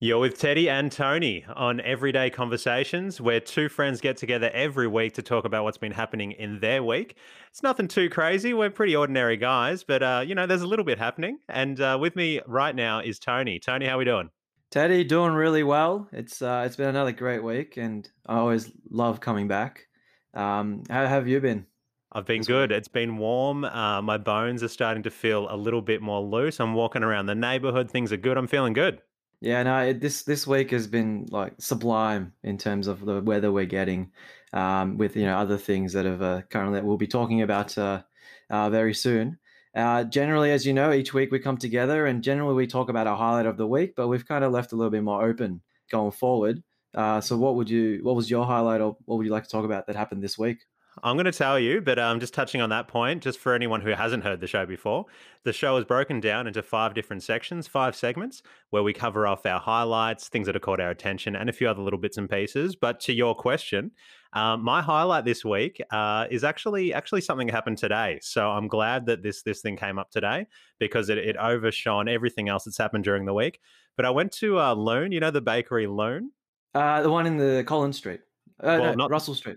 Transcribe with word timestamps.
You're 0.00 0.20
with 0.20 0.38
Teddy 0.38 0.70
and 0.70 0.92
Tony 0.92 1.44
on 1.56 1.80
Everyday 1.80 2.30
Conversations, 2.30 3.20
where 3.20 3.40
two 3.40 3.68
friends 3.68 4.00
get 4.00 4.16
together 4.16 4.48
every 4.54 4.86
week 4.86 5.14
to 5.14 5.24
talk 5.24 5.44
about 5.44 5.64
what's 5.64 5.76
been 5.76 5.90
happening 5.90 6.30
in 6.30 6.60
their 6.60 6.84
week. 6.84 7.16
It's 7.50 7.64
nothing 7.64 7.88
too 7.88 8.08
crazy. 8.08 8.54
We're 8.54 8.70
pretty 8.70 8.94
ordinary 8.94 9.36
guys, 9.36 9.82
but 9.82 10.04
uh, 10.04 10.22
you 10.24 10.36
know, 10.36 10.46
there's 10.46 10.62
a 10.62 10.68
little 10.68 10.84
bit 10.84 10.98
happening. 10.98 11.38
And 11.48 11.80
uh, 11.80 11.98
with 12.00 12.14
me 12.14 12.40
right 12.46 12.76
now 12.76 13.00
is 13.00 13.18
Tony. 13.18 13.58
Tony, 13.58 13.86
how 13.86 13.96
are 13.96 13.98
we 13.98 14.04
doing? 14.04 14.30
Teddy, 14.70 15.02
doing 15.02 15.32
really 15.32 15.64
well. 15.64 16.06
It's 16.12 16.42
uh, 16.42 16.62
it's 16.64 16.76
been 16.76 16.90
another 16.90 17.10
great 17.10 17.42
week, 17.42 17.76
and 17.76 18.08
I 18.24 18.36
always 18.36 18.70
love 18.88 19.18
coming 19.18 19.48
back. 19.48 19.88
Um, 20.32 20.84
how 20.88 21.06
have 21.06 21.26
you 21.26 21.40
been? 21.40 21.66
I've 22.12 22.24
been 22.24 22.42
good. 22.42 22.70
It's 22.70 22.86
been 22.86 23.16
warm. 23.18 23.64
Uh, 23.64 24.00
my 24.00 24.16
bones 24.16 24.62
are 24.62 24.68
starting 24.68 25.02
to 25.02 25.10
feel 25.10 25.48
a 25.50 25.56
little 25.56 25.82
bit 25.82 26.02
more 26.02 26.20
loose. 26.20 26.60
I'm 26.60 26.74
walking 26.74 27.02
around 27.02 27.26
the 27.26 27.34
neighborhood. 27.34 27.90
Things 27.90 28.12
are 28.12 28.16
good. 28.16 28.36
I'm 28.36 28.46
feeling 28.46 28.74
good. 28.74 29.02
Yeah, 29.40 29.62
no, 29.62 29.78
it, 29.86 30.00
this 30.00 30.22
this 30.24 30.46
week 30.46 30.72
has 30.72 30.86
been 30.88 31.26
like 31.30 31.54
sublime 31.60 32.32
in 32.42 32.58
terms 32.58 32.88
of 32.88 33.04
the 33.04 33.20
weather 33.22 33.52
we're 33.52 33.66
getting, 33.66 34.10
um, 34.52 34.98
with 34.98 35.16
you 35.16 35.24
know 35.26 35.38
other 35.38 35.56
things 35.56 35.92
that 35.92 36.04
have 36.06 36.22
uh, 36.22 36.42
currently 36.50 36.78
that 36.80 36.84
we'll 36.84 36.96
be 36.96 37.06
talking 37.06 37.42
about 37.42 37.76
uh, 37.78 38.02
uh, 38.50 38.68
very 38.70 38.94
soon. 38.94 39.38
Uh, 39.76 40.02
generally, 40.04 40.50
as 40.50 40.66
you 40.66 40.72
know, 40.72 40.92
each 40.92 41.14
week 41.14 41.30
we 41.30 41.38
come 41.38 41.56
together 41.56 42.06
and 42.06 42.24
generally 42.24 42.54
we 42.54 42.66
talk 42.66 42.88
about 42.88 43.06
our 43.06 43.16
highlight 43.16 43.46
of 43.46 43.56
the 43.56 43.66
week, 43.66 43.94
but 43.96 44.08
we've 44.08 44.26
kind 44.26 44.42
of 44.42 44.50
left 44.52 44.72
a 44.72 44.76
little 44.76 44.90
bit 44.90 45.04
more 45.04 45.22
open 45.24 45.60
going 45.90 46.10
forward. 46.10 46.60
Uh, 46.94 47.20
so, 47.20 47.36
what 47.36 47.54
would 47.54 47.70
you? 47.70 48.00
What 48.02 48.16
was 48.16 48.28
your 48.30 48.44
highlight, 48.44 48.80
or 48.80 48.96
what 49.04 49.18
would 49.18 49.26
you 49.26 49.32
like 49.32 49.44
to 49.44 49.50
talk 49.50 49.64
about 49.64 49.86
that 49.86 49.94
happened 49.96 50.22
this 50.22 50.36
week? 50.38 50.58
I'm 51.02 51.16
going 51.16 51.26
to 51.26 51.32
tell 51.32 51.58
you, 51.58 51.80
but 51.80 51.98
um, 51.98 52.20
just 52.20 52.34
touching 52.34 52.60
on 52.60 52.70
that 52.70 52.88
point, 52.88 53.22
just 53.22 53.38
for 53.38 53.54
anyone 53.54 53.80
who 53.80 53.90
hasn't 53.90 54.24
heard 54.24 54.40
the 54.40 54.46
show 54.46 54.66
before, 54.66 55.06
the 55.44 55.52
show 55.52 55.76
is 55.76 55.84
broken 55.84 56.20
down 56.20 56.46
into 56.46 56.62
five 56.62 56.94
different 56.94 57.22
sections, 57.22 57.66
five 57.66 57.94
segments, 57.94 58.42
where 58.70 58.82
we 58.82 58.92
cover 58.92 59.26
off 59.26 59.46
our 59.46 59.60
highlights, 59.60 60.28
things 60.28 60.46
that 60.46 60.54
have 60.54 60.62
caught 60.62 60.80
our 60.80 60.90
attention, 60.90 61.36
and 61.36 61.48
a 61.48 61.52
few 61.52 61.68
other 61.68 61.82
little 61.82 61.98
bits 61.98 62.16
and 62.16 62.28
pieces. 62.28 62.76
But 62.76 63.00
to 63.00 63.12
your 63.12 63.34
question, 63.34 63.90
um, 64.32 64.62
my 64.62 64.82
highlight 64.82 65.24
this 65.24 65.44
week 65.44 65.80
uh, 65.90 66.26
is 66.30 66.44
actually 66.44 66.92
actually 66.92 67.22
something 67.22 67.46
that 67.46 67.54
happened 67.54 67.78
today. 67.78 68.18
So 68.22 68.50
I'm 68.50 68.68
glad 68.68 69.06
that 69.06 69.22
this 69.22 69.42
this 69.42 69.60
thing 69.60 69.76
came 69.76 69.98
up 69.98 70.10
today 70.10 70.46
because 70.78 71.08
it, 71.08 71.18
it 71.18 71.36
overshone 71.36 72.08
everything 72.08 72.48
else 72.48 72.64
that's 72.64 72.78
happened 72.78 73.04
during 73.04 73.24
the 73.24 73.34
week. 73.34 73.60
But 73.96 74.04
I 74.04 74.10
went 74.10 74.32
to 74.32 74.58
uh, 74.58 74.74
Lune, 74.74 75.12
you 75.12 75.20
know 75.20 75.30
the 75.30 75.40
bakery 75.40 75.86
Lune, 75.86 76.32
uh, 76.74 77.02
the 77.02 77.10
one 77.10 77.26
in 77.26 77.36
the 77.36 77.64
Collins 77.66 77.96
Street, 77.96 78.20
uh, 78.60 78.78
well, 78.80 78.84
no, 78.90 78.94
not, 78.94 79.10
Russell 79.10 79.34
Street. 79.34 79.56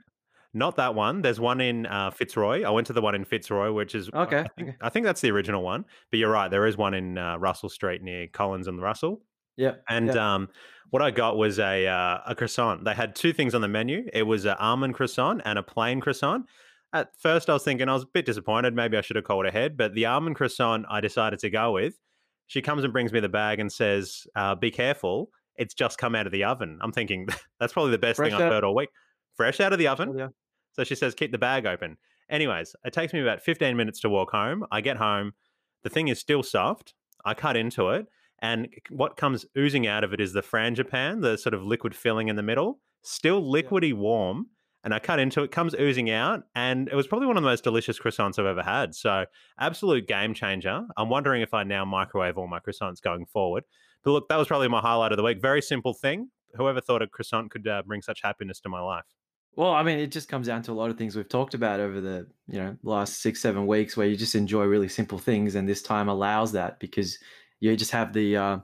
Not 0.54 0.76
that 0.76 0.96
one. 0.96 1.22
There's 1.22 1.40
one 1.40 1.62
in 1.62 1.86
uh, 1.86 2.12
Fitzroy. 2.12 2.64
I 2.64 2.70
went 2.72 2.88
to 2.88 2.94
the 2.94 3.02
one 3.02 3.16
in 3.16 3.24
Fitzroy, 3.24 3.72
which 3.72 3.96
is 3.96 4.10
okay. 4.14 4.40
I 4.40 4.48
think, 4.58 4.76
I 4.82 4.90
think 4.90 5.06
that's 5.06 5.22
the 5.22 5.32
original 5.32 5.64
one. 5.64 5.86
But 6.10 6.20
you're 6.20 6.32
right. 6.32 6.52
There 6.52 6.66
is 6.66 6.78
one 6.78 6.94
in 6.94 7.18
uh, 7.18 7.38
Russell 7.38 7.70
Street 7.70 8.04
near 8.04 8.28
Collins 8.28 8.68
and 8.68 8.82
Russell. 8.82 9.22
Yeah. 9.56 9.76
And 9.88 10.08
yep. 10.08 10.16
Um, 10.18 10.50
what 10.90 11.02
I 11.02 11.12
got 11.12 11.38
was 11.38 11.58
a 11.58 11.88
uh, 11.88 12.20
a 12.28 12.36
croissant. 12.36 12.84
They 12.84 12.94
had 12.94 13.16
two 13.16 13.32
things 13.32 13.56
on 13.56 13.62
the 13.62 13.68
menu. 13.68 14.04
It 14.14 14.24
was 14.24 14.46
an 14.46 14.56
almond 14.60 14.96
croissant 14.96 15.42
and 15.46 15.58
a 15.58 15.64
plain 15.64 16.02
croissant. 16.02 16.46
At 16.94 17.12
first, 17.18 17.50
I 17.50 17.54
was 17.54 17.64
thinking 17.64 17.88
I 17.88 17.94
was 17.94 18.04
a 18.04 18.08
bit 18.14 18.26
disappointed. 18.26 18.76
Maybe 18.76 18.98
I 18.98 19.02
should 19.02 19.16
have 19.16 19.24
called 19.24 19.46
ahead. 19.46 19.78
But 19.78 19.94
the 19.96 20.06
almond 20.06 20.36
croissant, 20.36 20.86
I 20.90 21.00
decided 21.00 21.40
to 21.40 21.50
go 21.50 21.72
with. 21.72 21.98
She 22.48 22.62
comes 22.62 22.84
and 22.84 22.92
brings 22.92 23.14
me 23.14 23.22
the 23.22 23.30
bag 23.30 23.62
and 23.62 23.72
says, 23.72 24.28
uh, 24.36 24.56
"Be 24.56 24.70
careful, 24.70 25.30
it's 25.56 25.74
just 25.74 25.98
come 25.98 26.16
out 26.16 26.26
of 26.26 26.34
the 26.34 26.44
oven." 26.44 26.80
I'm 26.82 26.92
thinking 26.92 27.28
that's 27.60 27.72
probably 27.72 27.92
the 27.92 27.98
best 27.98 28.18
Fresh 28.18 28.32
thing 28.32 28.42
I've 28.42 28.52
heard 28.52 28.66
all 28.66 28.76
week. 28.76 28.90
Fresh 29.38 29.62
out 29.62 29.72
of 29.72 29.80
the 29.80 29.88
oven. 29.88 30.18
Yeah. 30.18 30.28
So 30.74 30.84
she 30.84 30.96
says, 30.96 31.14
keep 31.14 31.32
the 31.32 31.38
bag 31.38 31.66
open. 31.66 31.98
Anyways, 32.30 32.76
it 32.86 32.94
takes 32.94 33.14
me 33.14 33.22
about 33.22 33.42
15 33.42 33.76
minutes 33.76 34.00
to 34.02 34.10
walk 34.10 34.32
home. 34.32 34.66
I 34.72 34.82
get 34.82 34.98
home. 34.98 35.34
The 35.84 35.90
thing 35.90 36.08
is 36.08 36.20
still 36.20 36.44
soft. 36.44 36.94
I 37.26 37.34
cut 37.34 37.58
into 37.58 37.90
it. 37.90 38.08
And 38.42 38.70
what 38.90 39.18
comes 39.18 39.46
oozing 39.58 39.86
out 39.86 40.04
of 40.04 40.14
it 40.14 40.20
is 40.20 40.34
the 40.34 40.42
frangipane, 40.42 41.22
the 41.22 41.38
sort 41.38 41.54
of 41.54 41.64
liquid 41.64 41.96
filling 41.96 42.28
in 42.28 42.36
the 42.36 42.44
middle, 42.44 42.80
still 43.04 43.42
liquidy 43.42 43.94
warm. 43.94 44.48
And 44.84 44.96
I 44.96 45.00
cut 45.00 45.20
into 45.20 45.44
it, 45.44 45.52
comes 45.52 45.76
oozing 45.76 46.10
out, 46.10 46.42
and 46.56 46.88
it 46.88 46.96
was 46.96 47.06
probably 47.06 47.28
one 47.28 47.38
of 47.38 47.44
the 47.44 47.50
most 47.50 47.64
delicious 47.64 48.00
croissants 48.00 48.40
I've 48.40 48.48
ever 48.48 48.64
had. 48.64 48.96
So, 48.96 49.26
absolute 49.60 50.08
game 50.08 50.34
changer. 50.34 50.82
I'm 50.98 51.08
wondering 51.08 51.44
if 51.44 51.54
I 51.54 51.64
now 51.64 51.86
microwave 51.86 52.36
all 52.36 52.48
my 52.48 52.58
croissants 52.58 53.00
going 53.00 53.28
forward. 53.28 53.64
But 54.04 54.12
look, 54.12 54.30
that 54.30 54.38
was 54.38 54.48
probably 54.48 54.70
my 54.70 54.80
highlight 54.80 55.12
of 55.12 55.18
the 55.18 55.24
week. 55.24 55.40
Very 55.40 55.62
simple 55.62 55.94
thing. 55.94 56.32
Whoever 56.56 56.82
thought 56.82 57.04
a 57.04 57.08
croissant 57.08 57.52
could 57.52 57.68
uh, 57.68 57.84
bring 57.86 58.02
such 58.02 58.22
happiness 58.24 58.60
to 58.62 58.70
my 58.70 58.82
life? 58.82 59.06
Well, 59.56 59.74
I 59.74 59.84
mean, 59.84 60.00
it 60.00 60.12
just 60.12 60.30
comes 60.30 60.48
down 60.48 60.62
to 60.64 60.72
a 60.72 60.74
lot 60.74 60.90
of 60.92 60.98
things 60.98 61.16
we've 61.16 61.28
talked 61.28 61.54
about 61.54 61.80
over 61.80 62.00
the 62.00 62.28
you 62.48 62.60
know 62.60 62.78
last 62.84 63.22
six 63.22 63.42
seven 63.42 63.68
weeks, 63.68 63.98
where 63.98 64.08
you 64.08 64.16
just 64.16 64.36
enjoy 64.36 64.64
really 64.64 64.88
simple 64.88 65.18
things, 65.18 65.56
and 65.56 65.68
this 65.68 65.82
time 65.82 66.08
allows 66.08 66.54
that 66.54 66.80
because 66.80 67.18
you 67.60 67.76
just 67.76 67.92
have 67.92 68.14
the 68.14 68.38
uh, 68.38 68.60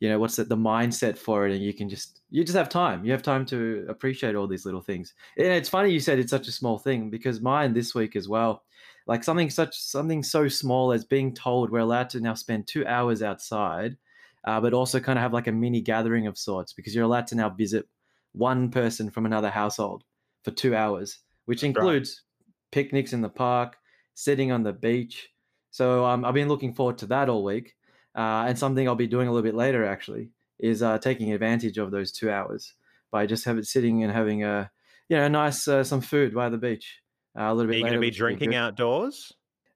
you 0.00 0.08
know 0.08 0.18
what's 0.18 0.38
it 0.38 0.48
the 0.48 0.56
mindset 0.56 1.16
for 1.16 1.46
it, 1.46 1.54
and 1.54 1.62
you 1.64 1.72
can 1.72 1.88
just 1.88 2.20
you 2.30 2.44
just 2.44 2.56
have 2.56 2.68
time. 2.68 3.04
You 3.04 3.12
have 3.12 3.22
time 3.22 3.46
to 3.46 3.86
appreciate 3.88 4.34
all 4.34 4.46
these 4.46 4.66
little 4.66 4.82
things. 4.82 5.14
And 5.38 5.46
it's 5.46 5.70
funny 5.70 5.90
you 5.90 6.00
said 6.00 6.18
it's 6.18 6.30
such 6.30 6.48
a 6.48 6.52
small 6.52 6.78
thing 6.78 7.08
because 7.10 7.40
mine 7.40 7.72
this 7.72 7.94
week 7.94 8.14
as 8.14 8.28
well, 8.28 8.62
like 9.06 9.24
something 9.24 9.48
such 9.50 9.78
something 9.80 10.22
so 10.22 10.48
small 10.48 10.92
as 10.92 11.04
being 11.04 11.32
told 11.34 11.70
we're 11.70 11.78
allowed 11.78 12.10
to 12.10 12.20
now 12.20 12.34
spend 12.34 12.66
two 12.66 12.86
hours 12.86 13.22
outside, 13.22 13.96
uh, 14.44 14.60
but 14.60 14.74
also 14.74 15.00
kind 15.00 15.18
of 15.18 15.22
have 15.22 15.32
like 15.32 15.46
a 15.46 15.52
mini 15.52 15.80
gathering 15.80 16.26
of 16.26 16.36
sorts 16.36 16.74
because 16.74 16.94
you're 16.94 17.04
allowed 17.04 17.26
to 17.28 17.36
now 17.36 17.48
visit 17.48 17.88
one 18.32 18.70
person 18.70 19.10
from 19.10 19.24
another 19.24 19.50
household 19.50 20.04
for 20.46 20.52
two 20.52 20.76
hours, 20.76 21.18
which 21.46 21.64
includes 21.64 22.22
right. 22.22 22.54
picnics 22.70 23.12
in 23.12 23.20
the 23.20 23.28
park, 23.28 23.76
sitting 24.14 24.52
on 24.52 24.62
the 24.62 24.72
beach. 24.72 25.28
So 25.72 26.04
um, 26.04 26.24
I've 26.24 26.34
been 26.34 26.46
looking 26.46 26.72
forward 26.72 26.98
to 26.98 27.06
that 27.06 27.28
all 27.28 27.42
week. 27.42 27.74
Uh, 28.14 28.46
and 28.46 28.56
something 28.56 28.86
I'll 28.86 28.94
be 28.94 29.08
doing 29.08 29.26
a 29.26 29.32
little 29.32 29.42
bit 29.42 29.56
later 29.56 29.84
actually 29.84 30.30
is 30.60 30.84
uh, 30.84 30.98
taking 30.98 31.32
advantage 31.32 31.78
of 31.78 31.90
those 31.90 32.12
two 32.12 32.30
hours 32.30 32.74
by 33.10 33.26
just 33.26 33.44
having 33.44 33.64
sitting 33.64 34.04
and 34.04 34.12
having 34.12 34.44
a 34.44 34.70
you 35.08 35.16
know 35.16 35.26
nice 35.26 35.66
uh, 35.66 35.82
some 35.82 36.00
food 36.00 36.32
by 36.32 36.48
the 36.48 36.58
beach. 36.58 37.00
Uh, 37.36 37.42
a 37.42 37.54
little 37.54 37.68
bit. 37.68 37.74
Are 37.74 37.78
you 37.78 37.84
going 37.84 37.94
to 37.94 38.00
be 38.00 38.10
drinking 38.10 38.54
outdoors? 38.54 39.32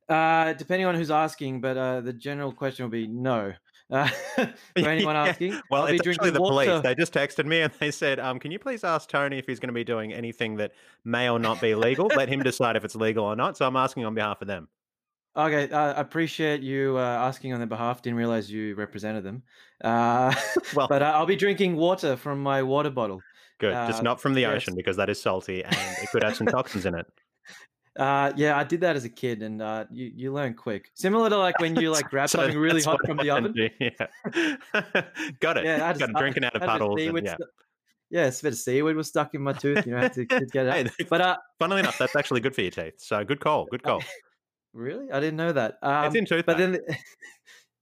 Uh, 0.08 0.52
depending 0.54 0.86
on 0.86 0.94
who's 0.94 1.10
asking, 1.10 1.60
but 1.60 1.76
uh, 1.76 2.00
the 2.00 2.12
general 2.12 2.52
question 2.52 2.84
will 2.84 2.90
be 2.90 3.08
no. 3.08 3.52
Uh, 3.90 4.08
for 4.36 4.88
anyone 4.88 5.14
yeah. 5.14 5.26
asking, 5.26 5.60
well, 5.70 5.82
I'll 5.82 5.88
it's 5.88 6.06
actually 6.06 6.30
the 6.30 6.40
water. 6.40 6.66
police. 6.66 6.82
They 6.82 6.94
just 6.94 7.12
texted 7.12 7.46
me 7.46 7.62
and 7.62 7.72
they 7.80 7.90
said, 7.90 8.20
um, 8.20 8.38
"Can 8.38 8.50
you 8.50 8.58
please 8.58 8.84
ask 8.84 9.08
Tony 9.08 9.38
if 9.38 9.46
he's 9.46 9.58
going 9.58 9.68
to 9.68 9.74
be 9.74 9.84
doing 9.84 10.12
anything 10.12 10.56
that 10.56 10.72
may 11.04 11.28
or 11.28 11.38
not 11.38 11.60
be 11.60 11.74
legal? 11.74 12.06
Let 12.06 12.28
him 12.28 12.40
decide 12.44 12.76
if 12.76 12.84
it's 12.84 12.94
legal 12.94 13.24
or 13.24 13.36
not." 13.36 13.56
So 13.56 13.66
I'm 13.66 13.76
asking 13.76 14.04
on 14.04 14.14
behalf 14.14 14.42
of 14.42 14.48
them. 14.48 14.68
Okay, 15.36 15.70
I 15.72 15.90
uh, 15.90 15.94
appreciate 16.00 16.60
you 16.60 16.98
uh, 16.98 17.02
asking 17.02 17.52
on 17.52 17.60
their 17.60 17.66
behalf. 17.66 18.02
Didn't 18.02 18.18
realize 18.18 18.50
you 18.50 18.74
represented 18.74 19.24
them. 19.24 19.42
Uh, 19.82 20.34
well, 20.74 20.88
but 20.88 21.02
uh, 21.02 21.12
I'll 21.14 21.26
be 21.26 21.36
drinking 21.36 21.76
water 21.76 22.16
from 22.16 22.42
my 22.42 22.62
water 22.62 22.90
bottle. 22.90 23.20
Good, 23.58 23.72
just 23.72 24.00
uh, 24.00 24.02
not 24.02 24.20
from 24.20 24.34
the 24.34 24.42
yes. 24.42 24.56
ocean 24.56 24.74
because 24.74 24.96
that 24.96 25.10
is 25.10 25.20
salty 25.20 25.62
and 25.62 25.74
it 25.74 26.08
could 26.10 26.24
have 26.24 26.34
some 26.34 26.46
toxins 26.46 26.86
in 26.86 26.94
it. 26.94 27.06
Uh, 27.98 28.32
yeah, 28.36 28.56
I 28.56 28.64
did 28.64 28.80
that 28.82 28.96
as 28.96 29.04
a 29.04 29.08
kid, 29.08 29.42
and 29.42 29.60
uh, 29.60 29.84
you 29.90 30.12
you 30.14 30.32
learn 30.32 30.54
quick. 30.54 30.90
Similar 30.94 31.28
to 31.30 31.38
like 31.38 31.58
when 31.58 31.74
you 31.76 31.90
like 31.92 32.08
grab 32.08 32.30
so 32.30 32.38
something 32.38 32.58
really 32.58 32.82
hot 32.82 32.98
from 33.04 33.16
the 33.16 33.30
oven. 33.30 33.54
Yeah. 33.80 33.90
Got 35.40 35.58
it. 35.58 35.64
Yeah, 35.64 35.88
I 35.88 35.92
just, 35.92 36.00
Got 36.00 36.10
it. 36.10 36.16
drinking 36.16 36.44
out 36.44 36.54
of 36.54 36.62
puddles. 36.62 37.00
And, 37.00 37.26
yeah. 37.26 37.36
yeah, 38.10 38.26
a 38.26 38.30
bit 38.30 38.44
of 38.44 38.56
seaweed 38.56 38.94
was 38.94 39.08
stuck 39.08 39.34
in 39.34 39.42
my 39.42 39.52
tooth. 39.52 39.84
You 39.86 39.92
know, 39.92 39.98
I 39.98 40.02
had 40.02 40.12
to, 40.14 40.24
get 40.26 40.42
it 40.42 40.68
out. 40.68 40.90
Hey, 40.98 41.04
but 41.08 41.20
uh, 41.20 41.36
funnily 41.58 41.80
enough, 41.80 41.98
that's 41.98 42.14
actually 42.14 42.40
good 42.40 42.54
for 42.54 42.62
your 42.62 42.70
teeth. 42.70 42.94
So 42.98 43.24
good 43.24 43.40
call. 43.40 43.66
Good 43.66 43.82
call. 43.82 44.02
really, 44.72 45.10
I 45.10 45.18
didn't 45.18 45.36
know 45.36 45.52
that. 45.52 45.78
Um, 45.82 46.04
it's 46.04 46.14
in 46.14 46.26
tooth. 46.26 46.46
But 46.46 46.58
then, 46.58 46.78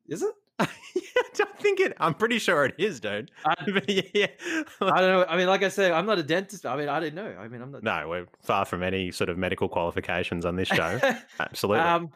is 0.09 0.23
it? 0.23 0.35
I 0.59 0.69
don't 1.35 1.59
think 1.59 1.81
it. 1.81 1.97
I'm 2.01 2.15
pretty 2.15 2.39
sure 2.39 2.65
it 2.65 2.75
is, 2.79 3.01
dude. 3.01 3.31
I, 3.47 3.55
yeah, 4.15 4.27
I 4.81 5.01
don't 5.01 5.11
know. 5.11 5.27
I 5.29 5.37
mean, 5.37 5.47
like 5.47 5.63
I 5.63 5.69
said, 5.69 5.93
I'm 5.93 6.07
not 6.07 6.19
a 6.19 6.23
dentist. 6.23 6.67
I 6.67 6.77
mean, 6.77 6.89
I 6.89 7.01
didn't 7.01 7.15
know. 7.15 7.35
I 7.39 7.49
mean, 7.49 7.63
I'm 7.63 7.73
not. 7.73 7.83
No, 7.83 8.09
we're 8.09 8.27
far 8.43 8.65
from 8.65 8.83
any 8.83 9.11
sort 9.11 9.31
of 9.31 9.39
medical 9.39 9.69
qualifications 9.69 10.45
on 10.45 10.57
this 10.57 10.69
show. 10.69 11.01
Absolutely. 11.41 11.81
Um, 11.81 12.11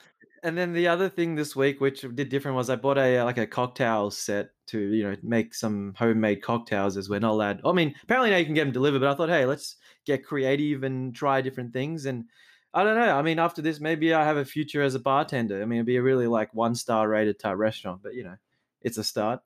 and 0.44 0.58
then 0.58 0.72
the 0.72 0.88
other 0.88 1.08
thing 1.08 1.36
this 1.36 1.54
week, 1.54 1.80
which 1.80 2.00
did 2.14 2.28
different, 2.28 2.56
was 2.56 2.68
I 2.68 2.76
bought 2.76 2.98
a 2.98 3.22
like 3.22 3.38
a 3.38 3.46
cocktail 3.46 4.10
set 4.10 4.50
to 4.66 4.78
you 4.78 5.04
know 5.04 5.16
make 5.22 5.54
some 5.54 5.94
homemade 5.96 6.42
cocktails 6.42 6.96
as 6.96 7.08
we're 7.08 7.20
not 7.20 7.32
allowed. 7.32 7.60
I 7.64 7.72
mean, 7.72 7.94
apparently 8.02 8.30
now 8.30 8.38
you 8.38 8.44
can 8.44 8.54
get 8.54 8.64
them 8.64 8.72
delivered, 8.72 9.00
but 9.00 9.10
I 9.10 9.14
thought, 9.14 9.28
hey, 9.28 9.46
let's 9.46 9.76
get 10.04 10.24
creative 10.24 10.82
and 10.82 11.14
try 11.14 11.40
different 11.40 11.72
things 11.72 12.06
and. 12.06 12.24
I 12.74 12.84
don't 12.84 12.96
know. 12.96 13.16
I 13.16 13.22
mean, 13.22 13.38
after 13.38 13.60
this, 13.60 13.80
maybe 13.80 14.14
I 14.14 14.24
have 14.24 14.38
a 14.38 14.44
future 14.44 14.82
as 14.82 14.94
a 14.94 14.98
bartender. 14.98 15.60
I 15.60 15.66
mean, 15.66 15.78
it'd 15.78 15.86
be 15.86 15.96
a 15.96 16.02
really 16.02 16.26
like 16.26 16.54
one 16.54 16.74
star 16.74 17.08
rated 17.08 17.38
type 17.38 17.56
restaurant, 17.58 18.02
but 18.02 18.14
you 18.14 18.24
know, 18.24 18.36
it's 18.80 18.98
a 18.98 19.04
start. 19.04 19.40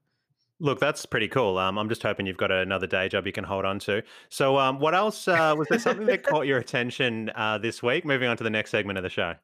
Look, 0.59 0.81
that's 0.81 1.05
pretty 1.05 1.29
cool. 1.29 1.59
Um, 1.59 1.77
I'm 1.77 1.89
just 1.89 2.03
hoping 2.03 2.27
you've 2.27 2.39
got 2.39 2.51
another 2.51 2.87
day 2.87 3.09
job 3.09 3.27
you 3.27 3.33
can 3.33 3.45
hold 3.45 3.67
on 3.67 3.79
to. 3.81 4.03
So, 4.31 4.57
um, 4.57 4.79
what 4.79 4.95
else 4.95 5.29
uh, 5.29 5.55
was 5.57 5.69
there 5.69 5.79
something 5.79 6.07
that 6.07 6.23
caught 6.23 6.47
your 6.47 6.59
attention 6.59 7.31
uh, 7.35 7.59
this 7.59 7.83
week? 7.83 8.07
Moving 8.07 8.29
on 8.29 8.39
to 8.39 8.45
the 8.45 8.51
next 8.51 8.71
segment 8.71 8.97
of 8.97 9.03
the 9.03 9.11
show. 9.11 9.35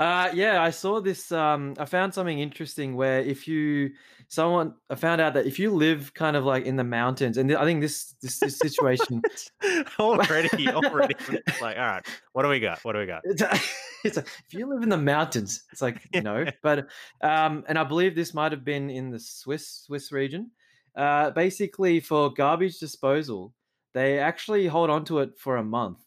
Uh, 0.00 0.30
yeah, 0.32 0.62
I 0.62 0.70
saw 0.70 0.98
this. 0.98 1.30
Um, 1.30 1.74
I 1.78 1.84
found 1.84 2.14
something 2.14 2.38
interesting 2.38 2.96
where 2.96 3.20
if 3.20 3.46
you, 3.46 3.90
someone, 4.28 4.72
I 4.88 4.94
found 4.94 5.20
out 5.20 5.34
that 5.34 5.44
if 5.44 5.58
you 5.58 5.70
live 5.70 6.14
kind 6.14 6.36
of 6.36 6.46
like 6.46 6.64
in 6.64 6.76
the 6.76 6.84
mountains, 6.84 7.36
and 7.36 7.54
I 7.54 7.64
think 7.64 7.82
this 7.82 8.14
this, 8.22 8.38
this 8.38 8.56
situation 8.56 9.20
already, 9.98 10.68
already, 10.70 11.14
like, 11.60 11.76
all 11.76 11.84
right, 11.84 12.06
what 12.32 12.44
do 12.44 12.48
we 12.48 12.60
got? 12.60 12.82
What 12.82 12.94
do 12.94 13.00
we 13.00 13.04
got? 13.04 13.20
It's, 13.24 13.42
a, 13.42 13.60
it's 14.04 14.16
a, 14.16 14.20
if 14.20 14.54
you 14.54 14.66
live 14.66 14.82
in 14.82 14.88
the 14.88 14.96
mountains, 14.96 15.64
it's 15.70 15.82
like 15.82 16.00
no, 16.14 16.46
but 16.62 16.88
um, 17.20 17.64
and 17.68 17.78
I 17.78 17.84
believe 17.84 18.14
this 18.14 18.32
might 18.32 18.52
have 18.52 18.64
been 18.64 18.88
in 18.88 19.10
the 19.10 19.20
Swiss 19.20 19.82
Swiss 19.84 20.12
region. 20.12 20.50
Uh, 20.96 21.28
basically, 21.32 22.00
for 22.00 22.32
garbage 22.32 22.78
disposal, 22.78 23.52
they 23.92 24.18
actually 24.18 24.66
hold 24.66 24.88
on 24.88 25.04
to 25.04 25.18
it 25.18 25.38
for 25.38 25.58
a 25.58 25.62
month, 25.62 25.98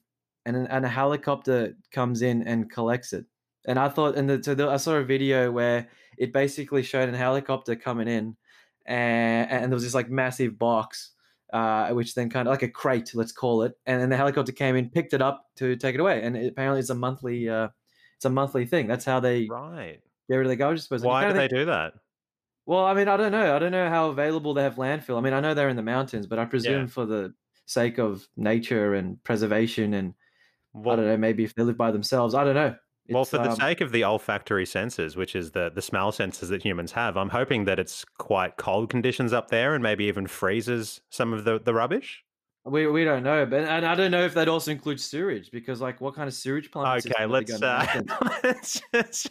and 0.48 0.56
an, 0.56 0.66
and 0.66 0.84
a 0.84 0.90
helicopter 0.90 1.78
comes 1.92 2.24
in 2.24 2.42
and 2.48 2.72
collects 2.72 3.14
it. 3.14 3.26
And 3.66 3.80
I 3.80 3.90
thought, 3.90 4.16
and 4.16 4.30
the, 4.30 4.44
so 4.44 4.56
the, 4.56 4.70
I 4.70 4.78
saw 4.78 4.96
a 4.96 5.04
video 5.04 5.52
where 5.52 5.88
it 6.18 6.34
basically 6.34 6.84
showed 6.84 7.08
a 7.14 7.18
helicopter 7.18 7.76
coming 7.76 8.08
in, 8.08 8.36
and, 8.86 9.50
and 9.50 9.72
there 9.72 9.76
was 9.76 9.84
this 9.84 9.94
like 9.94 10.10
massive 10.10 10.60
box, 10.60 11.12
uh, 11.54 11.90
which 11.92 12.14
then 12.16 12.30
kind 12.30 12.48
of 12.48 12.52
like 12.52 12.64
a 12.64 12.68
crate, 12.68 13.12
let's 13.14 13.32
call 13.32 13.64
it, 13.64 13.74
and 13.86 14.02
then 14.02 14.10
the 14.10 14.18
helicopter 14.18 14.52
came 14.52 14.76
in, 14.76 14.90
picked 14.90 15.14
it 15.14 15.22
up 15.22 15.46
to 15.58 15.76
take 15.76 15.96
it 15.96 16.02
away, 16.02 16.22
and 16.24 16.36
it, 16.36 16.48
apparently 16.48 16.80
it's 16.80 16.90
a 16.90 16.96
monthly, 16.96 17.48
uh, 17.50 17.70
it's 18.18 18.26
a 18.26 18.30
monthly 18.30 18.66
thing. 18.66 18.88
That's 18.88 19.06
how 19.06 19.20
they 19.20 19.48
Right. 19.50 20.02
get 20.30 20.36
rid 20.36 20.46
of 20.46 20.50
the 20.50 20.56
garbage 20.58 20.80
disposal. 20.82 21.10
Why 21.10 21.28
do 21.28 21.34
they 21.34 21.40
think- 21.48 21.52
do 21.52 21.66
that? 21.66 21.94
well, 22.66 22.86
I 22.86 22.94
mean, 22.94 23.08
I 23.10 23.18
don't 23.18 23.34
know. 23.34 23.56
I 23.56 23.60
don't 23.60 23.74
know 23.74 23.90
how 23.90 24.10
available 24.10 24.54
they 24.54 24.64
have 24.64 24.76
landfill. 24.76 25.18
I 25.18 25.22
mean, 25.22 25.34
I 25.34 25.42
know 25.42 25.54
they're 25.54 25.68
in 25.70 25.76
the 25.76 25.82
mountains, 25.84 26.28
but 26.28 26.40
I 26.40 26.46
presume 26.46 26.88
for 26.88 27.06
the 27.06 27.34
sake 27.66 27.98
of 27.98 28.26
nature 28.38 28.94
and 28.94 29.22
preservation, 29.24 29.94
and 29.94 30.14
I 30.76 30.80
Well, 30.80 30.96
don't 30.98 31.06
know, 31.08 31.18
maybe 31.18 31.44
if 31.44 31.56
they 31.56 31.64
live 31.64 31.78
by 31.78 31.92
themselves, 31.92 32.34
I 32.34 32.44
don't 32.46 32.56
know. 32.56 32.76
Well, 33.10 33.26
for 33.26 33.38
the 33.38 33.52
um, 33.52 33.56
sake 33.56 33.82
of 33.82 33.92
the 33.92 34.04
olfactory 34.04 34.66
senses, 34.66 35.16
which 35.16 35.36
is 35.36 35.52
the 35.52 35.70
the 35.70 35.82
smell 35.82 36.12
senses 36.12 36.50
that 36.50 36.64
humans 36.64 36.92
have, 36.94 37.18
I'm 37.18 37.30
hoping 37.30 37.66
that 37.66 37.80
it's 37.80 38.06
quite 38.18 38.58
cold 38.58 38.90
conditions 38.90 39.34
up 39.34 39.50
there 39.50 39.74
and 39.74 39.84
maybe 39.84 40.06
even 40.06 40.28
freezes 40.28 41.02
some 41.10 41.34
of 41.34 41.44
the, 41.44 41.60
the 41.60 41.74
rubbish. 41.74 42.24
we 42.66 42.88
we 42.88 43.04
don't 43.04 43.24
know, 43.24 43.46
but 43.46 43.64
and 43.66 43.86
I 43.86 43.94
don't 43.96 44.12
know 44.12 44.24
if 44.24 44.34
that 44.36 44.48
also 44.48 44.72
includes 44.72 45.04
sewage 45.04 45.52
because, 45.52 45.82
like, 45.82 46.00
what 46.00 46.16
kind 46.16 46.28
of 46.30 46.34
sewage 46.34 46.72
plant? 46.72 46.96
Okay, 47.06 47.26
let's 47.26 47.62
uh, 47.62 47.86
let's 48.44 48.82
just, 48.94 49.30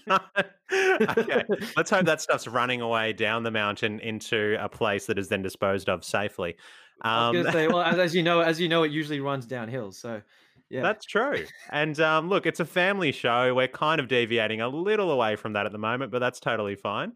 okay. 0.71 1.43
Let's 1.77 1.91
hope 1.91 2.05
that 2.07 2.21
stuff's 2.21 2.47
running 2.47 2.81
away 2.81 3.13
down 3.15 3.43
the 3.43 3.51
mountain 3.51 4.01
into 4.01 4.57
a 4.63 4.69
place 4.69 5.07
that 5.07 5.19
is 5.19 5.29
then 5.29 5.43
disposed 5.43 5.89
of 5.89 6.05
safely. 6.05 6.57
I 7.03 7.19
was 7.19 7.29
Um, 7.29 7.35
gonna 7.35 7.49
say, 7.49 7.69
well, 7.69 7.81
as, 7.83 7.99
as 7.99 8.15
you 8.15 8.23
know, 8.23 8.41
as 8.41 8.61
you 8.61 8.69
know, 8.69 8.83
it 8.83 8.93
usually 8.93 9.21
runs 9.21 9.47
downhill. 9.47 9.93
So, 9.93 10.23
yeah, 10.73 10.81
That's 10.81 11.05
true. 11.05 11.45
And 11.71 12.01
um, 12.01 12.31
look, 12.31 12.47
it's 12.47 12.59
a 12.59 12.65
family 12.65 13.13
show. 13.13 13.55
We're 13.55 13.69
kind 13.69 14.01
of 14.01 14.09
deviating 14.09 14.63
a 14.63 14.69
little 14.69 15.11
away 15.11 15.37
from 15.37 15.53
that 15.53 15.67
at 15.67 15.73
the 15.73 15.79
moment, 15.79 16.11
but 16.11 16.21
that's 16.21 16.41
totally 16.41 16.77
fine. 16.77 17.13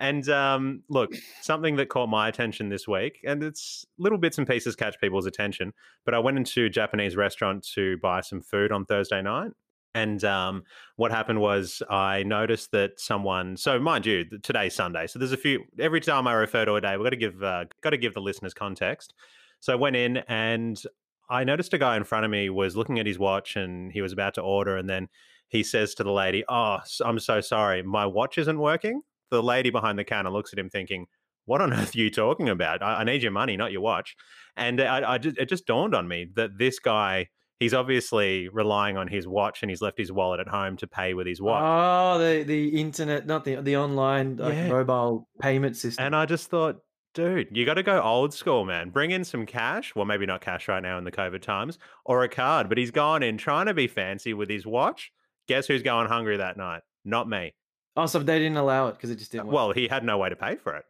And 0.00 0.28
um, 0.28 0.82
look, 0.88 1.14
something 1.40 1.76
that 1.76 1.88
caught 1.88 2.08
my 2.08 2.28
attention 2.28 2.68
this 2.68 2.88
week, 2.88 3.20
and 3.24 3.44
it's 3.44 3.86
little 3.96 4.18
bits 4.18 4.38
and 4.38 4.46
pieces 4.46 4.74
catch 4.74 5.00
people's 5.00 5.24
attention, 5.24 5.72
but 6.04 6.14
I 6.14 6.18
went 6.18 6.36
into 6.36 6.64
a 6.64 6.68
Japanese 6.68 7.14
restaurant 7.14 7.64
to 7.74 7.96
buy 7.98 8.22
some 8.22 8.40
food 8.40 8.72
on 8.72 8.84
Thursday 8.84 9.22
night. 9.22 9.52
And 9.94 10.22
um, 10.24 10.64
what 10.96 11.12
happened 11.12 11.40
was 11.40 11.84
I 11.88 12.24
noticed 12.24 12.72
that 12.72 12.98
someone. 12.98 13.56
So, 13.56 13.78
mind 13.78 14.04
you, 14.04 14.24
today's 14.42 14.74
Sunday, 14.74 15.06
so 15.06 15.20
there's 15.20 15.32
a 15.32 15.38
few. 15.38 15.62
Every 15.78 16.00
time 16.00 16.26
I 16.26 16.32
refer 16.32 16.64
to 16.64 16.74
a 16.74 16.80
day, 16.80 16.96
we've 16.96 17.04
got 17.04 17.10
to 17.10 17.16
give 17.16 17.42
uh, 17.42 17.64
got 17.82 17.90
to 17.90 17.96
give 17.96 18.14
the 18.14 18.20
listeners 18.20 18.52
context. 18.52 19.14
So 19.60 19.72
I 19.72 19.76
went 19.76 19.96
in 19.96 20.18
and 20.28 20.80
I 21.28 21.44
noticed 21.44 21.72
a 21.74 21.78
guy 21.78 21.96
in 21.96 22.04
front 22.04 22.24
of 22.24 22.30
me 22.30 22.50
was 22.50 22.76
looking 22.76 22.98
at 22.98 23.06
his 23.06 23.18
watch 23.18 23.56
and 23.56 23.90
he 23.92 24.00
was 24.00 24.12
about 24.12 24.34
to 24.34 24.40
order. 24.42 24.76
And 24.76 24.88
then 24.88 25.08
he 25.48 25.62
says 25.62 25.94
to 25.96 26.04
the 26.04 26.12
lady, 26.12 26.44
Oh, 26.48 26.78
I'm 27.04 27.18
so 27.18 27.40
sorry. 27.40 27.82
My 27.82 28.06
watch 28.06 28.38
isn't 28.38 28.58
working. 28.58 29.02
The 29.30 29.42
lady 29.42 29.70
behind 29.70 29.98
the 29.98 30.04
counter 30.04 30.30
looks 30.30 30.52
at 30.52 30.58
him 30.58 30.70
thinking, 30.70 31.06
What 31.44 31.60
on 31.60 31.72
earth 31.78 31.94
are 31.94 31.98
you 31.98 32.10
talking 32.10 32.48
about? 32.48 32.82
I, 32.82 32.96
I 33.00 33.04
need 33.04 33.22
your 33.22 33.32
money, 33.32 33.56
not 33.56 33.72
your 33.72 33.80
watch. 33.82 34.14
And 34.56 34.80
uh, 34.80 34.84
I, 34.84 35.14
I 35.14 35.18
just, 35.18 35.36
it 35.38 35.48
just 35.48 35.66
dawned 35.66 35.94
on 35.94 36.06
me 36.08 36.26
that 36.36 36.58
this 36.58 36.78
guy, 36.78 37.28
he's 37.58 37.74
obviously 37.74 38.48
relying 38.48 38.96
on 38.96 39.08
his 39.08 39.26
watch 39.26 39.62
and 39.62 39.70
he's 39.70 39.80
left 39.82 39.98
his 39.98 40.12
wallet 40.12 40.40
at 40.40 40.48
home 40.48 40.76
to 40.78 40.86
pay 40.86 41.14
with 41.14 41.26
his 41.26 41.40
watch. 41.40 41.62
Oh, 41.64 42.18
the 42.18 42.42
the 42.44 42.80
internet, 42.80 43.26
not 43.26 43.44
the 43.44 43.56
the 43.56 43.76
online 43.76 44.36
like, 44.36 44.54
Yeah. 44.54 44.68
mobile 44.68 45.28
payment 45.40 45.76
system. 45.76 46.04
And 46.04 46.14
I 46.16 46.26
just 46.26 46.48
thought, 46.50 46.76
dude, 47.16 47.56
you 47.56 47.64
got 47.64 47.74
to 47.74 47.82
go 47.82 48.00
old 48.00 48.32
school, 48.32 48.64
man. 48.64 48.90
Bring 48.90 49.10
in 49.10 49.24
some 49.24 49.46
cash. 49.46 49.94
Well, 49.96 50.04
maybe 50.04 50.26
not 50.26 50.42
cash 50.42 50.68
right 50.68 50.82
now 50.82 50.98
in 50.98 51.04
the 51.04 51.10
COVID 51.10 51.40
times, 51.40 51.78
or 52.04 52.22
a 52.22 52.28
card. 52.28 52.68
But 52.68 52.78
he's 52.78 52.90
gone 52.92 53.22
in 53.22 53.38
trying 53.38 53.66
to 53.66 53.74
be 53.74 53.88
fancy 53.88 54.34
with 54.34 54.48
his 54.48 54.66
watch. 54.66 55.10
Guess 55.48 55.66
who's 55.66 55.82
going 55.82 56.06
hungry 56.08 56.36
that 56.36 56.56
night? 56.56 56.82
Not 57.04 57.28
me. 57.28 57.54
oh, 57.96 58.06
so 58.06 58.18
they 58.18 58.38
didn't 58.38 58.58
allow 58.58 58.88
it 58.88 58.92
because 58.92 59.10
it 59.10 59.16
just 59.16 59.34
uh, 59.34 59.38
didn't 59.38 59.46
work. 59.46 59.54
Well, 59.54 59.72
he 59.72 59.88
had 59.88 60.04
no 60.04 60.18
way 60.18 60.28
to 60.28 60.36
pay 60.36 60.56
for 60.56 60.76
it. 60.76 60.84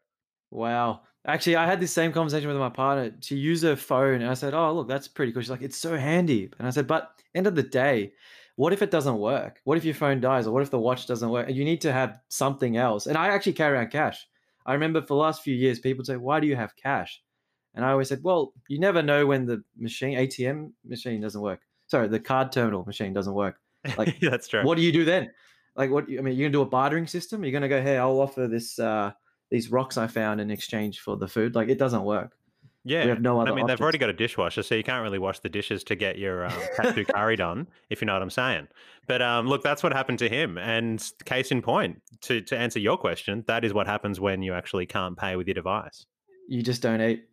Wow. 0.50 1.02
Actually, 1.26 1.56
I 1.56 1.66
had 1.66 1.80
this 1.80 1.92
same 1.92 2.12
conversation 2.12 2.48
with 2.48 2.56
my 2.56 2.68
partner. 2.68 3.12
She 3.20 3.36
used 3.36 3.62
her 3.62 3.76
phone, 3.76 4.20
and 4.20 4.30
I 4.30 4.34
said, 4.34 4.52
"Oh, 4.52 4.72
look, 4.72 4.88
that's 4.88 5.08
pretty 5.08 5.32
cool." 5.32 5.42
She's 5.42 5.50
like, 5.50 5.62
"It's 5.62 5.76
so 5.76 5.96
handy," 5.96 6.50
and 6.58 6.66
I 6.66 6.70
said, 6.70 6.86
"But 6.86 7.10
end 7.34 7.46
of 7.46 7.54
the 7.54 7.62
day, 7.62 8.12
what 8.56 8.72
if 8.72 8.82
it 8.82 8.90
doesn't 8.90 9.18
work? 9.18 9.60
What 9.64 9.76
if 9.78 9.84
your 9.84 9.94
phone 9.94 10.20
dies, 10.20 10.46
or 10.46 10.52
what 10.52 10.62
if 10.62 10.70
the 10.70 10.78
watch 10.78 11.06
doesn't 11.06 11.30
work? 11.30 11.46
And 11.48 11.56
you 11.56 11.64
need 11.64 11.80
to 11.82 11.92
have 11.92 12.20
something 12.28 12.76
else." 12.76 13.06
And 13.06 13.16
I 13.16 13.28
actually 13.28 13.54
carry 13.54 13.76
around 13.76 13.90
cash. 13.90 14.26
I 14.66 14.74
remember 14.74 15.00
for 15.00 15.08
the 15.08 15.14
last 15.16 15.42
few 15.42 15.54
years, 15.54 15.78
people 15.78 16.04
say, 16.04 16.16
"Why 16.16 16.40
do 16.40 16.46
you 16.46 16.56
have 16.56 16.76
cash?" 16.76 17.22
And 17.74 17.84
I 17.84 17.90
always 17.92 18.08
said, 18.08 18.22
"Well, 18.22 18.52
you 18.68 18.78
never 18.78 19.02
know 19.02 19.26
when 19.26 19.46
the 19.46 19.62
machine 19.76 20.18
ATM 20.18 20.72
machine 20.84 21.20
doesn't 21.20 21.40
work. 21.40 21.60
Sorry, 21.86 22.08
the 22.08 22.20
card 22.20 22.52
terminal 22.52 22.84
machine 22.84 23.12
doesn't 23.12 23.34
work. 23.34 23.60
Like, 23.96 24.18
That's 24.20 24.48
true. 24.48 24.64
What 24.64 24.76
do 24.76 24.82
you 24.82 24.92
do 24.92 25.04
then? 25.04 25.30
Like, 25.76 25.90
what? 25.90 26.04
I 26.04 26.20
mean, 26.20 26.36
you're 26.36 26.48
gonna 26.48 26.52
do 26.52 26.62
a 26.62 26.66
bartering 26.66 27.06
system? 27.06 27.44
You're 27.44 27.52
gonna 27.52 27.68
go, 27.68 27.80
"Hey, 27.82 27.96
I'll 27.98 28.20
offer 28.20 28.46
this." 28.48 28.78
uh 28.78 29.12
these 29.50 29.70
rocks 29.70 29.96
I 29.96 30.06
found 30.08 30.40
in 30.40 30.50
exchange 30.50 31.00
for 31.00 31.16
the 31.16 31.28
food. 31.28 31.54
Like 31.54 31.68
it 31.68 31.78
doesn't 31.78 32.02
work. 32.02 32.36
Yeah. 32.86 33.02
We 33.02 33.10
have 33.10 33.20
no 33.20 33.40
other. 33.40 33.50
I 33.50 33.54
mean, 33.54 33.66
they've 33.66 33.80
already 33.80 33.98
got 33.98 34.10
a 34.10 34.12
dishwasher, 34.12 34.62
so 34.62 34.76
you 34.76 34.84
can't 34.84 35.02
really 35.02 35.18
wash 35.18 35.40
the 35.40 35.48
dishes 35.48 35.82
to 35.84 35.96
get 35.96 36.18
your 36.18 36.46
um, 36.46 36.52
katsu 36.76 37.04
curry 37.04 37.34
done, 37.34 37.66
if 37.90 38.00
you 38.00 38.06
know 38.06 38.12
what 38.12 38.22
I'm 38.22 38.30
saying. 38.30 38.68
But 39.08 39.22
um, 39.22 39.48
look, 39.48 39.64
that's 39.64 39.82
what 39.82 39.92
happened 39.92 40.20
to 40.20 40.28
him. 40.28 40.56
And 40.56 41.04
case 41.24 41.50
in 41.50 41.62
point, 41.62 42.00
to, 42.22 42.40
to 42.42 42.56
answer 42.56 42.78
your 42.78 42.96
question, 42.96 43.42
that 43.48 43.64
is 43.64 43.74
what 43.74 43.88
happens 43.88 44.20
when 44.20 44.40
you 44.42 44.54
actually 44.54 44.86
can't 44.86 45.16
pay 45.16 45.34
with 45.34 45.48
your 45.48 45.54
device. 45.54 46.06
You 46.48 46.62
just 46.62 46.80
don't 46.80 47.00
eat. 47.00 47.24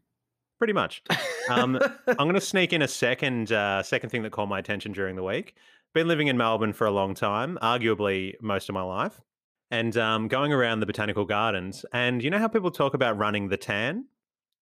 Pretty 0.57 0.73
much. 0.73 1.03
Um, 1.49 1.79
I'm 2.07 2.15
going 2.15 2.33
to 2.33 2.41
sneak 2.41 2.73
in 2.73 2.81
a 2.81 2.87
second 2.87 3.51
uh, 3.51 3.83
second 3.83 4.09
thing 4.09 4.23
that 4.23 4.31
caught 4.31 4.49
my 4.49 4.57
attention 4.57 4.91
during 4.91 5.15
the 5.15 5.23
week. 5.23 5.53
Been 5.93 6.07
living 6.07 6.29
in 6.29 6.37
Melbourne 6.37 6.73
for 6.73 6.87
a 6.87 6.91
long 6.91 7.13
time, 7.13 7.59
arguably 7.61 8.33
most 8.41 8.69
of 8.69 8.73
my 8.73 8.81
life, 8.81 9.21
and 9.69 9.95
um, 9.97 10.27
going 10.27 10.51
around 10.51 10.79
the 10.79 10.87
botanical 10.87 11.25
gardens. 11.25 11.85
And 11.93 12.23
you 12.23 12.31
know 12.31 12.39
how 12.39 12.47
people 12.47 12.71
talk 12.71 12.95
about 12.95 13.19
running 13.19 13.49
the 13.49 13.57
tan? 13.57 14.05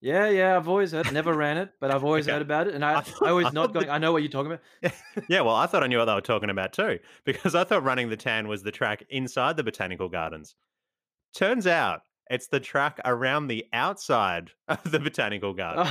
Yeah, 0.01 0.27
yeah. 0.29 0.57
I've 0.57 0.67
always 0.67 0.91
heard. 0.91 1.11
Never 1.13 1.33
ran 1.33 1.57
it, 1.57 1.69
but 1.79 1.91
I've 1.91 2.03
always 2.03 2.25
Okay. 2.25 2.33
heard 2.33 2.41
about 2.41 2.67
it, 2.67 2.73
and 2.75 2.83
I, 2.83 2.93
I 2.93 2.97
I, 2.97 3.01
thought- 3.01 3.27
always 3.29 3.47
I 3.47 3.51
not 3.51 3.73
going. 3.73 3.85
that- 3.85 3.93
I 3.93 3.97
know 3.99 4.11
what 4.11 4.23
you're 4.23 4.31
talking 4.31 4.51
about. 4.51 4.93
yeah, 5.29 5.41
well, 5.41 5.55
I 5.55 5.67
thought 5.67 5.83
I 5.83 5.87
knew 5.87 5.97
what 5.99 6.05
they 6.05 6.13
were 6.13 6.21
talking 6.21 6.49
about 6.49 6.73
too, 6.73 6.99
because 7.25 7.55
I 7.55 7.63
thought 7.63 7.83
running 7.83 8.09
the 8.09 8.17
tan 8.17 8.47
was 8.47 8.63
the 8.63 8.71
track 8.71 9.03
inside 9.09 9.57
the 9.57 9.63
botanical 9.63 10.09
gardens. 10.09 10.55
Turns 11.35 11.67
out 11.67 12.01
it's 12.29 12.47
the 12.47 12.59
track 12.59 12.99
around 13.05 13.47
the 13.47 13.65
outside 13.73 14.51
of 14.67 14.89
the 14.89 14.99
botanical 14.99 15.53
garden. 15.53 15.85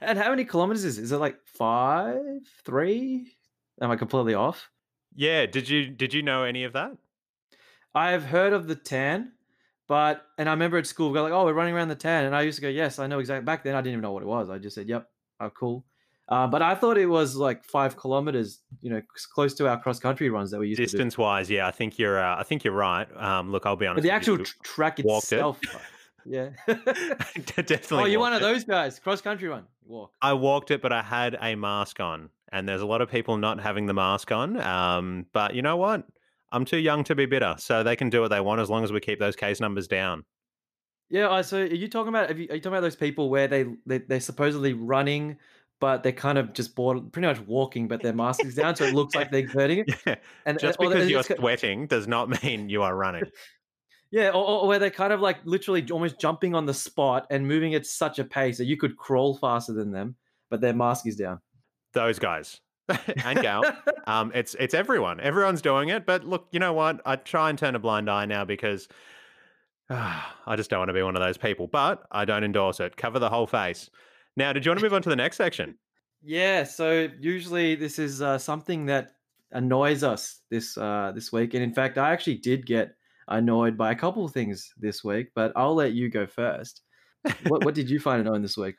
and 0.00 0.18
how 0.18 0.30
many 0.30 0.44
kilometers 0.44 0.84
is 0.84 0.98
it? 0.98 1.02
Is 1.04 1.12
it 1.12 1.18
like 1.18 1.36
five, 1.46 2.20
three? 2.64 3.32
Am 3.80 3.90
I 3.90 3.96
completely 3.96 4.34
off? 4.34 4.70
Yeah, 5.14 5.46
did 5.46 5.68
you 5.68 5.88
did 5.90 6.12
you 6.12 6.22
know 6.22 6.42
any 6.44 6.64
of 6.64 6.72
that? 6.72 6.92
I've 7.94 8.24
heard 8.24 8.52
of 8.52 8.66
the 8.66 8.74
tan, 8.74 9.32
but 9.86 10.26
and 10.38 10.48
I 10.48 10.52
remember 10.52 10.78
at 10.78 10.86
school 10.86 11.10
we 11.10 11.14
go 11.14 11.22
like, 11.22 11.32
"Oh, 11.32 11.44
we're 11.44 11.52
running 11.52 11.74
around 11.74 11.88
the 11.88 11.94
tan," 11.94 12.24
and 12.24 12.34
I 12.34 12.42
used 12.42 12.56
to 12.56 12.62
go, 12.62 12.68
"Yes, 12.68 12.98
I 12.98 13.06
know 13.06 13.18
exactly." 13.18 13.44
Back 13.44 13.64
then, 13.64 13.74
I 13.74 13.78
didn't 13.78 13.92
even 13.92 14.02
know 14.02 14.12
what 14.12 14.22
it 14.22 14.26
was. 14.26 14.50
I 14.50 14.58
just 14.58 14.74
said, 14.74 14.88
"Yep, 14.88 15.08
oh, 15.40 15.50
cool." 15.50 15.84
Uh, 16.28 16.46
but 16.46 16.62
I 16.62 16.74
thought 16.74 16.96
it 16.96 17.06
was 17.06 17.36
like 17.36 17.64
five 17.64 17.96
kilometers, 17.98 18.60
you 18.80 18.90
know, 18.90 19.02
close 19.34 19.52
to 19.54 19.68
our 19.68 19.78
cross 19.78 19.98
country 19.98 20.30
runs 20.30 20.50
that 20.52 20.58
we 20.58 20.68
used 20.68 20.78
to 20.78 20.86
do. 20.86 20.90
Distance 20.90 21.18
wise, 21.18 21.50
yeah, 21.50 21.66
I 21.66 21.70
think 21.70 21.98
you're 21.98 22.18
uh, 22.18 22.38
I 22.38 22.44
think 22.44 22.64
you're 22.64 22.74
right. 22.74 23.06
Um, 23.16 23.52
look, 23.52 23.66
I'll 23.66 23.76
be 23.76 23.86
honest. 23.86 23.98
But 23.98 24.08
the 24.08 24.14
actual 24.14 24.38
tr- 24.38 24.54
track 24.62 25.00
walked 25.04 25.32
it. 25.32 25.36
itself, 25.36 25.60
uh, 25.74 25.78
yeah. 26.24 26.48
definitely. 26.66 27.98
oh, 27.98 28.04
you're 28.06 28.20
one 28.20 28.32
walked 28.32 28.42
of 28.42 28.48
it. 28.48 28.52
those 28.54 28.64
guys, 28.64 28.98
cross 28.98 29.20
country 29.20 29.48
run, 29.48 29.64
walk. 29.84 30.12
I 30.22 30.32
walked 30.32 30.70
it, 30.70 30.80
but 30.80 30.92
I 30.92 31.02
had 31.02 31.36
a 31.38 31.56
mask 31.56 32.00
on, 32.00 32.30
and 32.50 32.66
there's 32.66 32.80
a 32.80 32.86
lot 32.86 33.02
of 33.02 33.10
people 33.10 33.36
not 33.36 33.60
having 33.60 33.84
the 33.84 33.94
mask 33.94 34.32
on. 34.32 34.58
Um, 34.58 35.26
but 35.34 35.54
you 35.54 35.60
know 35.60 35.76
what? 35.76 36.04
I'm 36.54 36.64
too 36.64 36.78
young 36.78 37.04
to 37.04 37.14
be 37.14 37.26
bitter, 37.26 37.54
so 37.58 37.82
they 37.82 37.96
can 37.96 38.08
do 38.10 38.20
what 38.20 38.28
they 38.28 38.40
want 38.40 38.60
as 38.60 38.70
long 38.70 38.84
as 38.84 38.92
we 38.92 39.00
keep 39.00 39.18
those 39.18 39.36
case 39.36 39.60
numbers 39.60 39.88
down. 39.88 40.24
Yeah. 41.10 41.30
I 41.30 41.42
so 41.42 41.58
are 41.58 41.66
you 41.66 41.88
talking 41.88 42.08
about? 42.08 42.30
Are 42.30 42.34
you, 42.34 42.48
are 42.50 42.54
you 42.54 42.60
talking 42.60 42.72
about 42.72 42.80
those 42.80 42.96
people 42.96 43.28
where 43.28 43.48
they, 43.48 43.66
they 43.86 43.98
they're 43.98 44.20
supposedly 44.20 44.72
running, 44.72 45.36
but 45.80 46.02
they're 46.02 46.12
kind 46.12 46.38
of 46.38 46.52
just 46.52 46.74
bored, 46.74 47.12
pretty 47.12 47.26
much 47.28 47.40
walking, 47.40 47.88
but 47.88 48.02
their 48.02 48.14
mask 48.14 48.44
is 48.44 48.54
down, 48.54 48.76
so 48.76 48.84
it 48.84 48.94
looks 48.94 49.14
like 49.14 49.30
they're 49.30 49.46
hurting 49.46 49.80
it. 49.80 49.94
Yeah. 50.06 50.14
And 50.46 50.56
uh, 50.56 50.60
Just 50.60 50.78
or 50.80 50.88
they- 50.88 50.94
because 50.94 51.10
you're 51.10 51.22
sweating 51.22 51.86
does 51.86 52.06
not 52.08 52.42
mean 52.44 52.68
you 52.68 52.82
are 52.82 52.94
running. 52.96 53.24
Yeah, 54.10 54.28
or, 54.28 54.44
or 54.46 54.68
where 54.68 54.78
they're 54.78 54.90
kind 54.92 55.12
of 55.12 55.20
like 55.20 55.38
literally 55.44 55.84
almost 55.90 56.20
jumping 56.20 56.54
on 56.54 56.66
the 56.66 56.74
spot 56.74 57.26
and 57.30 57.48
moving 57.48 57.74
at 57.74 57.84
such 57.84 58.20
a 58.20 58.24
pace 58.24 58.58
that 58.58 58.66
you 58.66 58.76
could 58.76 58.96
crawl 58.96 59.36
faster 59.36 59.72
than 59.72 59.90
them, 59.90 60.14
but 60.50 60.60
their 60.60 60.72
mask 60.72 61.08
is 61.08 61.16
down. 61.16 61.40
Those 61.94 62.20
guys 62.20 62.60
and 63.24 63.40
gal. 63.40 63.64
Um, 64.06 64.32
it's 64.34 64.54
it's 64.58 64.74
everyone. 64.74 65.20
Everyone's 65.20 65.62
doing 65.62 65.88
it. 65.88 66.06
But 66.06 66.24
look, 66.24 66.48
you 66.50 66.60
know 66.60 66.72
what? 66.72 67.00
I 67.06 67.16
try 67.16 67.50
and 67.50 67.58
turn 67.58 67.74
a 67.74 67.78
blind 67.78 68.10
eye 68.10 68.26
now 68.26 68.44
because 68.44 68.88
ah, 69.90 70.36
I 70.46 70.56
just 70.56 70.70
don't 70.70 70.80
want 70.80 70.90
to 70.90 70.94
be 70.94 71.02
one 71.02 71.16
of 71.16 71.22
those 71.22 71.38
people. 71.38 71.66
But 71.66 72.02
I 72.10 72.24
don't 72.24 72.44
endorse 72.44 72.80
it. 72.80 72.96
Cover 72.96 73.18
the 73.18 73.30
whole 73.30 73.46
face. 73.46 73.90
Now, 74.36 74.52
did 74.52 74.64
you 74.64 74.70
want 74.70 74.80
to 74.80 74.84
move 74.84 74.94
on 74.94 75.02
to 75.02 75.08
the 75.08 75.16
next 75.16 75.36
section? 75.36 75.76
yeah, 76.22 76.64
so 76.64 77.08
usually 77.20 77.74
this 77.74 77.98
is 77.98 78.20
uh, 78.20 78.38
something 78.38 78.86
that 78.86 79.12
annoys 79.52 80.02
us 80.02 80.40
this 80.50 80.76
uh, 80.76 81.12
this 81.14 81.32
week, 81.32 81.54
and 81.54 81.62
in 81.62 81.72
fact, 81.72 81.98
I 81.98 82.12
actually 82.12 82.38
did 82.38 82.66
get 82.66 82.94
annoyed 83.28 83.78
by 83.78 83.92
a 83.92 83.96
couple 83.96 84.24
of 84.24 84.32
things 84.32 84.72
this 84.76 85.02
week, 85.02 85.28
but 85.34 85.52
I'll 85.56 85.74
let 85.74 85.92
you 85.92 86.10
go 86.10 86.26
first. 86.26 86.82
what 87.46 87.64
what 87.64 87.74
did 87.74 87.88
you 87.88 87.98
find 87.98 88.20
annoying 88.20 88.42
this 88.42 88.56
week? 88.56 88.74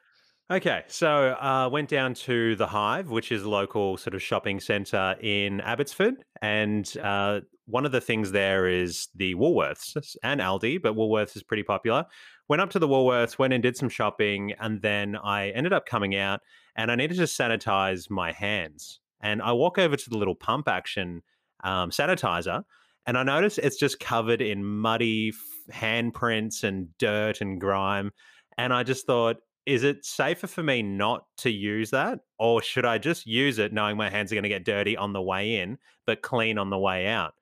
Okay, 0.52 0.84
so 0.88 1.30
uh, 1.32 1.68
went 1.72 1.90
down 1.90 2.14
to 2.14 2.56
the 2.56 2.68
Hive, 2.68 3.10
which 3.10 3.32
is 3.32 3.42
a 3.42 3.50
local 3.50 3.98
sort 3.98 4.14
of 4.14 4.22
shopping 4.22 4.60
centre 4.60 5.16
in 5.20 5.60
Abbotsford, 5.62 6.24
and 6.40 6.96
uh, 7.02 7.42
one 7.66 7.84
of 7.84 7.92
the 7.92 8.00
things 8.00 8.32
there 8.32 8.68
is 8.68 9.08
the 9.16 9.34
Woolworths 9.34 10.16
and 10.24 10.40
Aldi, 10.40 10.84
but 10.84 10.96
Woolworths 10.96 11.36
is 11.36 11.42
pretty 11.42 11.64
popular. 11.64 12.06
Went 12.48 12.62
up 12.62 12.70
to 12.72 12.80
the 12.80 12.88
Woolworths, 12.88 13.40
went 13.40 13.54
and 13.54 13.64
did 13.64 13.76
some 13.76 13.90
shopping, 13.90 14.54
and 14.60 14.84
then 14.84 15.16
I 15.16 15.50
ended 15.50 15.74
up 15.74 15.88
coming 15.88 16.16
out, 16.16 16.42
and 16.76 16.92
I 16.92 16.96
needed 16.96 17.18
to 17.18 17.24
sanitize 17.24 18.12
my 18.12 18.32
hands. 18.32 19.00
And 19.22 19.42
I 19.42 19.52
walk 19.54 19.80
over 19.80 19.96
to 19.96 20.10
the 20.12 20.18
little 20.18 20.36
pump 20.36 20.68
action 20.68 21.24
um, 21.64 21.90
sanitizer, 21.90 22.62
and 23.08 23.18
I 23.18 23.24
notice 23.24 23.58
it's 23.58 23.78
just 23.78 24.00
covered 24.00 24.44
in 24.44 24.64
muddy 24.64 25.30
f- 25.30 25.76
handprints 25.76 26.64
and 26.64 26.96
dirt 27.00 27.42
and 27.42 27.60
grime. 27.60 28.12
And 28.60 28.72
I 28.72 28.84
just 28.84 29.08
thought, 29.08 29.38
is 29.66 29.84
it 29.84 30.06
safer 30.06 30.48
for 30.48 30.62
me 30.64 30.82
not 30.84 31.26
to 31.38 31.50
use 31.50 31.90
that? 31.92 32.20
Or 32.40 32.62
should 32.62 32.86
i 32.86 32.98
just 32.98 33.26
use 33.26 33.58
it 33.60 33.74
knowing 33.74 33.98
my 33.98 34.10
hands 34.10 34.32
are 34.32 34.36
going 34.36 34.44
to 34.44 34.50
get 34.50 34.66
dirty 34.66 34.96
on 34.98 35.14
the 35.14 35.22
way 35.22 35.56
in 35.58 35.78
but 36.06 36.22
clean 36.22 36.58
on 36.58 36.70
the 36.70 36.78
way 36.78 37.08
out? 37.08 37.34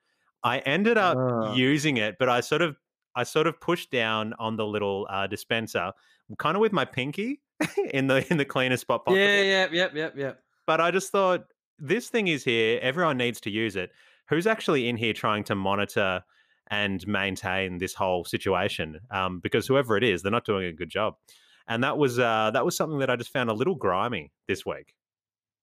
I 0.43 0.59
ended 0.59 0.97
up 0.97 1.17
Uh, 1.17 1.53
using 1.55 1.97
it 1.97 2.15
but 2.19 2.29
i 2.29 2.39
sort 2.41 2.61
of 2.61 2.75
i 3.15 3.23
sort 3.23 3.47
of 3.47 3.59
pushed 3.61 3.91
down 3.91 4.33
on 4.39 4.55
the 4.57 4.65
little 4.65 5.07
uh, 5.09 5.27
dispenser 5.27 5.91
kind 6.37 6.55
of 6.57 6.61
with 6.61 6.71
my 6.73 6.85
pinky 6.85 7.41
in 7.93 8.07
the 8.07 8.25
in 8.31 8.37
the 8.37 8.45
cleanest 8.45 8.81
spot 8.81 9.05
possible. 9.05 9.19
yeah, 9.21 9.41
yeah, 9.41 9.67
yep, 9.71 9.91
yep, 9.95 10.13
yep. 10.17 10.39
but 10.67 10.81
i 10.81 10.91
just 10.91 11.11
thought 11.11 11.45
this 11.79 12.09
thing 12.09 12.27
is 12.27 12.43
here 12.43 12.79
everyone 12.81 13.17
needs 13.17 13.41
to 13.41 13.49
use 13.49 13.75
it. 13.75 13.89
Who's 14.29 14.47
actually 14.47 14.87
in 14.87 14.95
here 14.95 15.11
trying 15.11 15.43
to 15.45 15.55
monitor 15.55 16.23
and 16.69 17.05
maintain 17.07 17.79
this 17.79 17.93
whole 17.93 18.23
situation? 18.23 18.99
Um, 19.11 19.39
because 19.39 19.67
whoever 19.67 19.97
it 19.97 20.03
is 20.03 20.21
they're 20.21 20.31
not 20.31 20.45
doing 20.45 20.65
a 20.65 20.71
good 20.71 20.89
job 20.89 21.15
and 21.67 21.83
that 21.83 21.97
was 21.97 22.19
uh, 22.19 22.51
that 22.53 22.65
was 22.65 22.75
something 22.75 22.99
that 22.99 23.09
I 23.09 23.15
just 23.15 23.31
found 23.31 23.49
a 23.49 23.53
little 23.53 23.75
grimy 23.75 24.31
this 24.47 24.65
week. 24.65 24.93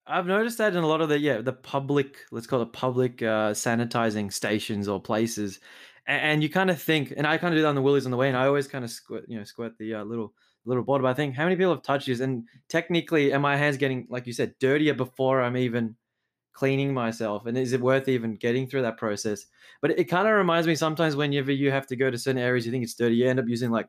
I've 0.06 0.26
noticed 0.26 0.58
that 0.58 0.74
in 0.74 0.82
a 0.82 0.86
lot 0.86 1.00
of 1.00 1.08
the 1.08 1.18
yeah 1.18 1.40
the 1.40 1.52
public 1.52 2.18
let's 2.30 2.46
call 2.46 2.62
it 2.62 2.72
public 2.72 3.22
uh, 3.22 3.52
sanitizing 3.52 4.32
stations 4.32 4.88
or 4.88 5.00
places, 5.00 5.60
and, 6.06 6.22
and 6.22 6.42
you 6.42 6.48
kind 6.48 6.70
of 6.70 6.80
think, 6.80 7.12
and 7.16 7.26
I 7.26 7.38
kind 7.38 7.54
of 7.54 7.58
do 7.58 7.62
that 7.62 7.68
on 7.68 7.74
the 7.74 7.82
Woolies 7.82 8.06
on 8.06 8.10
the 8.10 8.16
way, 8.16 8.28
and 8.28 8.36
I 8.36 8.46
always 8.46 8.66
kind 8.66 8.84
of 8.84 8.90
squirt 8.90 9.24
you 9.28 9.38
know 9.38 9.44
squirt 9.44 9.78
the 9.78 9.94
uh, 9.94 10.04
little 10.04 10.32
little 10.64 10.82
bottle. 10.82 11.04
But 11.04 11.10
I 11.10 11.14
think 11.14 11.34
how 11.34 11.44
many 11.44 11.56
people 11.56 11.74
have 11.74 11.82
touched 11.82 12.06
this, 12.06 12.20
and 12.20 12.44
technically, 12.68 13.32
are 13.32 13.38
my 13.38 13.56
hands 13.56 13.76
getting 13.76 14.06
like 14.10 14.26
you 14.26 14.32
said 14.32 14.54
dirtier 14.58 14.94
before 14.94 15.42
I'm 15.42 15.56
even 15.56 15.96
cleaning 16.52 16.92
myself, 16.92 17.46
and 17.46 17.56
is 17.56 17.72
it 17.72 17.80
worth 17.80 18.08
even 18.08 18.36
getting 18.36 18.66
through 18.66 18.82
that 18.82 18.96
process? 18.96 19.46
But 19.80 19.92
it, 19.92 20.00
it 20.00 20.04
kind 20.04 20.26
of 20.26 20.34
reminds 20.34 20.66
me 20.66 20.74
sometimes 20.74 21.14
whenever 21.14 21.52
you 21.52 21.70
have 21.70 21.86
to 21.88 21.96
go 21.96 22.10
to 22.10 22.18
certain 22.18 22.40
areas, 22.40 22.66
you 22.66 22.72
think 22.72 22.84
it's 22.84 22.94
dirty, 22.94 23.16
you 23.16 23.28
end 23.28 23.38
up 23.38 23.48
using 23.48 23.70
like 23.70 23.88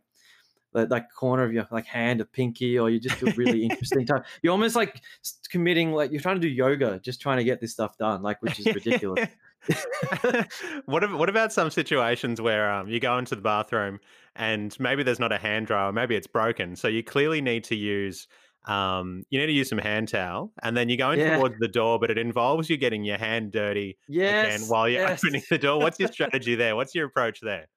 that, 0.74 0.90
that 0.90 1.14
corner 1.14 1.44
of 1.44 1.54
your 1.54 1.68
like 1.72 1.86
hand, 1.86 2.22
a 2.22 2.26
pinky, 2.26 2.78
or 2.80 2.90
you 2.90 3.00
just 3.00 3.20
do 3.20 3.32
really 3.36 3.64
interesting 3.70 4.06
time. 4.06 4.24
You're 4.42 4.52
almost 4.52 4.76
like 4.76 5.02
committing, 5.50 5.92
like 5.92 6.12
you're 6.12 6.22
trying 6.22 6.36
to 6.36 6.42
do 6.42 6.48
yoga, 6.48 7.00
just 7.00 7.22
trying 7.22 7.38
to 7.38 7.44
get 7.44 7.60
this 7.62 7.72
stuff 7.72 7.98
done, 7.98 8.22
like 8.22 8.42
which 8.42 8.60
is 8.60 8.66
ridiculous. 8.68 9.28
what 10.86 11.12
what 11.14 11.30
about 11.30 11.54
some 11.54 11.70
situations 11.70 12.42
where 12.42 12.72
um, 12.72 12.88
you 12.90 13.00
go 13.00 13.18
into 13.18 13.36
the 13.36 13.42
bathroom 13.42 14.00
and 14.36 14.76
maybe 14.80 15.04
there's 15.04 15.20
not 15.20 15.32
a 15.32 15.38
hand 15.38 15.68
dryer, 15.68 15.92
maybe 15.92 16.16
it's 16.16 16.28
broken, 16.28 16.76
so 16.76 16.88
you 16.88 17.04
clearly 17.04 17.42
need 17.42 17.64
to 17.66 17.76
use 17.76 18.28
um, 18.66 19.24
you 19.30 19.40
need 19.40 19.48
to 19.48 19.52
use 19.54 19.70
some 19.70 19.80
hand 19.80 20.08
towel, 20.10 20.52
and 20.62 20.78
then 20.78 20.88
you 20.88 20.96
go 20.98 21.12
in 21.12 21.20
Yeah. 21.20 21.38
towards 21.38 21.56
the 21.60 21.68
door, 21.68 21.98
but 22.00 22.12
it 22.12 22.20
involves 22.20 22.70
you 22.70 22.78
getting 22.78 23.04
your 23.04 23.18
hand 23.18 23.52
dirty 23.52 23.98
again 24.08 24.46
yes, 24.62 24.70
while 24.70 24.88
you're 24.88 25.02
yes. 25.08 25.24
opening 25.24 25.42
the 25.50 25.58
door. 25.58 25.80
What's 25.80 26.00
your 26.00 26.12
strategy 26.12 26.54
there? 26.56 26.76
What's 26.76 26.94
your 26.94 27.08
approach 27.08 27.40
there? 27.42 27.68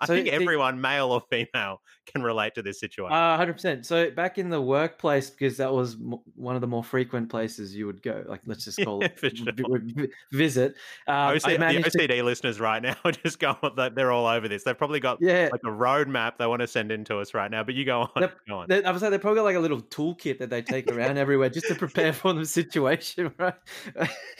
I 0.00 0.06
So 0.06 0.14
think 0.14 0.26
the- 0.26 0.32
everyone, 0.32 0.80
male 0.80 1.12
or 1.12 1.20
female, 1.28 1.82
can 2.12 2.22
relate 2.22 2.54
to 2.54 2.62
this 2.62 2.80
situation. 2.80 3.12
Uh, 3.12 3.36
hundred 3.36 3.54
percent. 3.54 3.86
So 3.86 4.10
back 4.10 4.38
in 4.38 4.50
the 4.50 4.60
workplace, 4.60 5.30
because 5.30 5.56
that 5.58 5.72
was 5.72 5.94
m- 5.94 6.14
one 6.34 6.54
of 6.54 6.60
the 6.60 6.66
more 6.66 6.82
frequent 6.84 7.28
places 7.30 7.74
you 7.74 7.86
would 7.86 8.02
go. 8.02 8.24
Like 8.26 8.40
let's 8.46 8.64
just 8.64 8.78
call 8.84 9.00
Yeah, 9.02 9.08
it 9.22 9.36
sure. 9.36 9.52
vi- 9.52 10.08
visit. 10.32 10.74
Um, 11.06 11.36
OC, 11.36 11.44
I 11.46 11.52
the 11.52 11.58
managed 11.58 11.92
to, 11.92 11.98
OCD 11.98 12.24
listeners 12.24 12.60
right 12.60 12.82
now 12.82 12.96
are 13.04 13.12
just 13.24 13.38
going, 13.38 13.56
they're 13.94 14.12
all 14.12 14.26
over 14.26 14.48
this. 14.48 14.64
They've 14.64 14.76
probably 14.76 15.00
got 15.00 15.18
yeah. 15.20 15.48
like 15.52 15.60
a 15.64 15.70
roadmap 15.70 16.38
they 16.38 16.46
want 16.46 16.60
to 16.60 16.66
send 16.66 16.90
in 16.92 17.04
to 17.04 17.18
us 17.18 17.34
right 17.34 17.50
now, 17.50 17.62
but 17.62 17.74
you 17.74 17.84
go 17.84 18.02
on. 18.02 18.10
Yep. 18.20 18.36
Go 18.48 18.58
on. 18.58 18.66
They, 18.68 18.84
I 18.84 18.90
was 18.90 19.02
like, 19.02 19.10
they 19.10 19.18
probably 19.18 19.38
got 19.38 19.44
like 19.44 19.56
a 19.56 19.60
little 19.60 19.80
toolkit 19.80 20.38
that 20.38 20.50
they 20.50 20.62
take 20.62 20.90
around 20.90 21.18
everywhere 21.18 21.48
just 21.50 21.68
to 21.68 21.74
prepare 21.74 22.12
for 22.12 22.32
the 22.32 22.44
situation, 22.46 23.32
right? 23.38 23.54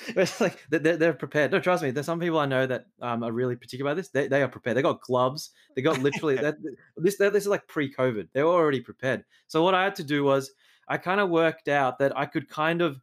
it's 0.08 0.40
like 0.40 0.58
they- 0.70 0.78
they're, 0.78 0.96
they're 0.96 1.12
prepared. 1.12 1.52
No, 1.52 1.60
trust 1.60 1.82
me. 1.82 1.90
There's 1.90 2.06
some 2.06 2.20
people 2.20 2.38
I 2.38 2.46
know 2.46 2.66
that 2.66 2.86
um, 3.00 3.22
are 3.22 3.32
really 3.32 3.56
particular 3.56 3.90
about 3.90 3.96
this. 3.96 4.08
They, 4.08 4.28
they 4.28 4.42
are 4.42 4.48
prepared. 4.48 4.76
They 4.76 4.82
got 4.82 5.00
gloves. 5.00 5.50
They 5.76 5.82
got 5.82 5.98
literally 5.98 6.36
that. 6.36 6.56
This 6.96 7.16
that, 7.18 7.32
this 7.32 7.44
is 7.44 7.48
like 7.52 7.68
pre-COVID. 7.68 8.28
They 8.32 8.42
were 8.42 8.50
already 8.50 8.80
prepared. 8.80 9.24
So 9.46 9.62
what 9.62 9.74
I 9.74 9.84
had 9.84 9.94
to 9.96 10.04
do 10.04 10.24
was 10.24 10.50
I 10.88 10.98
kind 10.98 11.20
of 11.20 11.30
worked 11.30 11.68
out 11.68 11.98
that 12.00 12.16
I 12.18 12.26
could 12.26 12.48
kind 12.48 12.82
of 12.82 13.00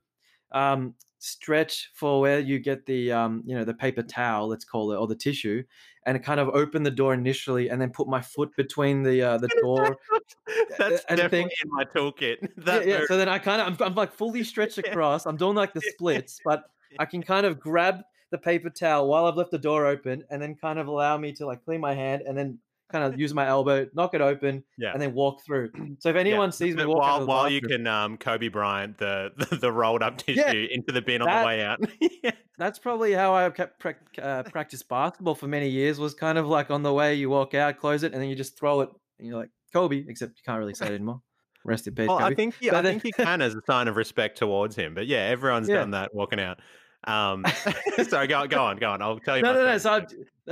um, 0.52 0.96
stretch 1.20 1.92
for 1.94 2.20
where 2.22 2.40
you 2.40 2.60
get 2.60 2.86
the 2.86 3.12
um, 3.12 3.44
you 3.46 3.56
know 3.56 3.64
the 3.64 3.74
paper 3.74 4.02
towel, 4.02 4.48
let's 4.48 4.66
call 4.66 4.92
it, 4.92 4.98
or 4.98 5.08
the 5.08 5.16
tissue, 5.16 5.64
and 6.06 6.22
kind 6.24 6.40
of 6.40 6.50
open 6.50 6.84
the 6.84 6.92
door 6.92 7.14
initially, 7.14 7.70
and 7.70 7.80
then 7.82 7.92
put 7.92 8.08
my 8.08 8.22
foot 8.22 8.50
between 8.58 9.04
the 9.04 9.22
uh, 9.22 9.38
the 9.38 9.50
door 9.62 9.98
That's 10.78 11.04
and 11.06 11.18
definitely 11.18 11.30
thing- 11.30 11.50
in 11.64 11.70
my 11.72 11.86
toolkit. 11.86 12.38
yeah, 12.42 12.48
That 12.58 12.88
yeah. 12.88 13.02
So 13.08 13.18
then 13.18 13.30
I 13.30 13.40
kind 13.40 13.62
of 13.62 13.68
I'm, 13.82 13.88
I'm 13.88 13.96
like 13.96 14.12
fully 14.14 14.44
stretched 14.44 14.78
across. 14.86 15.26
I'm 15.26 15.38
doing 15.38 15.56
like 15.56 15.74
the 15.74 15.82
splits, 15.82 16.40
but 16.44 16.64
I 16.98 17.06
can 17.06 17.22
kind 17.22 17.46
of 17.46 17.60
grab 17.60 18.02
the 18.32 18.38
paper 18.38 18.70
towel 18.70 19.08
while 19.08 19.26
I've 19.26 19.36
left 19.36 19.52
the 19.52 19.58
door 19.60 19.86
open, 19.86 20.24
and 20.30 20.42
then 20.42 20.56
kind 20.56 20.80
of 20.80 20.88
allow 20.88 21.18
me 21.18 21.32
to 21.34 21.46
like 21.46 21.64
clean 21.66 21.82
my 21.82 21.94
hand, 21.94 22.24
and 22.28 22.38
then 22.38 22.60
kind 22.92 23.04
of 23.04 23.20
use 23.20 23.34
my 23.34 23.46
elbow, 23.48 23.88
knock 23.94 24.14
it 24.14 24.22
open, 24.22 24.64
Yeah. 24.78 24.94
and 24.94 25.02
then 25.02 25.14
walk 25.14 25.44
through. 25.46 25.72
So 26.00 26.10
if 26.10 26.16
Yeah, 26.16 26.22
anyone 26.22 26.52
sees 26.52 26.76
me 26.76 26.86
walk 26.86 27.00
while 27.00 27.26
while 27.28 27.50
you 27.50 27.62
can 27.62 27.86
um, 27.88 28.18
Kobe 28.18 28.48
Bryant 28.48 28.98
the, 28.98 29.32
the 29.38 29.56
the 29.58 29.72
rolled 29.72 30.02
up 30.04 30.18
tissue 30.18 30.40
Yeah, 30.40 30.52
into 30.52 30.92
the 30.92 31.02
bin 31.02 31.22
on 31.22 31.28
the 31.42 31.46
way 31.46 31.62
out. 31.64 31.80
Yeah. 32.24 32.32
that's 32.58 32.80
probably 32.80 33.14
how 33.14 33.34
I 33.34 33.50
kept 33.50 33.80
prac 33.80 33.98
uh, 34.22 34.44
practiced 34.44 34.88
basketball 34.90 35.36
for 35.36 35.48
many 35.48 35.70
years. 35.70 36.00
Was 36.00 36.14
kind 36.14 36.38
of 36.38 36.48
like 36.48 36.72
on 36.72 36.84
the 36.84 36.94
way 36.94 37.16
you 37.16 37.30
walk 37.30 37.54
out, 37.54 37.78
close 37.80 38.04
it, 38.04 38.14
and 38.14 38.22
then 38.22 38.30
you 38.30 38.36
just 38.36 38.58
throw 38.58 38.82
it, 38.82 38.90
and 39.20 39.28
you're 39.28 39.38
like 39.38 39.50
Kobe, 39.74 40.04
except 40.08 40.32
you 40.38 40.44
can't 40.46 40.60
really 40.60 40.74
say 40.74 40.88
it 40.88 40.94
anymore. 40.94 41.22
Rest 41.66 41.88
in 41.88 41.94
peace, 41.96 42.08
Well, 42.08 42.20
Kobe. 42.20 42.32
I 42.32 42.36
think 42.36 42.56
yeah, 42.62 42.72
But 42.72 42.78
I 42.78 42.82
then- 42.84 43.00
think 43.00 43.18
you 43.18 43.26
can 43.26 43.42
as 43.42 43.54
a 43.54 43.62
sign 43.68 43.88
of 43.88 43.98
respect 43.98 44.38
towards 44.38 44.76
him. 44.76 44.94
But 44.96 45.08
yeah, 45.08 45.26
everyone's 45.26 45.68
Yeah. 45.70 45.76
done 45.80 45.92
that 45.92 46.14
walking 46.16 46.40
out. 46.40 46.60
Um, 47.06 47.46
sorry, 48.10 48.28
go 48.28 48.46
go 48.48 48.62
on, 48.64 48.78
go 48.78 48.90
on. 48.92 49.02
I'll 49.02 49.20
tell 49.20 49.38
you. 49.38 49.44
no, 49.44 49.54
no, 49.54 49.64
no. 49.66 49.78
So 49.78 50.06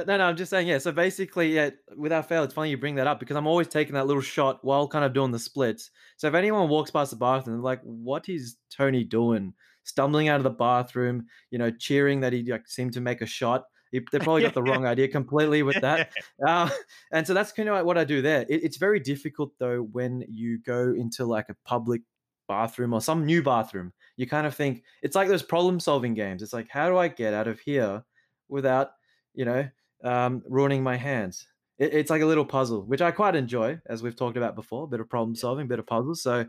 no, 0.05 0.17
no. 0.17 0.25
I'm 0.25 0.35
just 0.35 0.49
saying, 0.49 0.67
yeah. 0.67 0.77
So 0.77 0.91
basically, 0.91 1.53
yeah. 1.55 1.71
Without 1.95 2.27
fail, 2.27 2.43
it's 2.43 2.53
funny 2.53 2.69
you 2.69 2.77
bring 2.77 2.95
that 2.95 3.07
up 3.07 3.19
because 3.19 3.35
I'm 3.35 3.47
always 3.47 3.67
taking 3.67 3.93
that 3.95 4.07
little 4.07 4.21
shot 4.21 4.63
while 4.63 4.87
kind 4.87 5.05
of 5.05 5.13
doing 5.13 5.31
the 5.31 5.39
splits. 5.39 5.91
So 6.17 6.27
if 6.27 6.33
anyone 6.33 6.69
walks 6.69 6.91
past 6.91 7.11
the 7.11 7.17
bathroom, 7.17 7.57
they're 7.57 7.63
like, 7.63 7.81
"What 7.83 8.29
is 8.29 8.57
Tony 8.69 9.03
doing? 9.03 9.53
Stumbling 9.83 10.27
out 10.27 10.37
of 10.37 10.43
the 10.43 10.49
bathroom, 10.49 11.27
you 11.51 11.57
know, 11.57 11.71
cheering 11.71 12.19
that 12.21 12.33
he 12.33 12.43
like 12.43 12.67
seemed 12.67 12.93
to 12.93 13.01
make 13.01 13.21
a 13.21 13.25
shot." 13.25 13.65
They 13.91 14.19
probably 14.19 14.41
got 14.41 14.53
the 14.53 14.61
wrong 14.61 14.85
idea 14.85 15.07
completely 15.07 15.63
with 15.63 15.79
that. 15.81 16.11
Uh, 16.45 16.69
and 17.11 17.25
so 17.25 17.33
that's 17.33 17.51
kind 17.51 17.67
of 17.67 17.73
like 17.73 17.85
what 17.85 17.97
I 17.97 18.03
do 18.03 18.21
there. 18.21 18.41
It, 18.47 18.63
it's 18.63 18.77
very 18.77 18.99
difficult 18.99 19.53
though 19.57 19.81
when 19.91 20.23
you 20.29 20.59
go 20.59 20.93
into 20.93 21.25
like 21.25 21.49
a 21.49 21.55
public 21.65 22.01
bathroom 22.47 22.93
or 22.93 23.01
some 23.01 23.25
new 23.25 23.43
bathroom. 23.43 23.91
You 24.15 24.27
kind 24.27 24.47
of 24.47 24.55
think 24.55 24.83
it's 25.01 25.15
like 25.15 25.27
those 25.27 25.43
problem 25.43 25.79
solving 25.79 26.13
games. 26.13 26.41
It's 26.41 26.53
like, 26.53 26.69
how 26.69 26.89
do 26.89 26.97
I 26.97 27.07
get 27.07 27.33
out 27.33 27.47
of 27.47 27.59
here 27.59 28.03
without, 28.49 28.91
you 29.33 29.45
know, 29.45 29.67
um, 30.03 30.43
ruining 30.47 30.83
my 30.83 30.95
hands? 30.97 31.47
It, 31.79 31.93
it's 31.93 32.09
like 32.09 32.21
a 32.21 32.25
little 32.25 32.45
puzzle, 32.45 32.83
which 32.85 33.01
I 33.01 33.11
quite 33.11 33.35
enjoy, 33.35 33.79
as 33.87 34.03
we've 34.03 34.15
talked 34.15 34.37
about 34.37 34.55
before. 34.55 34.85
A 34.85 34.87
bit 34.87 34.99
of 34.99 35.09
problem 35.09 35.35
solving, 35.35 35.65
a 35.65 35.69
bit 35.69 35.79
of 35.79 35.87
puzzles. 35.87 36.21
So, 36.23 36.47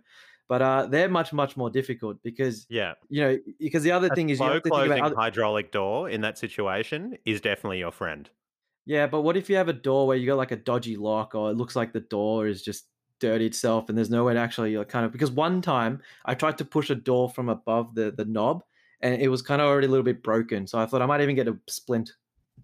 but 0.49 0.63
uh, 0.63 0.87
they're 0.87 1.09
much 1.09 1.33
much 1.33 1.57
more 1.57 1.71
difficult 1.71 2.23
because 2.23 2.69
Yeah, 2.69 2.95
you 3.09 3.23
know 3.23 3.39
because 3.61 3.83
the 3.83 3.93
other 3.93 4.11
a 4.11 4.17
thing 4.17 4.31
is 4.31 4.41
you 4.41 4.51
have 4.51 4.63
to 4.63 4.71
think 4.71 4.87
about 4.87 5.01
other, 5.01 5.17
hydraulic 5.17 5.73
door 5.73 6.09
in 6.11 6.21
that 6.23 6.39
situation 6.39 7.17
is 7.25 7.41
definitely 7.41 7.79
your 7.79 7.93
friend. 7.93 8.31
Yeah, 8.87 9.07
but 9.07 9.23
what 9.23 9.37
if 9.37 9.51
you 9.51 9.57
have 9.57 9.69
a 9.69 9.73
door 9.73 10.07
where 10.07 10.17
you 10.17 10.27
got 10.27 10.39
like 10.39 10.51
a 10.51 10.57
dodgy 10.57 10.97
lock, 10.97 11.35
or 11.35 11.51
it 11.51 11.57
looks 11.57 11.77
like 11.77 11.93
the 11.93 12.01
door 12.01 12.47
is 12.47 12.63
just 12.63 12.89
dirty 13.21 13.47
itself, 13.47 13.89
and 13.89 13.99
there's 13.99 14.11
no 14.11 14.25
way 14.25 14.35
to 14.35 14.41
actually 14.41 14.77
like, 14.77 14.89
kind 14.89 15.05
of 15.05 15.13
because 15.13 15.31
one 15.31 15.61
time 15.61 16.01
I 16.25 16.35
tried 16.35 16.59
to 16.59 16.65
push 16.65 16.89
a 16.91 16.95
door 16.95 17.29
from 17.29 17.49
above 17.49 17.95
the 17.95 18.11
the 18.11 18.25
knob, 18.25 18.65
and 19.01 19.21
it 19.21 19.29
was 19.29 19.43
kind 19.43 19.61
of 19.61 19.69
already 19.69 19.87
a 19.87 19.91
little 19.91 20.05
bit 20.05 20.23
broken, 20.23 20.67
so 20.67 20.79
I 20.79 20.87
thought 20.87 21.03
I 21.03 21.07
might 21.07 21.21
even 21.21 21.37
get 21.37 21.49
a 21.49 21.59
splint 21.69 22.13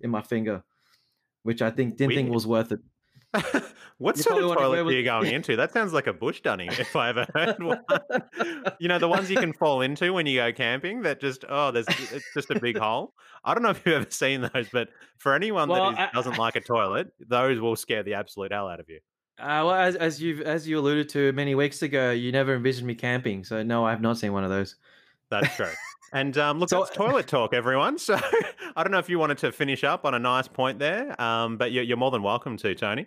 in 0.00 0.10
my 0.10 0.22
finger, 0.22 0.64
which 1.44 1.62
I 1.62 1.70
think 1.70 1.96
didn't 1.96 2.14
think 2.14 2.30
was 2.32 2.46
worth 2.46 2.72
it. 2.72 2.80
what 3.98 4.16
You 4.16 4.22
sort 4.22 4.42
of 4.44 4.54
toilet 4.56 4.78
are 4.80 4.84
with- 4.84 4.94
you 4.94 5.02
going 5.04 5.32
into? 5.32 5.56
That 5.56 5.72
sounds 5.72 5.92
like 5.92 6.06
a 6.06 6.12
bush 6.12 6.40
dunny 6.40 6.68
if 6.70 6.94
I 6.94 7.08
ever 7.08 7.26
heard 7.34 7.62
one. 7.62 7.80
you 8.78 8.88
know, 8.88 8.98
the 8.98 9.08
ones 9.08 9.30
you 9.30 9.36
can 9.36 9.52
fall 9.52 9.80
into 9.82 10.12
when 10.12 10.26
you 10.26 10.38
go 10.38 10.52
camping 10.52 11.02
that 11.02 11.20
just, 11.20 11.44
oh, 11.48 11.70
there's 11.70 11.86
it's 12.12 12.24
just 12.34 12.50
a 12.50 12.60
big 12.60 12.78
hole. 12.78 13.12
I 13.44 13.54
don't 13.54 13.62
know 13.62 13.70
if 13.70 13.82
you've 13.84 13.94
ever 13.96 14.10
seen 14.10 14.48
those, 14.52 14.68
but 14.72 14.88
for 15.18 15.34
anyone 15.34 15.68
Well, 15.68 15.92
that 15.92 16.00
is, 16.00 16.08
I- 16.12 16.16
doesn't 16.16 16.38
like 16.38 16.56
a 16.56 16.60
toilet, 16.60 17.08
those 17.28 17.60
will 17.60 17.76
scare 17.76 18.02
the 18.02 18.14
absolute 18.14 18.52
hell 18.52 18.68
out 18.68 18.80
of 18.80 18.88
you. 18.88 19.00
Uh, 19.36 19.66
well, 19.66 19.72
as 19.74 19.96
as 19.96 20.22
you 20.22 20.44
as 20.44 20.68
you 20.68 20.78
alluded 20.78 21.08
to 21.08 21.32
many 21.32 21.56
weeks 21.56 21.82
ago, 21.82 22.12
you 22.12 22.30
never 22.30 22.54
envisioned 22.54 22.86
me 22.86 22.94
camping, 22.94 23.42
so 23.42 23.64
no, 23.64 23.84
I 23.84 23.90
have 23.90 24.00
not 24.00 24.16
seen 24.16 24.32
one 24.32 24.44
of 24.44 24.50
those. 24.50 24.76
That's 25.28 25.56
true. 25.56 25.66
And 26.12 26.36
um, 26.38 26.58
look, 26.60 26.68
So- 26.68 26.80
that's 26.84 26.94
toilet 26.96 27.26
talk, 27.26 27.54
everyone. 27.54 27.98
So 27.98 28.14
I 28.76 28.82
don't 28.82 28.90
know 28.92 28.98
if 28.98 29.08
you 29.08 29.18
wanted 29.18 29.38
to 29.38 29.52
finish 29.52 29.82
up 29.84 30.04
on 30.04 30.14
a 30.14 30.18
nice 30.18 30.48
point 30.48 30.78
there, 30.78 31.20
um, 31.20 31.56
but 31.56 31.72
you're, 31.72 31.84
you're 31.84 31.96
more 31.96 32.10
than 32.10 32.22
welcome 32.22 32.56
to, 32.58 32.74
Tony. 32.74 33.06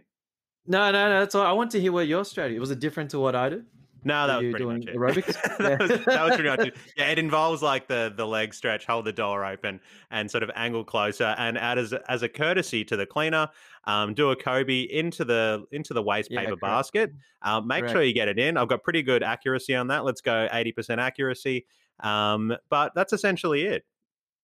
No, 0.65 0.91
no, 0.91 1.07
no. 1.09 1.19
That's 1.21 1.33
all. 1.35 1.45
I 1.45 1.53
want 1.53 1.71
to 1.71 1.79
hear 1.79 1.91
what 1.93 2.07
your 2.07 2.25
strategy 2.25 2.59
was. 2.59 2.71
It 2.71 2.79
different 2.79 3.11
to 3.11 3.19
what 3.19 3.35
I 3.35 3.49
did? 3.49 3.65
No, 4.03 4.21
Were 4.21 4.27
that 4.27 4.35
was 4.35 4.43
you 4.43 4.49
pretty 4.51 4.65
doing 4.65 4.79
much 4.79 4.87
it. 4.87 4.95
aerobics? 5.35 5.57
that, 5.57 5.79
was, 5.79 5.89
Yeah. 5.89 5.97
that 6.05 6.23
was 6.25 6.35
pretty 6.35 6.49
much 6.49 6.59
it. 6.67 6.75
Yeah, 6.97 7.07
it 7.09 7.19
involves 7.19 7.61
like 7.61 7.87
the 7.87 8.13
the 8.15 8.25
leg 8.27 8.53
stretch, 8.53 8.85
hold 8.85 9.05
the 9.05 9.11
door 9.11 9.43
open, 9.45 9.79
and 10.11 10.29
sort 10.29 10.43
of 10.43 10.51
angle 10.55 10.83
closer. 10.83 11.33
And 11.37 11.57
add 11.57 11.77
as 11.77 11.93
as 12.07 12.21
a 12.21 12.29
courtesy 12.29 12.83
to 12.85 12.95
the 12.97 13.05
cleaner, 13.05 13.47
um, 13.85 14.13
do 14.13 14.29
a 14.31 14.35
Kobe 14.35 14.81
into 14.81 15.25
the 15.25 15.65
into 15.71 15.93
the 15.93 16.03
waste 16.03 16.29
Yeah, 16.31 16.41
paper 16.41 16.51
correct. 16.57 16.61
basket. 16.61 17.13
Um, 17.41 17.67
make 17.67 17.87
sure 17.87 18.03
you 18.03 18.13
get 18.13 18.27
it 18.27 18.37
in. 18.37 18.55
I've 18.57 18.67
got 18.67 18.83
pretty 18.83 19.01
good 19.03 19.23
accuracy 19.23 19.73
on 19.75 19.87
that. 19.87 20.03
Let's 20.05 20.21
go 20.21 20.47
eighty 20.51 20.71
percent 20.73 20.99
accuracy. 21.01 21.65
Um, 22.01 22.55
but 22.69 22.93
that's 22.95 23.13
essentially 23.13 23.63
it. 23.63 23.83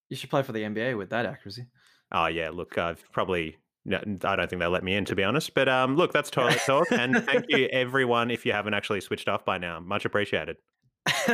You 0.09 0.17
should 0.17 0.29
play 0.29 0.43
for 0.43 0.51
the 0.51 0.63
NBA 0.63 0.97
with 0.97 1.09
that 1.09 1.25
accuracy. 1.25 1.67
Oh 2.11 2.27
yeah, 2.27 2.49
look, 2.51 2.77
I've 2.77 3.03
probably 3.11 3.57
no, 3.85 3.97
I 4.23 4.35
don't 4.35 4.49
think 4.49 4.59
they'll 4.59 4.69
let 4.69 4.83
me 4.83 4.95
in 4.95 5.05
to 5.05 5.15
be 5.15 5.23
honest. 5.23 5.53
But 5.53 5.67
um, 5.67 5.95
look, 5.95 6.13
that's 6.13 6.29
toilet 6.29 6.61
talk, 6.65 6.91
and 6.91 7.23
thank 7.25 7.45
you 7.49 7.65
everyone 7.71 8.31
if 8.31 8.45
you 8.45 8.53
haven't 8.53 8.73
actually 8.73 9.01
switched 9.01 9.27
off 9.27 9.43
by 9.45 9.57
now. 9.57 9.79
Much 9.79 10.05
appreciated. 10.05 10.57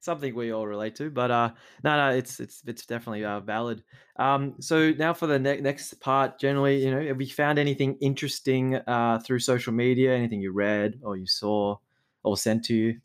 Something 0.00 0.34
we 0.34 0.52
all 0.52 0.66
relate 0.66 0.94
to, 0.96 1.10
but 1.10 1.30
uh, 1.30 1.50
no, 1.82 1.96
no, 1.96 2.16
it's 2.16 2.38
it's 2.40 2.62
it's 2.66 2.86
definitely 2.86 3.24
uh, 3.24 3.40
valid. 3.40 3.82
Um, 4.18 4.54
so 4.60 4.92
now 4.92 5.12
for 5.12 5.26
the 5.26 5.38
ne- 5.38 5.60
next 5.60 6.00
part, 6.00 6.38
generally, 6.38 6.84
you 6.84 6.90
know, 6.92 7.04
have 7.04 7.20
you 7.20 7.26
found 7.26 7.58
anything 7.58 7.98
interesting 8.00 8.76
uh, 8.76 9.18
through 9.18 9.40
social 9.40 9.72
media? 9.72 10.14
Anything 10.14 10.40
you 10.40 10.52
read 10.52 11.00
or 11.02 11.16
you 11.16 11.26
saw 11.26 11.76
or 12.22 12.36
sent 12.36 12.64
to 12.66 12.74
you? 12.74 13.00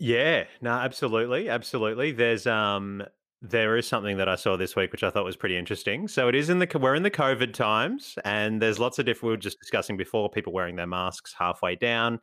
Yeah, 0.00 0.44
no, 0.62 0.70
absolutely, 0.70 1.50
absolutely. 1.50 2.12
There's 2.12 2.46
um 2.46 3.02
there 3.42 3.76
is 3.76 3.86
something 3.86 4.16
that 4.18 4.28
I 4.28 4.34
saw 4.34 4.56
this 4.56 4.74
week 4.76 4.92
which 4.92 5.02
I 5.02 5.10
thought 5.10 5.24
was 5.24 5.36
pretty 5.36 5.56
interesting. 5.58 6.08
So 6.08 6.26
it 6.28 6.34
is 6.34 6.48
in 6.48 6.58
the 6.58 6.68
we're 6.80 6.94
in 6.94 7.02
the 7.02 7.10
COVID 7.10 7.52
times 7.52 8.14
and 8.24 8.62
there's 8.62 8.78
lots 8.78 8.98
of 8.98 9.04
different 9.04 9.24
we 9.24 9.30
were 9.32 9.36
just 9.36 9.60
discussing 9.60 9.98
before 9.98 10.30
people 10.30 10.54
wearing 10.54 10.76
their 10.76 10.86
masks 10.86 11.34
halfway 11.38 11.76
down 11.76 12.18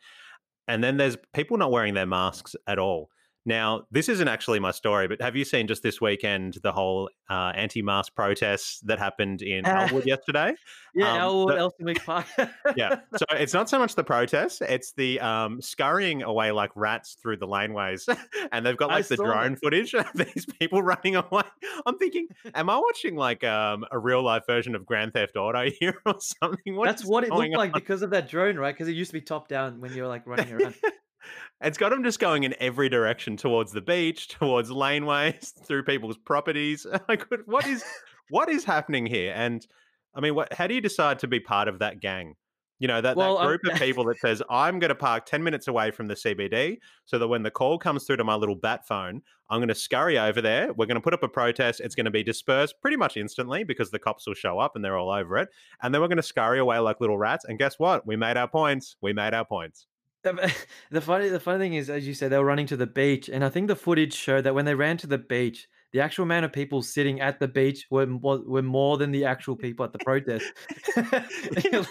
and 0.68 0.84
then 0.84 0.98
there's 0.98 1.18
people 1.34 1.58
not 1.58 1.72
wearing 1.72 1.94
their 1.94 2.08
masks 2.08 2.56
at 2.68 2.80
all. 2.80 3.10
Now, 3.48 3.84
this 3.92 4.10
isn't 4.10 4.28
actually 4.28 4.60
my 4.60 4.72
story, 4.72 5.08
but 5.08 5.22
have 5.22 5.38
you 5.38 5.46
seen 5.46 5.68
just 5.68 5.82
this 5.82 6.02
weekend 6.02 6.58
the 6.64 6.74
whole 6.74 7.10
uh, 7.30 7.54
anti-mask 7.56 8.14
protests 8.14 8.82
that 8.82 9.00
happened 9.00 9.42
in 9.42 9.66
Ah. 9.66 9.88
Elwood 9.88 10.06
yesterday? 10.06 10.54
Yeah, 10.94 11.14
Um, 11.14 11.20
Elwood, 11.22 11.54
the- 11.54 11.60
Elton 11.60 11.94
Park. 12.06 12.26
yeah. 12.76 12.96
So 13.18 13.26
it's 13.38 13.54
not 13.54 13.70
so 13.70 13.78
much 13.78 13.94
the 13.94 14.04
protests; 14.04 14.62
it's 14.62 14.94
the 14.94 15.20
um, 15.20 15.62
scurrying 15.62 16.24
away 16.24 16.52
like 16.52 16.72
rats 16.76 17.16
through 17.22 17.38
the 17.38 17.46
laneways, 17.48 18.10
and 18.52 18.66
they've 18.66 18.76
got 18.76 18.90
I 18.90 18.96
like 18.96 19.08
the 19.08 19.16
saw 19.18 19.26
drone 19.26 19.58
footage 19.58 19.94
of 19.94 20.12
these 20.16 20.48
people 20.60 20.82
running 20.82 21.16
away. 21.16 21.44
I'm 21.86 22.00
thinking, 22.00 22.28
am 22.56 22.70
I 22.72 22.78
watching 22.80 23.16
like 23.16 23.44
um, 23.44 23.86
a 23.92 24.00
real 24.00 24.24
life 24.24 24.44
version 24.48 24.74
of 24.74 24.88
Grand 24.88 25.14
Theft 25.14 25.38
Auto 25.38 25.70
here 25.80 26.02
or 26.08 26.16
something? 26.20 26.76
What 26.76 26.88
That's 26.88 27.06
what 27.06 27.24
it 27.24 27.32
looked 27.32 27.56
like 27.56 27.74
because 27.74 28.02
of 28.02 28.10
that 28.10 28.28
drone, 28.28 28.56
right? 28.58 28.74
Because 28.74 28.88
it 28.88 28.94
used 28.96 29.12
to 29.12 29.14
be 29.18 29.22
top 29.22 29.48
down 29.48 29.80
when 29.80 29.94
you 29.94 30.02
were 30.02 30.08
like 30.10 30.26
running 30.26 30.52
around. 30.52 30.74
It's 31.62 31.78
got 31.78 31.90
them 31.90 32.04
just 32.04 32.20
going 32.20 32.44
in 32.44 32.56
every 32.60 32.90
direction 32.90 33.38
towards 33.38 33.72
the 33.72 33.82
beach, 33.82 34.28
towards 34.40 34.70
laneways, 34.70 35.54
through 35.66 35.84
people's 35.84 36.18
properties. 36.18 36.86
Like, 37.10 37.30
what- 37.32 37.48
what 37.48 37.66
is 37.68 37.84
what 38.30 38.50
is 38.50 38.64
happening 38.66 39.06
here? 39.06 39.34
And 39.36 39.66
I 40.16 40.20
mean, 40.20 40.36
what? 40.36 40.52
How 40.54 40.68
do 40.68 40.74
you 40.74 40.82
decide 40.82 41.20
to 41.20 41.28
be 41.28 41.40
part 41.40 41.68
of 41.68 41.80
that 41.80 42.00
gang? 42.02 42.36
You 42.80 42.88
know 42.88 43.02
that, 43.02 43.16
Well, 43.16 43.38
that 43.38 43.42
um, 43.42 43.48
group 43.48 43.62
of 43.66 43.80
people 43.80 44.04
that 44.06 44.20
says 44.20 44.44
I'm 44.52 44.78
going 44.78 44.90
to 44.90 44.96
park 44.96 45.26
ten 45.26 45.44
minutes 45.44 45.68
away 45.68 45.90
from 45.90 46.08
the 46.08 46.14
CBD, 46.14 46.78
so 47.06 47.18
that 47.18 47.28
when 47.28 47.42
the 47.42 47.50
call 47.50 47.80
comes 47.80 48.04
through 48.04 48.18
to 48.18 48.24
my 48.24 48.36
little 48.36 48.56
bat 48.56 48.86
phone, 48.88 49.22
I'm 49.50 49.60
going 49.60 49.70
to 49.70 49.76
scurry 49.76 50.20
over 50.20 50.42
there. 50.42 50.74
We're 50.74 50.86
going 50.86 50.96
to 50.96 51.02
put 51.02 51.14
up 51.16 51.24
a 51.24 51.28
protest. 51.28 51.80
It's 51.80 51.96
going 51.96 52.06
to 52.06 52.12
be 52.12 52.22
dispersed 52.22 52.76
pretty 52.82 52.98
much 52.98 53.18
instantly 53.18 53.64
because 53.64 53.90
the 53.90 53.98
cops 53.98 54.28
will 54.28 54.36
show 54.36 54.60
up 54.60 54.76
and 54.76 54.86
they're 54.86 54.98
all 54.98 55.10
over 55.10 55.38
it. 55.38 55.50
And 55.82 55.92
then 55.92 56.02
we're 56.02 56.08
going 56.08 56.18
to 56.18 56.24
scurry 56.24 56.60
away 56.60 56.78
like 56.78 57.02
little 57.02 57.18
rats. 57.18 57.46
And 57.46 57.58
guess 57.58 57.80
what? 57.80 58.06
We 58.06 58.16
made 58.16 58.38
our 58.38 58.48
points. 58.48 58.96
We 59.02 59.12
made 59.14 59.34
our 59.34 59.46
points. 59.46 59.88
The 60.36 60.54
the 60.92 61.02
funny 61.02 61.30
the 61.30 61.40
funny 61.40 61.60
thing 61.60 61.74
is, 61.76 61.90
as 61.90 62.08
you 62.08 62.14
said, 62.14 62.32
they 62.32 62.38
were 62.38 62.46
running 62.46 62.68
to 62.68 62.78
the 62.78 62.88
beach, 62.88 63.30
and 63.30 63.44
I 63.44 63.50
think 63.50 63.68
the 63.68 63.76
footage 63.76 64.14
showed 64.14 64.44
that 64.44 64.54
when 64.56 64.66
they 64.66 64.76
ran 64.76 64.98
to 64.98 65.08
the 65.08 65.18
beach, 65.18 65.68
the 65.94 66.02
actual 66.02 66.24
amount 66.24 66.44
of 66.46 66.52
people 66.52 66.82
sitting 66.82 67.22
at 67.22 67.40
the 67.40 67.48
beach 67.48 67.88
were 67.90 68.06
were 68.06 68.62
more 68.62 68.98
than 68.98 69.12
the 69.12 69.26
actual 69.26 69.56
people 69.56 69.86
at 69.86 69.94
the 69.94 70.00
protest. 70.00 70.46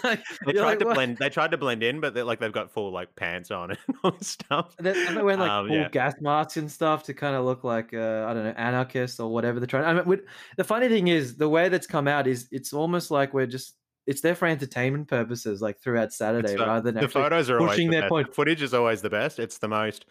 Like- 0.03 0.23
They 0.45 0.53
tried 0.53 0.63
like, 0.63 0.79
to 0.79 0.85
"What?" 0.85 0.95
blend. 0.95 1.17
They 1.17 1.29
tried 1.29 1.51
to 1.51 1.57
blend 1.57 1.83
in, 1.83 1.99
but 1.99 2.13
they're 2.13 2.23
like 2.23 2.39
they've 2.39 2.51
got 2.51 2.71
full 2.71 2.91
like 2.91 3.15
pants 3.15 3.51
on 3.51 3.71
and 3.71 3.79
all 4.03 4.11
this 4.11 4.27
stuff. 4.29 4.75
And 4.77 4.85
then- 4.87 5.07
and 5.07 5.17
they 5.17 5.21
wearing 5.21 5.39
like 5.39 5.49
Um, 5.49 5.67
full 5.67 5.75
yeah. 5.77 5.89
gas 5.89 6.15
masks 6.21 6.57
and 6.57 6.71
stuff 6.71 7.03
to 7.03 7.13
kind 7.13 7.35
of 7.35 7.45
look 7.45 7.63
like 7.63 7.93
uh, 7.93 8.25
I 8.27 8.33
don't 8.33 8.43
know 8.43 8.53
anarchists 8.57 9.19
or 9.19 9.31
whatever 9.31 9.59
they're 9.59 9.67
trying. 9.67 9.85
I 9.85 10.03
mean, 10.03 10.21
the 10.57 10.63
funny 10.63 10.87
thing 10.89 11.07
is 11.07 11.35
the 11.37 11.49
way 11.49 11.69
that's 11.69 11.87
come 11.87 12.07
out 12.07 12.27
is 12.27 12.47
it's 12.51 12.73
almost 12.73 13.11
like 13.11 13.33
we're 13.33 13.47
just 13.47 13.75
it's 14.07 14.21
there 14.21 14.35
for 14.35 14.47
entertainment 14.47 15.07
purposes, 15.07 15.61
like 15.61 15.79
throughout 15.79 16.13
Saturday, 16.13 16.55
uh, 16.55 16.65
rather 16.65 16.91
than 16.91 17.01
the 17.03 17.09
photos 17.09 17.49
are 17.49 17.59
pushing 17.59 17.89
the 17.89 17.95
their 17.95 18.01
best. 18.03 18.09
point. 18.09 18.27
The 18.29 18.33
footage 18.33 18.61
is 18.61 18.73
always 18.73 19.01
the 19.01 19.09
best. 19.09 19.37
It's 19.37 19.57
the 19.59 19.67
most 19.67 20.05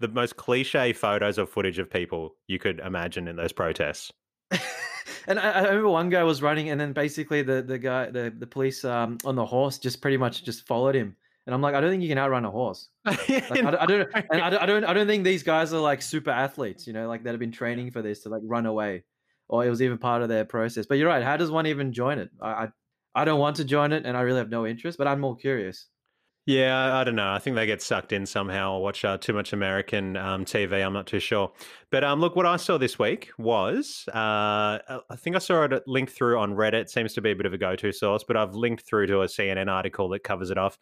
the 0.00 0.08
most 0.08 0.36
cliche 0.36 0.92
photos 0.92 1.38
of 1.38 1.48
footage 1.48 1.78
of 1.78 1.88
people 1.88 2.34
you 2.48 2.58
could 2.58 2.80
imagine 2.80 3.28
in 3.28 3.36
those 3.36 3.52
protests. 3.52 4.10
and 5.28 5.38
I, 5.38 5.50
I 5.50 5.62
remember 5.68 5.90
one 5.90 6.08
guy 6.08 6.24
was 6.24 6.42
running, 6.42 6.70
and 6.70 6.80
then 6.80 6.92
basically 6.92 7.42
the 7.42 7.62
the 7.62 7.78
guy, 7.78 8.10
the 8.10 8.32
the 8.36 8.46
police 8.46 8.84
um, 8.84 9.18
on 9.24 9.36
the 9.36 9.46
horse, 9.46 9.78
just 9.78 10.00
pretty 10.00 10.16
much 10.16 10.44
just 10.44 10.66
followed 10.66 10.94
him. 10.94 11.14
And 11.46 11.54
I'm 11.54 11.60
like, 11.60 11.74
I 11.74 11.80
don't 11.80 11.90
think 11.90 12.02
you 12.02 12.08
can 12.08 12.18
outrun 12.18 12.44
a 12.44 12.50
horse. 12.50 12.88
Like, 13.04 13.30
I, 13.30 13.56
don't- 13.60 13.74
I 13.74 13.86
don't, 13.86 14.08
and 14.30 14.40
I, 14.40 14.50
don't, 14.50 14.62
I 14.62 14.66
don't, 14.66 14.84
I 14.84 14.92
don't 14.92 15.08
think 15.08 15.24
these 15.24 15.42
guys 15.42 15.72
are 15.72 15.80
like 15.80 16.00
super 16.00 16.30
athletes, 16.30 16.86
you 16.86 16.92
know, 16.92 17.08
like 17.08 17.24
that 17.24 17.30
have 17.30 17.40
been 17.40 17.50
training 17.50 17.90
for 17.90 18.00
this 18.00 18.20
to 18.20 18.28
like 18.28 18.42
run 18.44 18.64
away, 18.64 19.02
or 19.48 19.66
it 19.66 19.68
was 19.70 19.82
even 19.82 19.98
part 19.98 20.22
of 20.22 20.28
their 20.28 20.44
process. 20.44 20.86
But 20.86 20.98
you're 20.98 21.08
right. 21.08 21.22
How 21.22 21.36
does 21.36 21.50
one 21.50 21.66
even 21.66 21.92
join 21.92 22.18
it? 22.20 22.30
I, 22.40 22.68
I, 23.14 23.24
don't 23.24 23.40
want 23.40 23.56
to 23.56 23.64
join 23.64 23.92
it, 23.92 24.04
and 24.06 24.16
I 24.16 24.20
really 24.22 24.38
have 24.38 24.50
no 24.50 24.66
interest. 24.66 24.98
But 24.98 25.08
I'm 25.08 25.20
more 25.20 25.36
curious. 25.36 25.86
Yeah, 26.44 26.96
I 26.96 27.04
don't 27.04 27.14
know. 27.14 27.32
I 27.32 27.38
think 27.38 27.54
they 27.54 27.66
get 27.66 27.80
sucked 27.80 28.12
in 28.12 28.26
somehow 28.26 28.74
or 28.74 28.82
watch 28.82 29.04
uh, 29.04 29.16
too 29.16 29.32
much 29.32 29.52
American 29.52 30.16
um, 30.16 30.44
TV. 30.44 30.84
I'm 30.84 30.92
not 30.92 31.06
too 31.06 31.20
sure. 31.20 31.52
But 31.92 32.02
um, 32.02 32.18
look, 32.20 32.34
what 32.34 32.46
I 32.46 32.56
saw 32.56 32.78
this 32.78 32.98
week 32.98 33.30
was 33.38 34.08
uh, 34.08 34.78
I 34.88 35.16
think 35.16 35.36
I 35.36 35.38
saw 35.38 35.62
it 35.62 35.82
linked 35.86 36.12
through 36.12 36.40
on 36.40 36.54
Reddit. 36.54 36.88
Seems 36.88 37.12
to 37.14 37.20
be 37.20 37.30
a 37.30 37.36
bit 37.36 37.46
of 37.46 37.52
a 37.52 37.58
go 37.58 37.76
to 37.76 37.92
source, 37.92 38.24
but 38.26 38.36
I've 38.36 38.54
linked 38.56 38.84
through 38.84 39.06
to 39.06 39.20
a 39.20 39.26
CNN 39.26 39.68
article 39.70 40.08
that 40.08 40.24
covers 40.24 40.50
it 40.50 40.58
off. 40.58 40.78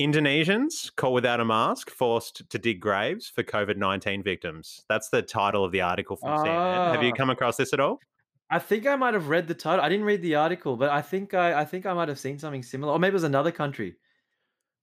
Indonesians 0.00 0.94
caught 0.96 1.12
without 1.12 1.40
a 1.40 1.44
mask 1.44 1.90
forced 1.90 2.48
to 2.50 2.58
dig 2.58 2.80
graves 2.80 3.28
for 3.28 3.42
COVID 3.42 3.76
19 3.76 4.22
victims. 4.22 4.82
That's 4.88 5.08
the 5.08 5.22
title 5.22 5.64
of 5.64 5.72
the 5.72 5.80
article 5.80 6.16
from 6.16 6.38
CNN. 6.38 6.92
Have 6.92 7.02
you 7.02 7.12
Ah. 7.12 7.16
come 7.16 7.30
across 7.30 7.56
this 7.56 7.72
at 7.72 7.80
all? 7.80 7.98
I 8.48 8.58
think 8.60 8.86
I 8.86 8.96
might 8.96 9.14
have 9.14 9.28
read 9.28 9.48
the 9.48 9.54
title. 9.54 9.84
I 9.84 9.88
didn't 9.88 10.06
read 10.06 10.22
the 10.22 10.36
article, 10.36 10.76
but 10.76 10.90
I 10.90 11.02
think 11.02 11.34
I, 11.34 11.60
I 11.60 11.64
think 11.64 11.84
I 11.84 11.92
might 11.94 12.08
have 12.08 12.18
seen 12.18 12.38
something 12.38 12.62
similar, 12.62 12.92
or 12.92 12.98
maybe 12.98 13.12
it 13.12 13.14
was 13.14 13.24
another 13.24 13.50
country. 13.50 13.96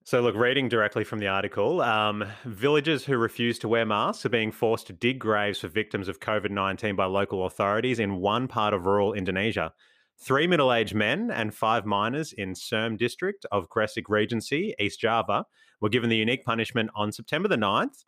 So, 0.06 0.20
look, 0.20 0.36
reading 0.36 0.68
directly 0.68 1.06
from 1.06 1.20
the 1.20 1.28
article, 1.28 1.82
um, 1.82 2.26
villagers 2.44 3.06
who 3.06 3.16
refuse 3.16 3.58
to 3.60 3.70
wear 3.70 3.86
masks 3.86 4.26
are 4.26 4.30
being 4.30 4.52
forced 4.52 4.88
to 4.88 4.94
dig 4.94 5.18
graves 5.18 5.60
for 5.60 5.70
victims 5.70 6.10
of 6.10 6.20
COVID 6.20 6.52
19 6.52 6.98
by 6.98 7.06
local 7.06 7.46
authorities 7.46 8.00
in 8.00 8.18
one 8.18 8.50
part 8.50 8.74
of 8.74 8.86
rural 8.86 9.14
Indonesia. 9.14 9.72
Three 10.20 10.46
middle 10.46 10.74
aged 10.74 10.94
men 10.94 11.32
and 11.32 11.56
five 11.56 11.86
minors 11.86 12.34
in 12.34 12.54
Serm 12.54 12.98
district 12.98 13.46
of 13.50 13.70
Gresik 13.70 14.10
Regency, 14.10 14.76
East 14.78 15.00
Java, 15.00 15.46
were 15.80 15.90
given 15.90 16.10
the 16.10 16.18
unique 16.18 16.44
punishment 16.44 16.90
on 16.96 17.14
September 17.14 17.48
the 17.48 17.56
9th. 17.56 18.04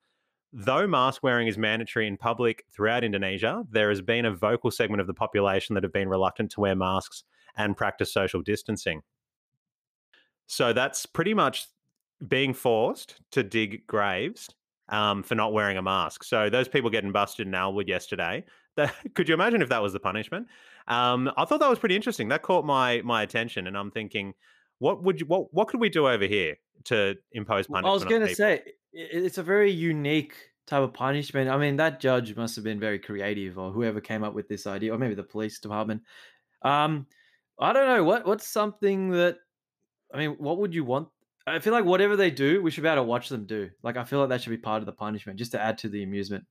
Though 0.57 0.87
mask 0.87 1.21
wearing 1.21 1.49
is 1.49 1.57
mandatory 1.57 2.07
in 2.07 2.15
public 2.15 2.63
throughout 2.71 3.03
Indonesia, 3.03 3.65
there 3.69 3.89
has 3.89 3.99
been 3.99 4.23
a 4.23 4.31
vocal 4.31 4.71
segment 4.71 5.01
of 5.01 5.07
the 5.07 5.13
population 5.13 5.73
that 5.73 5.83
have 5.83 5.91
been 5.91 6.07
reluctant 6.07 6.49
to 6.51 6.61
wear 6.61 6.77
masks 6.77 7.25
and 7.57 7.75
practice 7.75 8.13
social 8.13 8.41
distancing. 8.41 9.01
So 10.47 10.71
that's 10.71 11.05
pretty 11.05 11.33
much 11.33 11.67
being 12.25 12.53
forced 12.53 13.15
to 13.31 13.43
dig 13.43 13.85
graves 13.85 14.47
um, 14.87 15.23
for 15.23 15.35
not 15.35 15.51
wearing 15.51 15.75
a 15.75 15.81
mask. 15.81 16.23
So 16.23 16.49
those 16.49 16.69
people 16.69 16.89
getting 16.89 17.11
busted 17.11 17.47
in 17.47 17.53
Elwood 17.53 17.87
yesterday. 17.89 18.45
That, 18.77 18.93
could 19.13 19.29
you 19.29 19.33
imagine 19.33 19.61
if 19.61 19.69
that 19.69 19.81
was 19.81 19.93
the 19.93 20.01
punishment? 20.01 20.47
Um, 20.89 21.31
I 21.37 21.45
thought 21.45 21.61
that 21.61 21.69
was 21.69 21.79
pretty 21.79 21.95
interesting. 21.95 22.27
That 22.27 22.41
caught 22.41 22.65
my 22.65 23.01
my 23.05 23.23
attention, 23.23 23.67
and 23.67 23.77
I'm 23.77 23.89
thinking, 23.89 24.33
what 24.79 25.01
would 25.01 25.21
you, 25.21 25.25
what 25.27 25.53
what 25.53 25.69
could 25.69 25.79
we 25.79 25.87
do 25.87 26.09
over 26.09 26.25
here 26.25 26.57
to 26.83 27.15
impose 27.31 27.67
punishment? 27.67 27.87
I 27.87 27.93
was 27.93 28.03
going 28.03 28.27
to 28.27 28.35
say 28.35 28.63
it's 28.95 29.37
a 29.37 29.43
very 29.43 29.71
unique 29.71 30.33
type 30.65 30.81
of 30.81 30.93
punishment. 30.93 31.49
I 31.49 31.57
mean, 31.57 31.75
that 31.77 31.99
judge 31.99 32.35
must 32.35 32.55
have 32.55 32.63
been 32.63 32.79
very 32.79 32.99
creative, 32.99 33.57
or 33.57 33.71
whoever 33.71 34.01
came 34.01 34.23
up 34.23 34.33
with 34.33 34.47
this 34.47 34.65
idea, 34.65 34.93
or 34.93 34.97
maybe 34.97 35.15
the 35.15 35.23
police 35.23 35.59
department. 35.59 36.01
Um, 36.61 37.05
I 37.59 37.73
don't 37.73 37.87
know 37.87 38.03
what 38.03 38.25
what's 38.25 38.47
something 38.47 39.11
that 39.11 39.37
I 40.13 40.17
mean, 40.17 40.31
what 40.37 40.57
would 40.59 40.73
you 40.73 40.83
want? 40.83 41.09
I 41.47 41.59
feel 41.59 41.73
like 41.73 41.85
whatever 41.85 42.15
they 42.15 42.31
do, 42.31 42.61
we 42.61 42.71
should 42.71 42.83
be 42.83 42.89
able 42.89 43.03
to 43.03 43.07
watch 43.07 43.29
them 43.29 43.45
do. 43.45 43.69
Like, 43.83 43.97
I 43.97 44.03
feel 44.03 44.19
like 44.19 44.29
that 44.29 44.41
should 44.41 44.49
be 44.49 44.57
part 44.57 44.81
of 44.81 44.87
the 44.87 44.91
punishment, 44.91 45.37
just 45.37 45.51
to 45.51 45.61
add 45.61 45.77
to 45.79 45.89
the 45.89 46.01
amusement. 46.01 46.43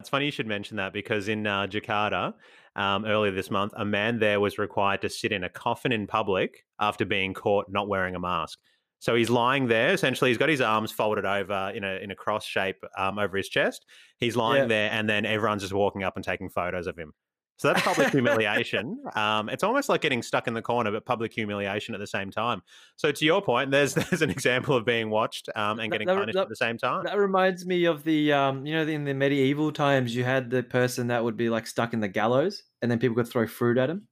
It's 0.00 0.08
funny 0.10 0.26
you 0.26 0.30
should 0.30 0.46
mention 0.46 0.76
that 0.76 0.92
because 0.92 1.28
in 1.28 1.46
uh, 1.46 1.66
Jakarta 1.66 2.34
um, 2.76 3.04
earlier 3.04 3.32
this 3.32 3.50
month, 3.50 3.72
a 3.76 3.84
man 3.84 4.18
there 4.18 4.38
was 4.38 4.58
required 4.58 5.00
to 5.02 5.08
sit 5.08 5.32
in 5.32 5.44
a 5.44 5.48
coffin 5.48 5.92
in 5.92 6.06
public 6.06 6.64
after 6.78 7.04
being 7.04 7.34
caught 7.34 7.66
not 7.70 7.88
wearing 7.88 8.14
a 8.14 8.20
mask. 8.20 8.58
So 9.00 9.14
he's 9.14 9.30
lying 9.30 9.68
there. 9.68 9.92
Essentially, 9.92 10.30
he's 10.30 10.38
got 10.38 10.48
his 10.48 10.60
arms 10.60 10.90
folded 10.90 11.24
over 11.24 11.72
in 11.74 11.84
a 11.84 11.96
in 12.02 12.10
a 12.10 12.14
cross 12.16 12.44
shape 12.44 12.82
um, 12.96 13.18
over 13.18 13.36
his 13.36 13.48
chest. 13.48 13.86
He's 14.18 14.36
lying 14.36 14.62
Yeah. 14.62 14.66
there, 14.68 14.90
and 14.92 15.08
then 15.08 15.24
everyone's 15.24 15.62
just 15.62 15.72
walking 15.74 16.02
up 16.02 16.16
and 16.16 16.24
taking 16.24 16.48
photos 16.48 16.86
of 16.86 16.96
him. 16.98 17.12
So 17.58 17.68
that's 17.72 17.82
public 17.82 18.10
humiliation. 18.12 19.02
Um, 19.16 19.48
it's 19.48 19.64
almost 19.64 19.88
like 19.88 20.00
getting 20.00 20.22
stuck 20.22 20.46
in 20.46 20.54
the 20.54 20.62
corner, 20.62 20.92
but 20.92 21.04
public 21.04 21.32
humiliation 21.32 21.92
at 21.92 21.98
the 22.00 22.06
same 22.06 22.30
time. 22.30 22.62
So 22.96 23.10
to 23.10 23.24
your 23.24 23.42
point, 23.42 23.70
there's 23.72 23.94
there's 24.10 24.22
an 24.22 24.30
example 24.30 24.76
of 24.76 24.84
being 24.84 25.10
watched 25.10 25.48
um, 25.56 25.78
and 25.78 25.90
That- 25.92 25.94
getting 25.94 26.06
that- 26.08 26.16
punished 26.18 26.36
that- 26.36 26.42
at 26.42 26.48
the 26.48 26.56
same 26.56 26.78
time. 26.78 27.04
That 27.04 27.18
reminds 27.18 27.66
me 27.66 27.84
of 27.84 28.04
the 28.04 28.32
um, 28.32 28.66
you 28.66 28.74
know, 28.74 28.82
in 28.86 29.04
the 29.04 29.14
medieval 29.14 29.70
times, 29.72 30.14
you 30.14 30.24
had 30.24 30.50
the 30.50 30.62
person 30.62 31.06
that 31.08 31.22
would 31.22 31.36
be 31.36 31.48
like 31.50 31.66
stuck 31.66 31.92
in 31.92 32.00
the 32.00 32.08
gallows, 32.08 32.64
and 32.82 32.90
then 32.90 32.98
people 32.98 33.16
could 33.16 33.28
throw 33.28 33.46
fruit 33.46 33.78
at 33.78 33.90
him. 33.90 34.06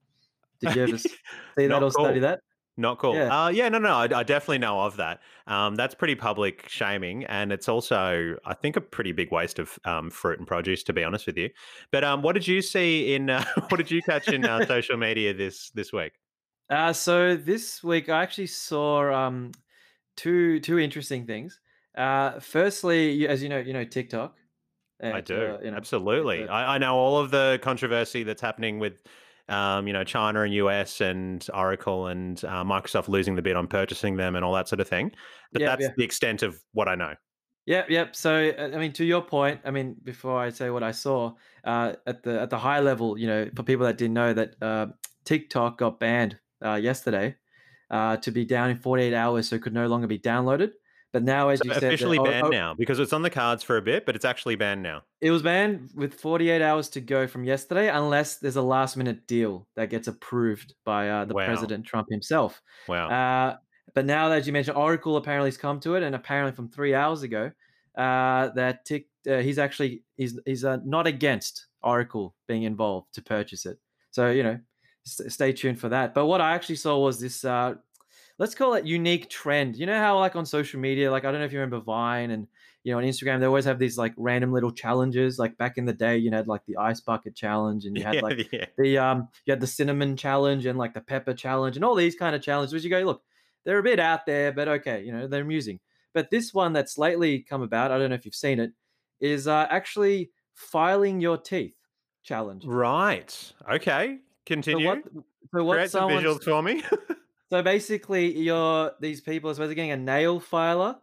Did 0.60 0.74
you 0.76 0.82
ever 0.84 0.98
see 0.98 1.10
that 1.56 1.82
or 1.82 1.90
study 1.90 2.20
that? 2.20 2.40
Not 2.78 2.98
cool. 2.98 3.14
Yeah. 3.14 3.44
Uh, 3.44 3.48
yeah, 3.48 3.70
no, 3.70 3.78
no, 3.78 3.88
I, 3.88 4.04
I 4.04 4.22
definitely 4.22 4.58
know 4.58 4.80
of 4.80 4.96
that. 4.98 5.20
Um, 5.46 5.76
that's 5.76 5.94
pretty 5.94 6.14
public 6.14 6.68
shaming, 6.68 7.24
and 7.24 7.50
it's 7.50 7.70
also, 7.70 8.36
I 8.44 8.52
think, 8.52 8.76
a 8.76 8.82
pretty 8.82 9.12
big 9.12 9.32
waste 9.32 9.58
of 9.58 9.78
um, 9.86 10.10
fruit 10.10 10.38
and 10.38 10.46
produce, 10.46 10.82
to 10.84 10.92
be 10.92 11.02
honest 11.02 11.26
with 11.26 11.38
you. 11.38 11.48
But 11.90 12.04
um, 12.04 12.20
what 12.20 12.34
did 12.34 12.46
you 12.46 12.60
see 12.60 13.14
in? 13.14 13.30
Uh, 13.30 13.44
what 13.68 13.78
did 13.78 13.90
you 13.90 14.02
catch 14.02 14.28
in 14.28 14.44
uh, 14.44 14.66
social 14.66 14.98
media 14.98 15.32
this 15.32 15.70
this 15.70 15.90
week? 15.90 16.12
Uh, 16.68 16.92
so 16.92 17.36
this 17.36 17.82
week 17.82 18.08
I 18.08 18.22
actually 18.22 18.48
saw 18.48 19.10
um, 19.10 19.52
two 20.16 20.60
two 20.60 20.78
interesting 20.78 21.26
things. 21.26 21.58
Uh, 21.96 22.40
firstly, 22.40 23.26
as 23.26 23.42
you 23.42 23.48
know, 23.48 23.58
you 23.58 23.72
know 23.72 23.84
TikTok. 23.84 24.36
I 25.02 25.20
do 25.20 25.34
uh, 25.34 25.58
you 25.62 25.70
know, 25.70 25.76
absolutely. 25.76 26.48
I, 26.48 26.76
I 26.76 26.78
know 26.78 26.96
all 26.96 27.18
of 27.18 27.30
the 27.30 27.58
controversy 27.62 28.22
that's 28.22 28.40
happening 28.40 28.78
with, 28.78 29.02
um, 29.48 29.86
you 29.86 29.92
know, 29.92 30.04
China 30.04 30.42
and 30.42 30.52
US 30.54 31.00
and 31.00 31.46
Oracle 31.54 32.08
and 32.08 32.42
uh, 32.44 32.64
Microsoft 32.64 33.08
losing 33.08 33.36
the 33.36 33.42
bid 33.42 33.56
on 33.56 33.66
purchasing 33.66 34.16
them 34.16 34.36
and 34.36 34.44
all 34.44 34.54
that 34.54 34.68
sort 34.68 34.80
of 34.80 34.88
thing. 34.88 35.12
But 35.52 35.62
Yeah, 35.62 35.68
that's 35.68 35.82
yeah. 35.82 35.94
the 35.96 36.04
extent 36.04 36.42
of 36.42 36.58
what 36.72 36.88
I 36.88 36.94
know. 36.94 37.14
Yep, 37.66 37.90
yep. 37.90 38.16
So 38.16 38.52
uh, 38.56 38.70
I 38.74 38.78
mean, 38.78 38.92
to 38.94 39.04
your 39.04 39.22
point, 39.22 39.60
I 39.64 39.70
mean, 39.70 39.96
before 40.02 40.38
I 40.38 40.50
say 40.50 40.70
what 40.70 40.82
I 40.82 40.92
saw, 40.92 41.32
uh, 41.64 41.94
at 42.06 42.22
the 42.22 42.40
at 42.40 42.50
the 42.50 42.58
high 42.58 42.80
level, 42.80 43.18
you 43.18 43.26
know, 43.26 43.50
for 43.54 43.64
people 43.64 43.86
that 43.86 43.98
didn't 43.98 44.14
know 44.14 44.32
that 44.32 44.54
uh, 44.62 44.86
TikTok 45.24 45.78
got 45.78 45.98
banned 45.98 46.38
uh, 46.64 46.74
yesterday 46.74 47.34
uh, 47.90 48.16
to 48.18 48.30
be 48.30 48.44
down 48.44 48.70
in 48.70 48.76
48 48.76 49.14
hours, 49.14 49.48
so 49.48 49.56
it 49.56 49.62
could 49.62 49.74
no 49.74 49.88
longer 49.88 50.06
be 50.06 50.18
downloaded. 50.18 50.72
But 51.16 51.22
now, 51.22 51.48
as 51.48 51.60
So 51.60 51.64
you 51.64 51.72
said, 51.72 51.84
officially 51.84 52.18
oh, 52.18 52.24
banned 52.24 52.48
oh, 52.48 52.50
now 52.50 52.74
because 52.74 52.98
it's 52.98 53.14
on 53.14 53.22
the 53.22 53.30
cards 53.30 53.62
for 53.62 53.78
a 53.78 53.80
bit, 53.80 54.04
but 54.04 54.14
it's 54.14 54.26
actually 54.26 54.54
banned 54.54 54.82
now. 54.82 55.00
it 55.22 55.30
was 55.30 55.40
banned 55.40 55.88
with 55.94 56.12
48 56.12 56.60
hours 56.60 56.90
to 56.90 57.00
go 57.00 57.26
from 57.26 57.42
yesterday, 57.42 57.88
unless 57.88 58.36
there's 58.36 58.56
a 58.56 58.60
last 58.60 58.98
minute 58.98 59.26
deal 59.26 59.66
that 59.76 59.88
gets 59.88 60.08
approved 60.08 60.74
by 60.84 61.08
uh, 61.08 61.24
the 61.24 61.32
Wow. 61.32 61.46
President 61.46 61.86
Trump 61.86 62.08
himself. 62.10 62.60
Wow. 62.86 63.08
Uh, 63.08 63.56
but 63.94 64.04
now, 64.04 64.30
as 64.30 64.46
you 64.46 64.52
mentioned, 64.52 64.76
Oracle 64.76 65.16
apparently 65.16 65.48
has 65.48 65.56
come 65.56 65.80
to 65.80 65.94
it, 65.94 66.02
and 66.02 66.14
apparently 66.14 66.54
from 66.54 66.68
three 66.68 66.94
hours 66.94 67.22
ago, 67.22 67.50
uh, 67.96 68.50
that 68.50 68.84
Tik, 68.84 69.08
uh, 69.26 69.38
he's 69.38 69.58
actually 69.58 70.02
he's 70.18 70.38
he's 70.44 70.66
uh, 70.66 70.76
not 70.84 71.06
against 71.06 71.68
Oracle 71.80 72.34
being 72.46 72.64
involved 72.64 73.14
to 73.14 73.22
purchase 73.22 73.64
it. 73.64 73.78
So 74.10 74.28
you 74.30 74.42
know, 74.42 74.58
st- 75.06 75.32
stay 75.32 75.54
tuned 75.54 75.80
for 75.80 75.88
that. 75.88 76.12
But 76.12 76.26
what 76.26 76.42
I 76.42 76.52
actually 76.54 76.76
saw 76.76 76.98
was 76.98 77.18
this. 77.20 77.42
Let's 78.38 78.54
call 78.54 78.74
it 78.74 78.84
unique 78.84 79.30
trend. 79.30 79.76
You 79.76 79.86
know 79.86 79.98
how 79.98 80.18
like 80.18 80.36
on 80.36 80.44
social 80.44 80.78
media, 80.78 81.10
like 81.10 81.24
I 81.24 81.30
don't 81.30 81.40
know 81.40 81.46
if 81.46 81.52
you 81.52 81.58
remember 81.58 81.80
Vine 81.80 82.30
and 82.30 82.46
you 82.84 82.92
know 82.92 82.98
on 82.98 83.04
Instagram, 83.04 83.40
they 83.40 83.46
always 83.46 83.64
have 83.64 83.78
these 83.78 83.96
like 83.96 84.12
random 84.16 84.52
little 84.52 84.70
challenges. 84.70 85.38
Like 85.38 85.56
back 85.56 85.78
in 85.78 85.86
the 85.86 85.92
day, 85.92 86.18
you 86.18 86.30
had 86.30 86.46
like 86.46 86.64
the 86.66 86.76
ice 86.76 87.00
bucket 87.00 87.34
challenge, 87.34 87.86
and 87.86 87.96
you 87.96 88.04
had 88.04 88.22
like 88.22 88.52
yeah. 88.52 88.66
the 88.76 88.98
um 88.98 89.28
you 89.44 89.52
had 89.52 89.60
the 89.60 89.66
cinnamon 89.66 90.16
challenge 90.16 90.66
and 90.66 90.78
like 90.78 90.94
the 90.94 91.00
pepper 91.00 91.34
challenge 91.34 91.76
and 91.76 91.84
all 91.84 91.94
these 91.94 92.16
kind 92.16 92.34
of 92.34 92.42
challenges 92.42 92.72
which 92.72 92.84
you 92.84 92.90
go 92.90 93.00
look 93.00 93.22
they're 93.64 93.78
a 93.78 93.82
bit 93.82 94.00
out 94.00 94.26
there 94.26 94.52
but 94.52 94.68
okay 94.68 95.02
you 95.02 95.12
know 95.12 95.26
they're 95.26 95.42
amusing 95.42 95.80
but 96.14 96.30
this 96.30 96.54
one 96.54 96.72
that's 96.72 96.98
lately 96.98 97.40
come 97.40 97.62
about 97.62 97.90
i 97.90 97.98
don't 97.98 98.10
know 98.10 98.14
if 98.14 98.24
you've 98.24 98.34
seen 98.34 98.60
it 98.60 98.72
is 99.20 99.48
uh, 99.48 99.66
actually 99.70 100.30
filing 100.54 101.20
your 101.20 101.36
teeth 101.36 101.74
challenge 102.22 102.64
Right. 102.64 103.52
Okay. 103.70 104.18
so 104.18 104.22
Continue. 104.46 104.86
what 104.86 105.02
so 105.54 105.64
what 105.64 105.74
Create 105.74 105.90
some 105.90 106.10
visuals 106.10 106.42
for 106.42 106.62
me. 106.62 106.82
so 107.50 107.62
basically 107.62 108.36
you're 108.38 108.92
these 109.00 109.20
people 109.20 109.50
are 109.50 109.54
supposed 109.54 109.70
to 109.70 109.74
getting 109.74 109.92
a 109.92 109.96
nail 109.96 110.40
filer 110.40 110.96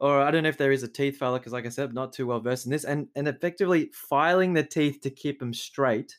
or 0.00 0.20
i 0.20 0.30
don't 0.30 0.42
know 0.42 0.48
if 0.48 0.58
there 0.58 0.72
is 0.72 0.82
a 0.82 0.88
teeth 0.88 1.16
filer 1.16 1.38
because 1.38 1.52
like 1.52 1.66
i 1.66 1.68
said 1.68 1.88
I'm 1.88 1.94
not 1.94 2.12
too 2.12 2.26
well 2.26 2.40
versed 2.40 2.66
in 2.66 2.72
this 2.72 2.84
and 2.84 3.08
and 3.14 3.28
effectively 3.28 3.90
filing 3.92 4.52
the 4.52 4.62
teeth 4.64 5.00
to 5.02 5.10
keep 5.10 5.38
them 5.38 5.54
straight 5.54 6.16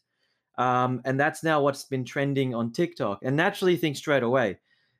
um, 0.57 1.01
and 1.05 1.19
that's 1.19 1.43
now 1.43 1.61
what's 1.61 1.85
been 1.85 2.05
trending 2.05 2.53
on 2.53 2.71
tiktok 2.71 3.19
and 3.23 3.35
naturally 3.35 3.75
think 3.75 3.97
straight 3.97 4.23
away. 4.23 4.59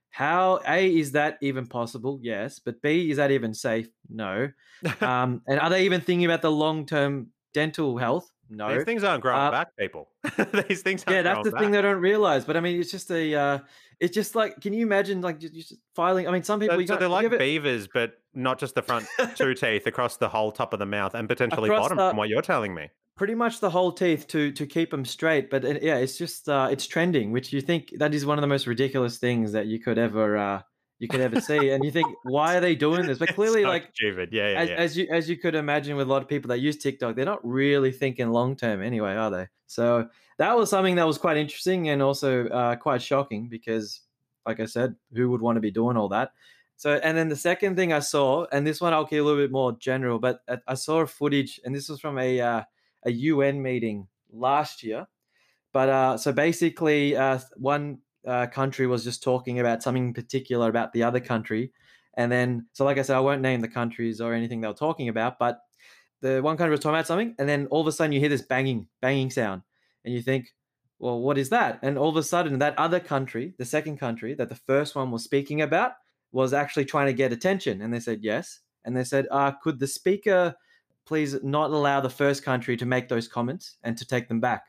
How 0.09 0.61
a 0.67 0.95
is 0.95 1.11
that 1.13 1.37
even 1.41 1.67
possible? 1.67 2.19
Yes 2.21 2.59
but 2.59 2.81
b 2.81 3.11
is 3.11 3.17
that 3.17 3.31
even 3.31 3.53
safe? 3.53 3.87
No. 4.09 4.49
Um, 5.01 5.41
and 5.47 5.59
are 5.61 5.69
they 5.69 5.85
even 5.85 6.01
thinking 6.01 6.25
about 6.25 6.41
the 6.41 6.51
long-term 6.51 7.27
dental 7.53 7.97
health 7.97 8.32
no 8.55 8.73
These 8.75 8.83
things 8.85 9.03
aren't 9.03 9.21
growing 9.21 9.39
Uh, 9.41 9.51
back, 9.51 9.75
people. 9.77 10.09
These 10.67 10.81
things 10.81 11.03
yeah, 11.09 11.21
that's 11.21 11.43
the 11.49 11.57
thing 11.57 11.71
they 11.71 11.81
don't 11.81 11.99
realize. 12.01 12.45
But 12.45 12.57
I 12.57 12.59
mean, 12.59 12.79
it's 12.79 12.91
just 12.91 13.11
a, 13.11 13.35
uh, 13.35 13.59
it's 13.99 14.13
just 14.13 14.35
like, 14.35 14.59
can 14.61 14.73
you 14.73 14.85
imagine 14.85 15.21
like 15.21 15.39
just, 15.39 15.53
just 15.53 15.73
filing? 15.95 16.27
I 16.27 16.31
mean, 16.31 16.43
some 16.43 16.59
people 16.59 16.75
so, 16.75 16.79
you 16.79 16.87
so 16.87 16.95
they're 16.97 17.07
like 17.07 17.37
beavers, 17.37 17.87
but 17.87 18.13
not 18.33 18.59
just 18.59 18.75
the 18.75 18.81
front 18.81 19.05
two 19.35 19.53
teeth, 19.63 19.87
across 19.87 20.17
the 20.17 20.29
whole 20.29 20.51
top 20.51 20.73
of 20.73 20.79
the 20.79 20.85
mouth 20.85 21.13
and 21.15 21.27
potentially 21.27 21.69
Across 21.69 21.83
bottom, 21.83 21.97
the- 21.97 22.09
from 22.09 22.17
what 22.17 22.29
you're 22.29 22.41
telling 22.41 22.73
me. 22.73 22.89
pretty 23.15 23.35
much 23.35 23.59
the 23.59 23.69
whole 23.69 23.91
teeth 23.91 24.27
to 24.29 24.51
to 24.51 24.65
keep 24.65 24.89
them 24.91 25.05
straight. 25.05 25.49
But 25.49 25.63
it, 25.63 25.83
yeah, 25.83 25.97
it's 25.97 26.17
just 26.17 26.49
uh, 26.49 26.67
it's 26.71 26.87
trending, 26.87 27.31
which 27.31 27.53
you 27.53 27.61
think 27.61 27.93
that 27.97 28.13
is 28.13 28.25
one 28.25 28.37
of 28.37 28.41
the 28.41 28.47
most 28.47 28.65
ridiculous 28.67 29.17
things 29.17 29.51
that 29.51 29.67
you 29.67 29.79
could 29.79 29.97
ever 29.97 30.35
uh, 30.37 30.61
you 31.03 31.09
could 31.09 31.19
ever 31.19 31.41
see, 31.41 31.71
and 31.71 31.83
you 31.83 31.91
think 31.91 32.07
why 32.23 32.55
are 32.55 32.61
they 32.61 32.75
doing 32.75 33.05
this? 33.05 33.19
But 33.19 33.35
clearly, 33.35 33.63
so 33.63 33.67
like 33.67 33.89
stupid. 33.93 34.29
Yeah, 34.31 34.53
yeah, 34.53 34.59
as, 34.59 34.69
yeah. 34.69 34.75
as 34.75 34.97
you 34.97 35.07
as 35.11 35.29
you 35.29 35.37
could 35.37 35.53
imagine 35.53 35.97
with 35.97 36.07
a 36.07 36.09
lot 36.09 36.21
of 36.21 36.29
people 36.29 36.47
that 36.47 36.59
use 36.59 36.77
TikTok, 36.77 37.17
they're 37.17 37.25
not 37.25 37.45
really 37.45 37.91
thinking 37.91 38.31
long 38.31 38.55
term 38.55 38.81
anyway, 38.81 39.13
are 39.15 39.29
they? 39.29 39.47
So 39.67 40.07
that 40.37 40.55
was 40.55 40.69
something 40.69 40.95
that 40.95 41.05
was 41.05 41.17
quite 41.17 41.35
interesting 41.35 41.89
and 41.89 42.01
also 42.01 42.47
uh, 42.47 42.77
quite 42.77 43.01
shocking 43.01 43.49
because, 43.49 43.99
like 44.45 44.61
I 44.61 44.65
said, 44.65 44.95
who 45.13 45.29
would 45.29 45.41
want 45.41 45.57
to 45.57 45.61
be 45.61 45.71
doing 45.71 45.97
all 45.97 46.07
that? 46.09 46.31
So 46.77 46.93
and 47.03 47.17
then 47.17 47.27
the 47.27 47.35
second 47.35 47.75
thing 47.75 47.91
I 47.91 47.99
saw, 47.99 48.45
and 48.53 48.65
this 48.65 48.79
one 48.79 48.93
I'll 48.93 49.05
keep 49.05 49.19
a 49.19 49.23
little 49.23 49.43
bit 49.43 49.51
more 49.51 49.73
general, 49.73 50.19
but 50.19 50.39
I- 50.65 50.75
saw 50.75 51.01
a 51.01 51.07
footage, 51.07 51.59
and 51.65 51.75
this 51.75 51.89
was 51.89 51.99
from 51.99 52.17
a 52.17 52.39
uh, 52.39 52.63
a 53.03 53.11
UN 53.11 53.61
meeting 53.61 54.07
last 54.31 54.83
year. 54.83 55.05
But 55.73 55.89
uh, 55.89 56.17
so 56.17 56.31
basically, 56.31 57.17
uh, 57.17 57.39
one 57.57 57.99
uh, 58.25 58.47
country 58.47 58.87
was 58.87 59.03
just 59.03 59.23
talking 59.23 59.59
about 59.59 59.83
something 59.83 60.13
particular 60.13 60.69
about 60.69 60.93
the 60.93 61.03
other 61.03 61.19
country, 61.19 61.71
and 62.15 62.31
then, 62.31 62.67
so 62.73 62.85
like 62.85 62.97
I 62.97 63.01
said, 63.01 63.17
I 63.17 63.21
won't 63.21 63.41
name 63.41 63.61
the 63.61 63.67
countries 63.67 64.21
or 64.21 64.33
anything 64.33 64.61
they 64.61 64.67
were 64.67 64.73
talking 64.73 65.09
about, 65.09 65.39
but 65.39 65.59
the 66.21 66.41
one 66.41 66.57
country 66.57 66.71
was 66.71 66.79
talking 66.79 66.95
about 66.95 67.07
something, 67.07 67.35
and 67.37 67.49
then 67.49 67.67
all 67.67 67.81
of 67.81 67.87
a 67.87 67.91
sudden 67.91 68.11
you 68.11 68.19
hear 68.19 68.29
this 68.29 68.41
banging, 68.41 68.87
banging 69.01 69.29
sound, 69.29 69.61
and 70.05 70.13
you 70.13 70.21
think, 70.21 70.53
well, 70.99 71.19
what 71.19 71.37
is 71.37 71.49
that? 71.49 71.79
And 71.81 71.97
all 71.97 72.09
of 72.09 72.15
a 72.15 72.23
sudden, 72.23 72.59
that 72.59 72.79
other 72.79 72.99
country, 72.99 73.53
the 73.57 73.65
second 73.65 73.97
country 73.97 74.35
that 74.35 74.47
the 74.47 74.55
first 74.55 74.95
one 74.95 75.11
was 75.11 75.23
speaking 75.23 75.61
about, 75.61 75.93
was 76.31 76.53
actually 76.53 76.85
trying 76.85 77.07
to 77.07 77.13
get 77.13 77.33
attention. 77.33 77.81
And 77.81 77.93
they 77.93 77.99
said 77.99 78.19
yes. 78.23 78.61
And 78.85 78.95
they 78.95 79.03
said, 79.03 79.27
uh, 79.29 79.51
could 79.51 79.79
the 79.79 79.87
speaker 79.87 80.55
please 81.05 81.43
not 81.43 81.71
allow 81.71 81.99
the 81.99 82.09
first 82.09 82.43
country 82.43 82.77
to 82.77 82.85
make 82.85 83.09
those 83.09 83.27
comments 83.27 83.75
and 83.83 83.97
to 83.97 84.05
take 84.05 84.29
them 84.29 84.39
back? 84.39 84.63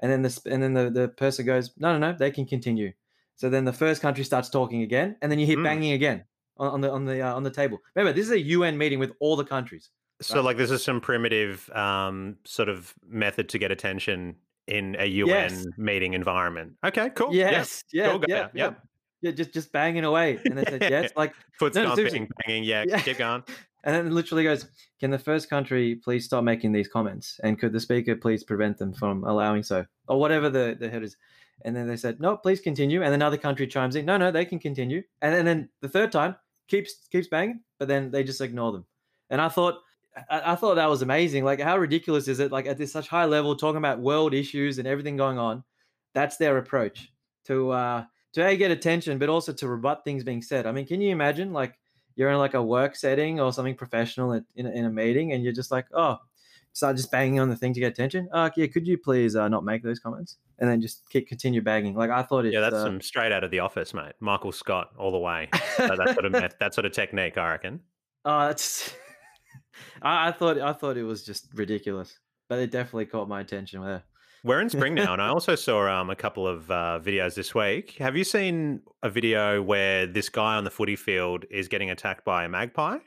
And 0.00 0.10
then 0.12 0.22
the 0.22 0.40
and 0.50 0.62
then 0.62 0.74
the, 0.74 0.90
the 0.90 1.08
person 1.08 1.44
goes, 1.46 1.70
no, 1.76 1.92
no, 1.98 2.12
no, 2.12 2.16
they 2.16 2.30
can 2.30 2.46
continue. 2.46 2.92
So 3.36 3.48
then 3.50 3.64
the 3.64 3.72
first 3.72 4.02
country 4.02 4.24
starts 4.24 4.48
talking 4.48 4.82
again, 4.82 5.16
and 5.22 5.30
then 5.30 5.38
you 5.38 5.46
hear 5.46 5.56
Hmm. 5.56 5.64
banging 5.64 5.92
again 5.92 6.24
on, 6.56 6.70
on 6.70 6.80
the 6.80 6.90
on 6.90 7.04
the 7.04 7.20
uh, 7.20 7.34
on 7.34 7.42
the 7.42 7.50
table. 7.50 7.78
Remember, 7.94 8.12
this 8.12 8.26
is 8.26 8.32
a 8.32 8.40
UN 8.40 8.76
meeting 8.78 8.98
with 8.98 9.12
all 9.20 9.36
the 9.36 9.44
countries. 9.44 9.90
So, 10.20 10.36
right. 10.36 10.46
like, 10.46 10.56
this 10.56 10.72
is 10.72 10.82
some 10.82 11.00
primitive 11.00 11.70
um, 11.70 12.36
sort 12.44 12.68
of 12.68 12.92
method 13.08 13.48
to 13.50 13.58
get 13.58 13.70
attention 13.70 14.34
in 14.66 14.96
a 14.98 15.06
UN 15.06 15.28
Yes. 15.28 15.64
meeting 15.76 16.14
environment. 16.14 16.74
Okay, 16.84 17.10
cool. 17.10 17.34
Yeah. 17.34 17.52
Yes, 17.52 17.84
yeah, 17.92 18.08
Cool, 18.08 18.18
go 18.18 18.26
yeah, 18.28 18.48
yeah, 18.54 18.74
yeah, 19.20 19.30
just 19.30 19.52
just 19.52 19.72
banging 19.72 20.04
away. 20.04 20.38
And 20.44 20.58
they 20.58 20.64
said 20.64 20.82
yes, 20.88 21.12
like, 21.16 21.34
Foot 21.58 21.74
no, 21.74 21.84
stomping, 21.94 22.28
banging. 22.46 22.64
Yeah, 22.64 22.84
Yeah. 22.86 23.00
keep 23.00 23.18
going. 23.18 23.44
And 23.84 23.94
then 23.94 24.14
literally 24.14 24.44
goes, 24.44 24.66
"Can 25.00 25.10
the 25.10 25.18
first 25.18 25.48
country 25.48 25.96
please 25.96 26.24
stop 26.24 26.44
making 26.44 26.72
these 26.72 26.88
comments? 26.88 27.40
And 27.42 27.58
could 27.58 27.72
the 27.72 27.80
speaker 27.80 28.16
please 28.16 28.44
prevent 28.44 28.78
them 28.78 28.92
from 28.92 29.24
allowing 29.24 29.62
so, 29.62 29.86
or 30.08 30.18
whatever 30.20 30.50
the 30.50 30.76
the 30.78 30.88
head 30.90 31.02
is." 31.02 31.16
And 31.64 31.74
then 31.74 31.86
they 31.88 31.96
said, 31.96 32.20
"No, 32.20 32.36
please 32.36 32.60
continue." 32.60 33.02
And 33.02 33.14
another 33.14 33.36
country 33.36 33.66
chimes 33.66 33.96
in, 33.96 34.04
"No, 34.04 34.16
no, 34.16 34.30
they 34.30 34.44
can 34.44 34.58
continue." 34.58 35.02
And 35.22 35.34
then, 35.34 35.44
then 35.44 35.68
the 35.80 35.88
third 35.88 36.12
time 36.12 36.36
keeps 36.68 37.08
keeps 37.10 37.28
banging, 37.28 37.60
but 37.78 37.88
then 37.88 38.10
they 38.10 38.24
just 38.24 38.40
ignore 38.40 38.72
them. 38.72 38.86
And 39.30 39.40
I 39.40 39.48
thought. 39.48 39.76
I 40.30 40.52
I 40.52 40.54
thought 40.56 40.76
that 40.76 40.90
was 40.90 41.02
amazing. 41.02 41.44
Like, 41.44 41.60
how 41.60 41.78
ridiculous 41.78 42.26
is 42.26 42.40
it? 42.40 42.50
Like, 42.50 42.66
at 42.66 42.76
this 42.76 42.90
such 42.90 43.06
high 43.08 43.26
level, 43.26 43.54
talking 43.54 43.76
about 43.76 44.00
world 44.00 44.34
issues 44.34 44.78
and 44.78 44.88
everything 44.88 45.16
going 45.16 45.38
on, 45.38 45.62
that's 46.12 46.38
their 46.38 46.58
approach 46.58 47.12
to 47.44 47.70
uh, 47.70 48.04
to 48.32 48.46
a 48.46 48.56
get 48.56 48.70
attention, 48.70 49.18
but 49.18 49.28
also 49.28 49.52
to 49.52 49.68
rebut 49.68 50.04
things 50.04 50.24
being 50.24 50.42
said. 50.42 50.66
I 50.66 50.72
mean, 50.72 50.86
can 50.86 51.00
you 51.00 51.10
imagine 51.10 51.52
like 51.52 51.78
you're 52.18 52.30
in 52.30 52.38
like 52.38 52.54
a 52.54 52.62
work 52.62 52.96
setting 52.96 53.38
or 53.38 53.52
something 53.52 53.76
professional 53.76 54.32
at, 54.34 54.42
in, 54.56 54.66
a, 54.66 54.70
in 54.70 54.84
a 54.84 54.90
meeting, 54.90 55.32
and 55.32 55.44
you're 55.44 55.52
just 55.52 55.70
like, 55.70 55.86
oh, 55.94 56.18
start 56.72 56.96
just 56.96 57.12
banging 57.12 57.38
on 57.38 57.48
the 57.48 57.54
thing 57.54 57.72
to 57.72 57.78
get 57.78 57.92
attention. 57.92 58.28
Uh, 58.32 58.50
yeah, 58.56 58.66
could 58.66 58.88
you 58.88 58.98
please 58.98 59.36
uh, 59.36 59.48
not 59.48 59.64
make 59.64 59.84
those 59.84 60.00
comments, 60.00 60.36
and 60.58 60.68
then 60.68 60.80
just 60.80 61.08
keep 61.10 61.28
continue 61.28 61.62
banging. 61.62 61.94
Like 61.94 62.10
I 62.10 62.24
thought 62.24 62.44
it. 62.44 62.52
Yeah, 62.52 62.60
that's 62.60 62.74
uh, 62.74 62.82
some 62.82 63.00
straight 63.00 63.30
out 63.30 63.44
of 63.44 63.52
the 63.52 63.60
office, 63.60 63.94
mate. 63.94 64.14
Michael 64.18 64.50
Scott, 64.50 64.90
all 64.98 65.12
the 65.12 65.18
way. 65.18 65.48
So 65.76 65.86
that 65.86 66.14
sort 66.14 66.24
of 66.24 66.32
meth- 66.32 66.58
that 66.58 66.74
sort 66.74 66.86
of 66.86 66.92
technique, 66.92 67.38
I 67.38 67.50
reckon. 67.50 67.80
Oh, 68.24 68.48
that's. 68.48 68.92
I, 70.02 70.28
I 70.28 70.32
thought 70.32 70.58
I 70.58 70.72
thought 70.72 70.96
it 70.96 71.04
was 71.04 71.22
just 71.22 71.46
ridiculous, 71.54 72.18
but 72.48 72.58
it 72.58 72.72
definitely 72.72 73.06
caught 73.06 73.28
my 73.28 73.42
attention 73.42 73.80
there. 73.84 74.02
We're 74.44 74.60
in 74.60 74.70
spring 74.70 74.94
now, 74.94 75.12
and 75.12 75.20
I 75.20 75.28
also 75.28 75.54
saw 75.54 75.88
um, 75.88 76.10
a 76.10 76.16
couple 76.16 76.46
of 76.46 76.70
uh, 76.70 77.00
videos 77.02 77.34
this 77.34 77.54
week. 77.54 77.96
Have 77.98 78.16
you 78.16 78.24
seen 78.24 78.80
a 79.02 79.10
video 79.10 79.60
where 79.62 80.06
this 80.06 80.28
guy 80.28 80.56
on 80.56 80.64
the 80.64 80.70
footy 80.70 80.96
field 80.96 81.44
is 81.50 81.68
getting 81.68 81.90
attacked 81.90 82.24
by 82.24 82.44
a 82.44 82.48
magpie? 82.48 82.98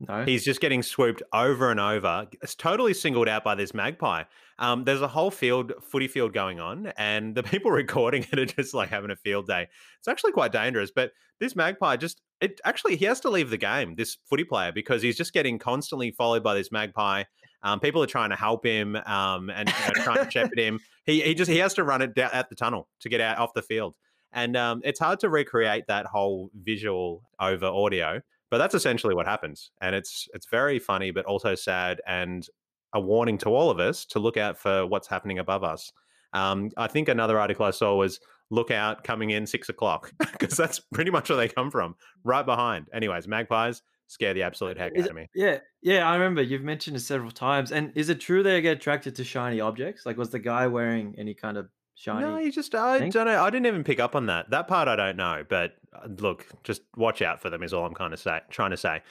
No. 0.00 0.24
He's 0.24 0.44
just 0.44 0.60
getting 0.60 0.82
swooped 0.82 1.22
over 1.32 1.72
and 1.72 1.80
over. 1.80 2.26
It's 2.40 2.54
totally 2.54 2.94
singled 2.94 3.28
out 3.28 3.42
by 3.42 3.56
this 3.56 3.74
magpie. 3.74 4.24
Um, 4.60 4.84
there's 4.84 5.02
a 5.02 5.08
whole 5.08 5.32
field, 5.32 5.72
footy 5.82 6.06
field 6.06 6.32
going 6.32 6.60
on, 6.60 6.92
and 6.96 7.34
the 7.34 7.42
people 7.44 7.72
recording 7.72 8.24
it 8.30 8.38
are 8.38 8.46
just 8.46 8.74
like 8.74 8.90
having 8.90 9.10
a 9.10 9.16
field 9.16 9.48
day. 9.48 9.66
It's 9.98 10.08
actually 10.08 10.32
quite 10.32 10.52
dangerous. 10.52 10.92
But 10.94 11.10
this 11.40 11.56
magpie 11.56 11.96
just, 11.96 12.22
it 12.40 12.60
actually, 12.64 12.94
he 12.96 13.06
has 13.06 13.18
to 13.20 13.30
leave 13.30 13.50
the 13.50 13.56
game, 13.56 13.96
this 13.96 14.18
footy 14.30 14.44
player, 14.44 14.70
because 14.70 15.02
he's 15.02 15.16
just 15.16 15.32
getting 15.32 15.58
constantly 15.58 16.12
followed 16.12 16.44
by 16.44 16.54
this 16.54 16.70
magpie. 16.70 17.24
Um, 17.62 17.80
people 17.80 18.02
are 18.02 18.06
trying 18.06 18.30
to 18.30 18.36
help 18.36 18.64
him 18.64 18.96
um, 18.96 19.50
and 19.50 19.68
you 19.68 19.74
know, 19.74 20.04
trying 20.04 20.24
to 20.24 20.30
shepherd 20.30 20.58
him. 20.58 20.80
He, 21.04 21.22
he 21.22 21.34
just, 21.34 21.50
he 21.50 21.58
has 21.58 21.74
to 21.74 21.84
run 21.84 22.02
it 22.02 22.14
down 22.14 22.30
at 22.32 22.48
the 22.48 22.54
tunnel 22.54 22.88
to 23.00 23.08
get 23.08 23.20
out 23.20 23.38
off 23.38 23.54
the 23.54 23.62
field. 23.62 23.96
And 24.32 24.56
um, 24.56 24.80
it's 24.84 25.00
hard 25.00 25.20
to 25.20 25.28
recreate 25.28 25.86
that 25.88 26.06
whole 26.06 26.50
visual 26.54 27.22
over 27.40 27.66
audio. 27.66 28.20
But 28.50 28.58
that's 28.58 28.74
essentially 28.74 29.14
what 29.14 29.26
happens, 29.26 29.70
and 29.82 29.94
it's 29.94 30.26
it's 30.32 30.46
very 30.46 30.78
funny, 30.78 31.10
but 31.10 31.26
also 31.26 31.54
sad, 31.54 32.00
and 32.06 32.46
a 32.94 33.00
warning 33.00 33.36
to 33.38 33.50
all 33.50 33.70
of 33.70 33.78
us 33.78 34.06
to 34.06 34.18
look 34.18 34.38
out 34.38 34.56
for 34.56 34.86
what's 34.86 35.06
happening 35.06 35.38
above 35.38 35.62
us. 35.62 35.92
Um, 36.32 36.70
I 36.76 36.86
think 36.86 37.08
another 37.08 37.38
article 37.38 37.66
I 37.66 37.70
saw 37.72 37.94
was 37.96 38.20
look 38.50 38.70
out 38.70 39.04
coming 39.04 39.30
in 39.30 39.46
six 39.46 39.68
o'clock 39.68 40.12
because 40.32 40.56
that's 40.56 40.80
pretty 40.80 41.10
much 41.10 41.28
where 41.28 41.36
they 41.36 41.48
come 41.48 41.70
from, 41.70 41.96
right 42.24 42.46
behind. 42.46 42.88
Anyways, 42.92 43.28
magpies 43.28 43.82
scare 44.08 44.34
the 44.34 44.42
absolute 44.42 44.76
heck 44.76 44.92
Is 44.96 45.04
out 45.04 45.06
it- 45.06 45.10
of 45.10 45.16
me. 45.16 45.28
yeah, 45.34 45.58
yeah, 45.80 46.08
I 46.10 46.14
remember 46.14 46.42
you've 46.42 46.62
mentioned 46.62 46.96
it 46.96 47.00
several 47.00 47.30
times. 47.30 47.70
And 47.72 47.92
is 47.94 48.08
it 48.08 48.20
true 48.20 48.42
they 48.42 48.60
get 48.60 48.76
attracted 48.78 49.14
to 49.16 49.24
shiny 49.24 49.60
objects? 49.60 50.04
Like, 50.04 50.16
was 50.16 50.30
the 50.30 50.38
guy 50.40 50.66
wearing 50.66 51.14
any 51.16 51.34
kind 51.34 51.56
of 51.56 51.68
shiny? 51.94 52.26
No, 52.26 52.38
you 52.38 52.50
just 52.50 52.74
I 52.74 52.98
thing? 52.98 53.10
don't 53.10 53.26
know. 53.26 53.42
I 53.42 53.50
didn't 53.50 53.66
even 53.66 53.84
pick 53.84 54.00
up 54.00 54.16
on 54.16 54.26
that. 54.26 54.50
That 54.50 54.66
part 54.68 54.88
I 54.88 54.96
don't 54.96 55.16
know. 55.16 55.44
But 55.48 55.74
uh, 55.92 56.08
look, 56.18 56.46
just 56.64 56.82
watch 56.96 57.22
out 57.22 57.40
for 57.40 57.48
them 57.50 57.62
is 57.62 57.72
all 57.72 57.84
I'm 57.86 57.94
kind 57.94 58.12
of 58.12 58.18
say 58.18 58.40
trying 58.50 58.70
to 58.72 58.76
say. 58.76 59.02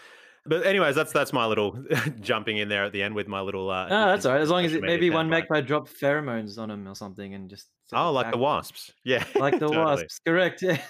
But 0.47 0.65
anyways, 0.65 0.95
that's 0.95 1.11
that's 1.11 1.33
my 1.33 1.45
little 1.45 1.77
jumping 2.21 2.57
in 2.57 2.69
there 2.69 2.83
at 2.85 2.91
the 2.93 3.03
end 3.03 3.15
with 3.15 3.27
my 3.27 3.41
little. 3.41 3.69
Uh, 3.69 3.87
No, 3.87 4.07
that's 4.07 4.25
all 4.25 4.33
right. 4.33 4.41
As 4.41 4.49
long 4.49 4.65
as 4.65 4.73
it, 4.73 4.81
maybe 4.81 5.09
one 5.09 5.29
magpie 5.29 5.61
dropped 5.61 5.89
pheromones 5.99 6.57
on 6.57 6.71
him 6.71 6.87
or 6.87 6.95
something 6.95 7.33
and 7.33 7.49
just. 7.49 7.67
Oh, 7.93 8.11
like 8.11 8.31
the 8.31 8.37
wasps. 8.37 8.91
Yeah, 9.03 9.23
Like 9.35 9.53
the 9.59 9.67
totally. 9.67 9.77
wasps, 9.85 10.19
correct? 10.25 10.61
Yeah. 10.61 10.81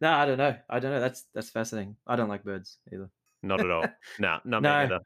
no, 0.00 0.10
I 0.12 0.26
don't 0.26 0.38
know. 0.38 0.56
I 0.68 0.78
don't 0.78 0.90
know. 0.90 1.00
That's 1.00 1.24
that's 1.34 1.50
fascinating. 1.50 1.96
I 2.06 2.16
don't 2.16 2.28
like 2.28 2.44
birds 2.44 2.78
either. 2.92 3.08
Not 3.42 3.60
at 3.60 3.70
all. 3.70 3.84
No, 4.18 4.38
not 4.44 4.62
No. 4.62 4.70
me 4.78 4.84
either. 4.84 5.00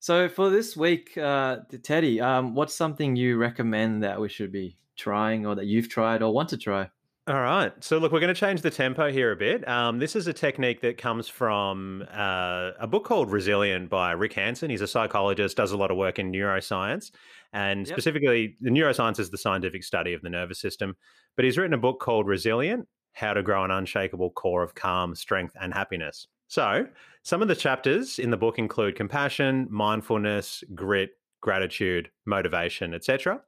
So 0.00 0.28
for 0.28 0.50
this 0.50 0.76
week, 0.76 1.16
uh, 1.16 1.58
Teddy, 1.82 2.20
um, 2.20 2.54
what's 2.56 2.74
something 2.74 3.14
you 3.14 3.36
recommend 3.36 4.02
that 4.02 4.20
we 4.20 4.28
should 4.28 4.50
be 4.50 4.76
trying, 4.96 5.46
or 5.46 5.54
that 5.54 5.66
you've 5.66 5.88
tried, 5.88 6.22
or 6.22 6.32
want 6.34 6.48
to 6.48 6.56
try? 6.56 6.90
All 7.28 7.40
right. 7.40 7.72
So, 7.84 7.98
look, 7.98 8.10
we're 8.10 8.18
going 8.18 8.34
to 8.34 8.38
change 8.40 8.62
the 8.62 8.70
tempo 8.70 9.12
here 9.12 9.30
a 9.30 9.36
bit. 9.36 9.66
Um, 9.68 10.00
this 10.00 10.16
is 10.16 10.26
a 10.26 10.32
technique 10.32 10.80
that 10.80 10.98
comes 10.98 11.28
from 11.28 12.04
uh, 12.10 12.72
a 12.80 12.88
book 12.88 13.04
called 13.04 13.30
Resilient 13.30 13.88
by 13.88 14.10
Rick 14.10 14.32
Hanson. 14.32 14.70
He's 14.70 14.80
a 14.80 14.88
psychologist, 14.88 15.56
does 15.56 15.70
a 15.70 15.76
lot 15.76 15.92
of 15.92 15.96
work 15.96 16.18
in 16.18 16.32
neuroscience. 16.32 17.12
And 17.52 17.86
Yep. 17.86 18.00
specifically, 18.00 18.56
the 18.60 18.70
neuroscience 18.70 19.20
is 19.20 19.30
the 19.30 19.38
scientific 19.38 19.84
study 19.84 20.14
of 20.14 20.22
the 20.22 20.30
nervous 20.30 20.58
system. 20.58 20.96
But 21.36 21.44
he's 21.44 21.56
written 21.56 21.74
a 21.74 21.78
book 21.78 22.00
called 22.00 22.26
Resilient 22.26 22.88
How 23.12 23.34
to 23.34 23.42
Grow 23.42 23.64
an 23.64 23.70
Unshakable 23.70 24.30
Core 24.30 24.64
of 24.64 24.74
Calm, 24.74 25.14
Strength, 25.14 25.56
and 25.60 25.72
Happiness. 25.72 26.26
So, 26.48 26.88
some 27.22 27.40
of 27.40 27.46
the 27.46 27.54
chapters 27.54 28.18
in 28.18 28.30
the 28.30 28.36
book 28.36 28.58
include 28.58 28.96
compassion, 28.96 29.68
mindfulness, 29.70 30.64
grit, 30.74 31.10
gratitude, 31.40 32.10
motivation, 32.26 32.94
etc. 32.94 33.42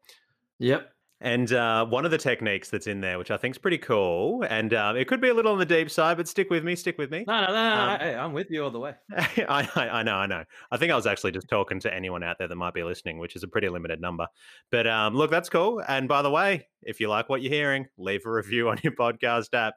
Yep. 0.60 0.93
And 1.20 1.52
uh, 1.52 1.86
one 1.86 2.04
of 2.04 2.10
the 2.10 2.18
techniques 2.18 2.68
that's 2.68 2.86
in 2.86 3.00
there, 3.00 3.18
which 3.18 3.30
I 3.30 3.36
think 3.36 3.54
is 3.54 3.58
pretty 3.58 3.78
cool, 3.78 4.42
and 4.42 4.74
um, 4.74 4.96
it 4.96 5.06
could 5.08 5.20
be 5.20 5.28
a 5.28 5.34
little 5.34 5.52
on 5.52 5.58
the 5.58 5.64
deep 5.64 5.90
side, 5.90 6.16
but 6.16 6.28
stick 6.28 6.50
with 6.50 6.64
me, 6.64 6.74
stick 6.76 6.98
with 6.98 7.10
me. 7.10 7.24
No, 7.26 7.40
no, 7.40 7.46
no, 7.46 7.52
no. 7.52 7.92
Um, 7.92 8.00
hey, 8.00 8.14
I'm 8.14 8.32
with 8.32 8.50
you 8.50 8.64
all 8.64 8.70
the 8.70 8.80
way. 8.80 8.94
I, 9.16 9.68
I, 9.74 9.88
I 9.88 10.02
know, 10.02 10.16
I 10.16 10.26
know. 10.26 10.44
I 10.70 10.76
think 10.76 10.92
I 10.92 10.96
was 10.96 11.06
actually 11.06 11.32
just 11.32 11.48
talking 11.48 11.80
to 11.80 11.94
anyone 11.94 12.22
out 12.22 12.36
there 12.38 12.48
that 12.48 12.56
might 12.56 12.74
be 12.74 12.82
listening, 12.82 13.18
which 13.18 13.36
is 13.36 13.42
a 13.42 13.48
pretty 13.48 13.68
limited 13.68 14.00
number. 14.00 14.26
But 14.70 14.86
um, 14.86 15.14
look, 15.14 15.30
that's 15.30 15.48
cool. 15.48 15.82
And 15.86 16.08
by 16.08 16.22
the 16.22 16.30
way, 16.30 16.66
if 16.82 17.00
you 17.00 17.08
like 17.08 17.28
what 17.28 17.42
you're 17.42 17.52
hearing, 17.52 17.86
leave 17.96 18.26
a 18.26 18.30
review 18.30 18.68
on 18.68 18.78
your 18.82 18.92
podcast 18.98 19.54
app. 19.54 19.74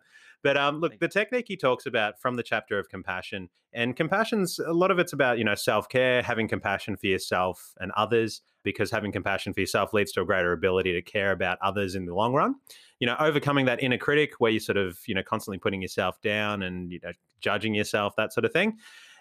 But 0.47 0.55
um, 0.55 0.79
look, 0.79 0.97
the 0.99 1.10
technique 1.10 1.43
he 1.49 1.57
talks 1.57 1.86
about 1.86 2.21
from 2.21 2.38
the 2.38 2.41
chapter 2.41 2.79
of 2.79 2.88
compassion, 2.88 3.49
and 3.73 3.97
compassion's 3.97 4.60
a 4.60 4.71
lot 4.71 4.91
of 4.91 4.97
it's 4.97 5.12
about 5.12 5.38
you 5.38 5.43
know 5.43 5.55
self 5.55 5.89
care, 5.89 6.21
having 6.21 6.47
compassion 6.47 6.95
for 6.95 7.07
yourself 7.07 7.73
and 7.81 7.91
others, 7.97 8.41
because 8.63 8.89
having 8.89 9.12
compassion 9.12 9.53
for 9.53 9.60
yourself 9.60 9.91
leads 9.91 10.13
to 10.13 10.21
a 10.21 10.25
greater 10.25 10.53
ability 10.53 10.93
to 10.93 11.01
care 11.01 11.33
about 11.33 11.57
others 11.62 11.95
in 11.95 12.05
the 12.05 12.15
long 12.15 12.33
run. 12.33 12.55
You 13.01 13.07
know, 13.07 13.17
overcoming 13.19 13.65
that 13.65 13.83
inner 13.83 13.97
critic 13.97 14.36
where 14.38 14.49
you 14.49 14.62
sort 14.62 14.77
of 14.77 14.99
you 15.05 15.13
know 15.13 15.21
constantly 15.21 15.57
putting 15.57 15.81
yourself 15.81 16.21
down 16.21 16.63
and 16.63 16.93
you 16.93 17.01
know 17.03 17.12
judging 17.41 17.75
yourself, 17.75 18.15
that 18.15 18.31
sort 18.31 18.45
of 18.45 18.53
thing. 18.53 18.77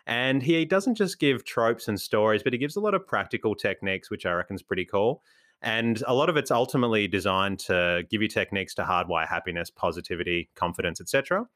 And 0.06 0.44
he 0.44 0.64
doesn't 0.64 0.94
just 0.94 1.18
give 1.18 1.44
tropes 1.44 1.88
and 1.88 2.00
stories, 2.00 2.44
but 2.44 2.52
he 2.52 2.58
gives 2.60 2.76
a 2.76 2.80
lot 2.80 2.94
of 2.94 3.04
practical 3.04 3.56
techniques, 3.56 4.12
which 4.12 4.26
I 4.26 4.32
reckon 4.32 4.54
is 4.54 4.62
pretty 4.62 4.84
cool. 4.84 5.24
And 5.62 6.02
a 6.06 6.14
lot 6.14 6.28
of 6.28 6.36
it's 6.36 6.50
ultimately 6.50 7.08
designed 7.08 7.58
to 7.60 8.04
give 8.10 8.22
you 8.22 8.28
techniques 8.28 8.74
to 8.74 8.82
hardwire 8.82 9.26
happiness, 9.26 9.70
positivity, 9.70 10.50
confidence, 10.54 11.00
etc. 11.00 11.46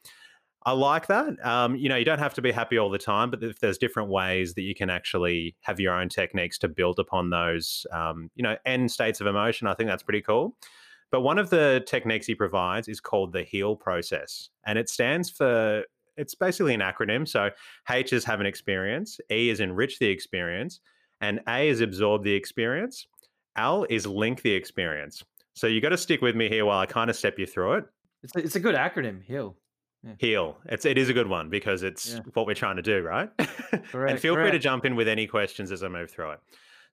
I 0.65 0.73
like 0.73 1.07
that. 1.07 1.45
Um, 1.45 1.77
you 1.77 1.89
know, 1.89 1.97
you 1.97 2.05
don't 2.05 2.19
have 2.19 2.35
to 2.35 2.43
be 2.43 2.53
happy 2.53 2.77
all 2.77 2.91
the 2.91 2.99
time, 2.99 3.31
but 3.31 3.43
if 3.43 3.61
there's 3.61 3.79
different 3.79 4.11
ways 4.11 4.55
that 4.55 4.63
you 4.63 4.75
can 4.75 4.91
actually 4.91 5.57
have 5.61 5.81
your 5.81 5.95
own 5.95 6.09
techniques 6.11 6.59
to 6.59 6.69
build 6.69 6.99
upon 6.99 7.31
those, 7.31 7.87
um, 7.93 8.31
you 8.35 8.43
know, 8.43 8.57
end 8.67 8.91
states 8.91 9.21
of 9.21 9.27
emotion, 9.27 9.67
I 9.67 9.75
think 9.75 9.89
that's 9.89 10.03
pretty 10.03 10.21
cool. 10.21 10.57
But 11.11 11.23
one 11.23 11.39
of 11.39 11.51
the 11.51 11.83
techniques 11.87 12.27
he 12.27 12.35
provides 12.35 12.89
is 12.89 13.01
called 13.01 13.33
the 13.33 13.43
HEAL 13.43 13.77
process, 13.77 14.51
and 14.65 14.79
it 14.79 14.89
stands 14.89 15.31
for 15.31 15.85
it's 16.17 16.35
basically 16.35 16.75
an 16.75 16.81
acronym. 16.81 17.27
So 17.27 17.51
H 17.89 18.13
is 18.13 18.25
have 18.25 18.41
an 18.41 18.47
experience, 18.47 19.19
E 19.31 19.49
is 19.49 19.61
enrich 19.61 19.99
the 19.99 20.09
experience, 20.09 20.81
and 21.21 21.41
A 21.49 21.69
is 21.69 21.81
absorb 21.81 22.23
the 22.23 22.35
experience. 22.35 23.07
L 23.57 23.87
is 23.91 24.07
link 24.07 24.43
the 24.43 24.53
experience. 24.53 25.23
So 25.55 25.67
you 25.67 25.81
got 25.81 25.91
to 25.91 25.97
stick 25.99 26.23
with 26.23 26.37
me 26.37 26.49
here 26.49 26.65
while 26.65 26.79
I 26.79 26.87
kind 26.87 27.11
of 27.11 27.17
step 27.17 27.39
you 27.39 27.47
through 27.47 27.75
it. 27.75 27.85
It's 28.23 28.35
a, 28.37 28.39
it's 28.39 28.57
a 28.57 28.61
good 28.61 28.75
acronym, 28.75 29.23
Hill. 29.23 29.57
Heal. 30.19 30.57
It's 30.67 30.87
it 30.87 30.97
is 30.97 31.11
a 31.11 31.13
good 31.13 31.27
one 31.29 31.51
because 31.51 31.83
it's 31.83 32.15
Yeah. 32.15 32.21
what 32.33 32.47
we're 32.47 32.55
trying 32.55 32.77
to 32.77 32.83
do, 32.83 33.03
right? 33.03 33.29
and 33.39 33.85
Correct, 33.85 34.21
feel 34.21 34.35
free 34.35 34.51
to 34.51 34.59
jump 34.59 34.87
in 34.87 34.97
with 34.97 35.09
any 35.09 35.27
questions 35.27 35.71
as 35.71 35.83
I 35.83 35.89
move 35.89 36.11
through 36.11 36.31
it. 36.33 36.41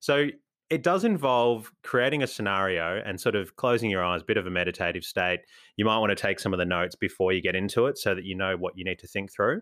So 0.01 0.27
it 0.69 0.83
does 0.83 1.05
involve 1.05 1.71
creating 1.83 2.21
a 2.23 2.27
scenario 2.27 3.01
and 3.05 3.19
sort 3.19 3.35
of 3.35 3.55
closing 3.55 3.89
your 3.89 4.03
eyes, 4.03 4.23
bit 4.23 4.35
of 4.35 4.45
a 4.45 4.49
meditative 4.49 5.05
state. 5.05 5.39
You 5.77 5.85
might 5.85 5.99
want 5.99 6.09
to 6.09 6.15
take 6.21 6.41
some 6.41 6.53
of 6.53 6.59
the 6.59 6.65
notes 6.65 6.95
before 6.95 7.31
you 7.31 7.41
get 7.41 7.55
into 7.55 7.85
it 7.85 7.97
so 7.97 8.13
that 8.13 8.25
you 8.25 8.35
know 8.35 8.57
what 8.57 8.77
you 8.77 8.83
need 8.83 8.99
to 8.99 9.07
think 9.07 9.31
through. 9.31 9.61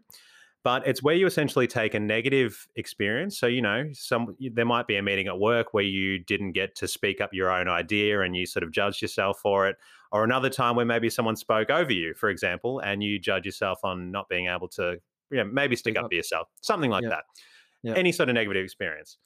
But 0.66 0.88
it's 0.88 1.04
where 1.04 1.14
you 1.14 1.28
essentially 1.28 1.68
take 1.68 1.94
a 1.94 2.00
negative 2.00 2.68
experience. 2.76 3.38
So, 3.38 3.46
you 3.46 3.62
know, 3.62 3.86
some 3.94 4.36
there 4.40 4.66
might 4.66 4.88
be 4.88 4.96
a 4.96 5.04
meeting 5.04 5.28
at 5.28 5.40
work 5.40 5.76
where 5.76 5.84
you 5.84 6.18
didn't 6.18 6.54
get 6.54 6.76
to 6.78 6.88
speak 6.88 7.22
up 7.22 7.30
your 7.34 7.52
own 7.52 7.70
idea 7.70 8.22
and 8.22 8.36
you 8.36 8.48
sort 8.48 8.64
of 8.64 8.72
judged 8.72 9.00
yourself 9.00 9.38
for 9.40 9.68
it. 9.68 9.76
Or 10.12 10.24
another 10.24 10.50
time 10.50 10.76
where 10.76 10.86
maybe 10.86 11.08
someone 11.08 11.36
spoke 11.36 11.70
over 11.70 11.94
you, 11.94 12.16
for 12.16 12.30
example, 12.30 12.80
and 12.80 13.04
you 13.04 13.20
judge 13.20 13.46
yourself 13.46 13.78
on 13.84 14.10
not 14.10 14.28
being 14.28 14.48
able 14.48 14.68
to, 14.70 14.98
you 15.30 15.38
know, 15.38 15.46
maybe 15.46 15.76
stick 15.76 15.98
up 15.98 16.06
up. 16.06 16.10
for 16.10 16.16
yourself, 16.16 16.48
something 16.62 16.90
like 16.90 17.04
Yeah. 17.04 17.10
that. 17.10 17.24
Yeah. 17.84 17.94
Any 17.94 18.12
sort 18.12 18.30
of 18.30 18.34
negative 18.34 18.64
experience. 18.64 19.20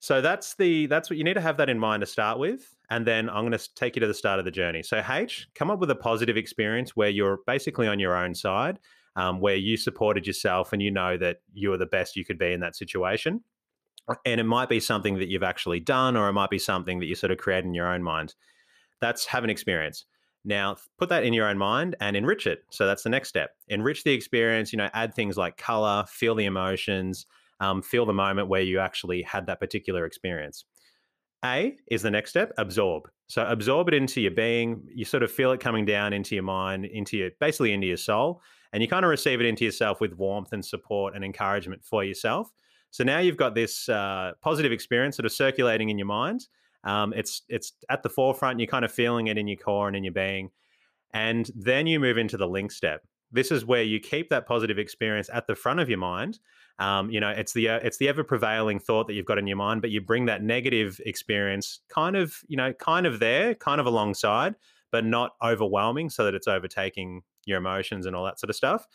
So 0.00 0.20
that's 0.20 0.56
the 0.56 0.86
that's 0.88 1.08
what 1.08 1.16
you 1.16 1.24
need 1.24 1.34
to 1.34 1.40
have 1.40 1.56
that 1.56 1.70
in 1.70 1.78
mind 1.78 2.02
to 2.02 2.06
start 2.06 2.38
with, 2.38 2.76
and 2.90 3.06
then 3.06 3.30
I'm 3.30 3.46
going 3.48 3.58
to 3.58 3.74
take 3.74 3.96
you 3.96 4.00
to 4.00 4.06
the 4.06 4.12
start 4.12 4.38
of 4.38 4.44
the 4.44 4.50
journey. 4.50 4.82
So 4.82 5.02
H, 5.08 5.48
come 5.54 5.70
up 5.70 5.78
with 5.78 5.90
a 5.90 5.94
positive 5.94 6.36
experience 6.36 6.94
where 6.94 7.08
you're 7.08 7.38
basically 7.46 7.88
on 7.88 7.98
your 7.98 8.14
own 8.14 8.34
side, 8.34 8.78
um, 9.16 9.40
where 9.40 9.56
you 9.56 9.76
supported 9.76 10.26
yourself 10.26 10.72
and 10.72 10.82
you 10.82 10.90
know 10.90 11.16
that 11.16 11.38
you 11.52 11.72
are 11.72 11.78
the 11.78 11.86
best 11.86 12.16
you 12.16 12.24
could 12.24 12.38
be 12.38 12.52
in 12.52 12.60
that 12.60 12.76
situation. 12.76 13.40
And 14.24 14.38
it 14.38 14.44
might 14.44 14.68
be 14.68 14.78
something 14.78 15.18
that 15.18 15.28
you've 15.28 15.42
actually 15.42 15.80
done, 15.80 16.16
or 16.16 16.28
it 16.28 16.32
might 16.32 16.50
be 16.50 16.58
something 16.58 17.00
that 17.00 17.06
you 17.06 17.16
sort 17.16 17.32
of 17.32 17.38
create 17.38 17.64
in 17.64 17.74
your 17.74 17.92
own 17.92 18.04
mind. 18.04 18.34
That's 19.00 19.26
have 19.26 19.42
an 19.42 19.50
experience. 19.50 20.04
Now, 20.44 20.76
put 20.96 21.08
that 21.08 21.24
in 21.24 21.32
your 21.32 21.48
own 21.48 21.58
mind 21.58 21.96
and 22.00 22.16
enrich 22.16 22.46
it. 22.46 22.60
So 22.70 22.86
that's 22.86 23.02
the 23.02 23.08
next 23.08 23.28
step. 23.28 23.50
Enrich 23.66 24.04
the 24.04 24.12
experience. 24.12 24.72
You 24.72 24.76
know, 24.76 24.90
add 24.94 25.12
things 25.12 25.36
like 25.36 25.56
color, 25.56 26.04
feel 26.06 26.36
the 26.36 26.44
emotions, 26.44 27.26
um, 27.58 27.82
feel 27.82 28.06
the 28.06 28.12
moment 28.12 28.48
where 28.48 28.60
you 28.60 28.78
actually 28.78 29.22
had 29.22 29.46
that 29.46 29.58
particular 29.58 30.06
experience. 30.06 30.64
A 31.44 31.76
is 31.90 32.02
the 32.02 32.10
next 32.10 32.30
step, 32.30 32.52
absorb. 32.58 33.08
So 33.26 33.44
absorb 33.44 33.88
it 33.88 33.94
into 33.94 34.20
your 34.20 34.30
being. 34.30 34.82
You 34.94 35.04
sort 35.04 35.24
of 35.24 35.32
feel 35.32 35.50
it 35.50 35.58
coming 35.58 35.84
down 35.84 36.12
into 36.12 36.36
your 36.36 36.44
mind, 36.44 36.84
into 36.84 37.16
your 37.16 37.30
basically 37.40 37.72
into 37.72 37.88
your 37.88 37.96
soul, 37.96 38.40
and 38.72 38.82
you 38.82 38.88
kind 38.88 39.04
of 39.04 39.10
receive 39.10 39.40
it 39.40 39.46
into 39.46 39.64
yourself 39.64 40.00
with 40.00 40.14
warmth 40.14 40.52
and 40.52 40.64
support 40.64 41.14
and 41.14 41.24
encouragement 41.24 41.84
for 41.84 42.04
yourself. 42.04 42.50
So 42.90 43.04
now 43.04 43.18
you've 43.18 43.36
got 43.36 43.54
this 43.54 43.88
uh, 43.88 44.32
positive 44.40 44.72
experience 44.72 45.16
sort 45.16 45.26
of 45.26 45.32
circulating 45.32 45.90
in 45.90 45.98
your 45.98 46.06
mind. 46.06 46.46
Um, 46.84 47.12
it's 47.14 47.42
it's 47.48 47.72
at 47.90 48.02
the 48.02 48.08
forefront. 48.08 48.60
You're 48.60 48.68
kind 48.68 48.84
of 48.84 48.92
feeling 48.92 49.26
it 49.26 49.36
in 49.36 49.48
your 49.48 49.56
core 49.56 49.88
and 49.88 49.96
in 49.96 50.04
your 50.04 50.12
being, 50.12 50.50
and 51.12 51.50
then 51.54 51.86
you 51.86 51.98
move 51.98 52.16
into 52.16 52.36
the 52.36 52.46
link 52.46 52.70
step. 52.70 53.02
This 53.32 53.50
is 53.50 53.64
where 53.64 53.82
you 53.82 53.98
keep 53.98 54.30
that 54.30 54.46
positive 54.46 54.78
experience 54.78 55.28
at 55.32 55.46
the 55.46 55.56
front 55.56 55.80
of 55.80 55.88
your 55.88 55.98
mind. 55.98 56.38
Um, 56.78 57.10
you 57.10 57.20
know, 57.20 57.30
it's 57.30 57.52
the 57.52 57.68
uh, 57.68 57.80
it's 57.82 57.98
the 57.98 58.08
ever 58.08 58.22
prevailing 58.22 58.78
thought 58.78 59.08
that 59.08 59.14
you've 59.14 59.26
got 59.26 59.38
in 59.38 59.46
your 59.46 59.56
mind, 59.56 59.82
but 59.82 59.90
you 59.90 60.00
bring 60.00 60.26
that 60.26 60.42
negative 60.42 61.00
experience 61.04 61.80
kind 61.88 62.16
of 62.16 62.36
you 62.46 62.56
know 62.56 62.72
kind 62.74 63.04
of 63.04 63.18
there, 63.18 63.54
kind 63.54 63.80
of 63.80 63.86
alongside, 63.86 64.54
but 64.92 65.04
not 65.04 65.32
overwhelming, 65.42 66.08
so 66.08 66.24
that 66.24 66.34
it's 66.34 66.46
overtaking 66.46 67.22
your 67.46 67.58
emotions 67.58 68.04
and 68.04 68.14
all 68.14 68.24
that 68.24 68.38
sort 68.38 68.50
of 68.50 68.56
stuff. 68.56 68.86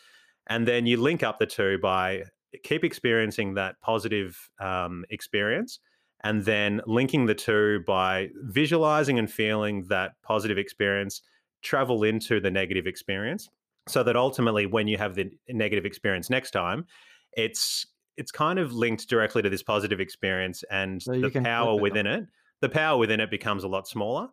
And 0.48 0.68
then 0.68 0.86
you 0.86 0.98
link 0.98 1.24
up 1.24 1.40
the 1.40 1.46
two 1.46 1.80
by 1.82 2.24
keep 2.64 2.84
experiencing 2.84 3.56
that 3.56 3.80
positive 3.82 4.50
um, 4.60 5.06
experience 5.10 5.80
and 6.24 6.46
then 6.46 6.82
linking 6.86 7.26
the 7.26 7.34
two 7.34 7.82
by 7.88 8.30
visualizing 8.44 9.18
and 9.18 9.32
feeling 9.32 9.86
that 9.90 10.14
positive 10.24 10.58
experience 10.58 11.22
travel 11.62 12.04
into 12.04 12.40
the 12.40 12.52
negative 12.52 12.88
experience 12.88 13.50
so 13.88 14.04
that 14.04 14.16
ultimately 14.16 14.66
when 14.66 14.88
you 14.88 14.98
have 14.98 15.16
the 15.16 15.30
negative 15.50 15.86
experience 15.86 16.30
next 16.30 16.52
time 16.52 16.86
it's 17.34 17.86
it's 18.18 18.32
kind 18.32 18.60
of 18.60 18.74
linked 18.74 19.08
directly 19.08 19.42
to 19.42 19.50
this 19.50 19.64
positive 19.64 20.00
experience 20.00 20.64
and 20.70 21.02
so 21.02 21.20
the 21.20 21.42
power 21.42 21.80
within 21.80 22.06
it 22.06 22.26
the 22.62 22.70
power 22.70 22.98
within 22.98 23.20
it 23.20 23.32
becomes 23.32 23.64
a 23.64 23.68
lot 23.68 23.88
smaller 23.88 24.28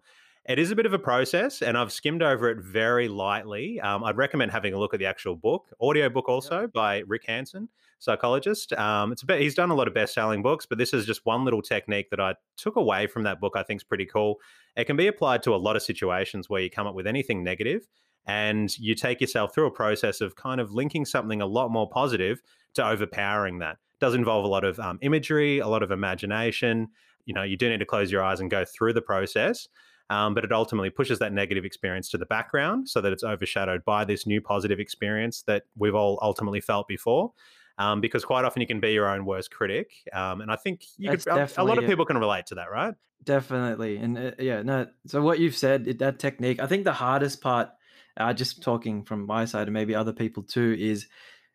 it 0.47 0.59
is 0.59 0.71
a 0.71 0.77
bit 0.77 0.87
of 0.87 0.93
a 0.93 0.99
process 0.99 1.63
and 1.63 1.77
i've 1.77 1.93
skimmed 1.93 2.23
over 2.23 2.49
it 2.49 2.59
very 2.59 3.09
lightly 3.09 3.81
um, 3.81 4.05
i'd 4.05 4.17
recommend 4.17 4.51
having 4.51 4.75
a 4.75 4.79
look 4.79 4.95
at 4.95 5.01
the 5.01 5.07
actual 5.07 5.37
book 5.37 5.69
audio 5.81 6.09
book 6.09 6.29
also 6.29 6.67
by 6.67 7.03
rick 7.07 7.25
hanson 7.27 7.69
psychologist. 7.99 8.73
Um, 8.75 9.13
it's 9.13 9.23
a 9.23 9.27
bit, 9.27 9.41
he's 9.41 9.55
done 9.55 9.71
a 9.71 9.75
lot 9.75 9.89
of 9.89 9.95
best 9.95 10.15
selling 10.15 10.43
books, 10.43 10.67
but 10.67 10.79
this 10.79 10.93
is 10.93 11.07
just 11.07 11.27
one 11.27 11.45
little 11.45 11.63
technique 11.63 12.11
that 12.11 12.21
I 12.21 12.35
took 12.57 12.77
away 12.77 13.07
from 13.07 13.25
that 13.25 13.41
book. 13.41 13.55
I 13.57 13.63
think 13.63 13.81
is 13.81 13.85
pretty 13.85 14.07
cool. 14.07 14.37
It 14.77 14.85
can 14.85 14.97
be 14.97 15.07
applied 15.07 15.43
to 15.45 15.55
a 15.55 15.57
lot 15.57 15.77
of 15.77 15.83
situations 15.83 16.49
where 16.49 16.61
you 16.61 16.71
come 16.71 16.87
up 16.87 16.95
with 16.95 17.07
anything 17.07 17.43
negative 17.43 17.89
and 18.27 18.77
you 18.79 18.95
take 18.95 19.21
yourself 19.21 19.55
through 19.55 19.67
a 19.67 19.71
process 19.71 20.21
of 20.21 20.37
kind 20.37 20.61
of 20.61 20.73
linking 20.73 21.05
something 21.05 21.41
a 21.41 21.47
lot 21.47 21.71
more 21.71 21.89
positive 21.89 22.43
to 22.75 22.87
overpowering 22.87 23.59
that. 23.59 23.73
It 23.73 24.01
does 24.01 24.15
involve 24.15 24.45
a 24.45 24.49
lot 24.49 24.65
of 24.65 24.79
um, 24.79 24.99
imagery, 25.03 25.59
a 25.59 25.67
lot 25.67 25.83
of 25.83 25.91
imagination. 25.91 26.89
You 27.25 27.35
know, 27.35 27.43
you 27.43 27.57
do 27.57 27.69
need 27.69 27.81
to 27.81 27.87
close 27.87 28.13
your 28.13 28.23
eyes 28.23 28.41
and 28.41 28.51
go 28.51 28.65
through 28.65 28.93
the 28.93 29.03
process. 29.03 29.67
Um, 30.11 30.33
but 30.33 30.43
it 30.43 30.53
ultimately 30.53 30.89
pushes 30.89 31.19
that 31.19 31.35
negative 31.35 31.67
experience 31.67 32.09
to 32.11 32.19
the 32.19 32.25
background 32.25 32.89
so 32.89 33.03
that 33.03 33.13
it's 33.13 33.23
overshadowed 33.23 33.85
by 33.85 34.07
this 34.07 34.27
new 34.27 34.41
positive 34.41 34.81
experience 34.81 35.43
that 35.43 35.65
we've 35.77 35.95
all 35.95 36.19
ultimately 36.23 36.61
felt 36.61 36.89
before 36.89 37.33
um, 37.79 38.01
because 38.01 38.25
quite 38.25 38.45
often 38.45 38.61
you 38.61 38.67
can 38.67 38.81
be 38.81 38.93
your 38.93 39.09
own 39.09 39.25
worst 39.25 39.51
critic. 39.51 39.91
Um, 40.13 40.41
and 40.41 40.51
I 40.51 40.57
think 40.57 40.83
you 40.97 41.11
could, 41.11 41.27
a 41.27 41.65
lot 41.65 41.79
of 41.79 41.87
people 41.87 42.05
can 42.05 42.19
relate 42.19 42.47
to 42.47 42.57
that, 42.57 42.71
right? 42.71 42.95
Definitely. 43.25 43.97
And 43.97 44.19
uh, 44.19 44.31
yeah, 44.39 44.63
no. 44.63 44.87
So 45.07 45.23
what 45.23 45.39
you've 45.39 45.57
said, 45.57 45.85
that 45.99 46.19
technique, 46.19 46.61
I 46.61 46.67
think 46.67 46.85
the 46.85 46.93
hardest 46.93 47.41
part, 47.41 47.71
uh, 48.17 48.33
just 48.33 48.63
talking 48.63 49.05
from 49.05 49.27
my 49.27 49.45
side 49.45 49.69
and 49.69 49.75
maybe 49.75 49.95
other 49.95 50.13
people 50.13 50.43
too, 50.43 50.77
is 50.79 51.07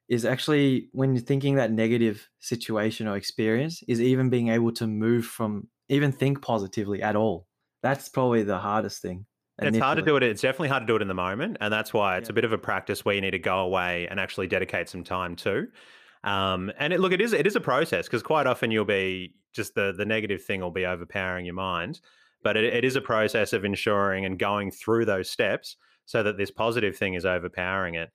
is 0.10 0.26
actually 0.26 0.90
when 0.92 1.16
you're 1.16 1.24
thinking 1.24 1.56
that 1.56 1.72
negative 1.72 2.28
situation 2.40 3.08
or 3.08 3.16
experience, 3.16 3.84
is 3.88 4.02
even 4.02 4.30
being 4.30 4.50
able 4.50 4.72
to 4.74 4.88
move 4.88 5.26
from 5.26 5.68
even 5.90 6.12
think 6.12 6.42
positively 6.42 7.02
at 7.02 7.16
all. 7.16 7.48
That's 7.84 8.10
probably 8.10 8.42
the 8.44 8.58
hardest 8.58 9.02
thing. 9.02 9.26
It's 9.60 9.78
hard 9.78 9.98
to 9.98 10.02
do 10.02 10.16
it. 10.16 10.24
It's 10.24 10.42
definitely 10.42 10.70
hard 10.70 10.82
to 10.82 10.88
do 10.88 10.96
it 10.96 11.04
in 11.04 11.08
the 11.08 11.14
moment, 11.14 11.58
and 11.62 11.72
that's 11.72 11.94
why 11.94 12.18
it's 12.18 12.30
yeah. 12.30 12.34
a 12.34 12.36
bit 12.36 12.46
of 12.46 12.54
a 12.54 12.58
practice 12.58 13.06
where 13.06 13.14
you 13.14 13.22
need 13.22 13.32
to 13.32 13.40
go 13.40 13.60
away 13.60 14.08
and 14.10 14.20
actually 14.20 14.48
dedicate 14.48 14.90
some 14.90 15.04
time 15.04 15.36
to. 15.38 15.68
Um, 16.24 16.72
and 16.80 16.92
it, 16.92 17.00
look, 17.00 17.12
it 17.12 17.22
is 17.22 17.34
it 17.34 17.46
is 17.46 17.56
a 17.56 17.62
process 17.62 18.08
because 18.08 18.24
quite 18.24 18.48
often 18.48 18.72
you'll 18.72 18.86
be 18.86 19.36
just 19.52 19.76
the 19.76 19.94
the 19.96 20.06
negative 20.06 20.44
thing 20.44 20.62
will 20.62 20.72
be 20.72 20.86
overpowering 20.86 21.46
your 21.46 21.54
mind, 21.54 22.00
but 22.42 22.58
it, 22.58 22.64
it 22.74 22.84
is 22.84 22.96
a 22.96 23.02
process 23.02 23.54
of 23.54 23.64
ensuring 23.64 24.26
and 24.26 24.40
going 24.40 24.72
through 24.72 25.06
those 25.06 25.30
steps 25.30 25.76
so 26.06 26.24
that 26.24 26.38
this 26.38 26.50
positive 26.50 26.98
thing 26.98 27.14
is 27.14 27.26
overpowering 27.26 27.96
it. 27.96 28.10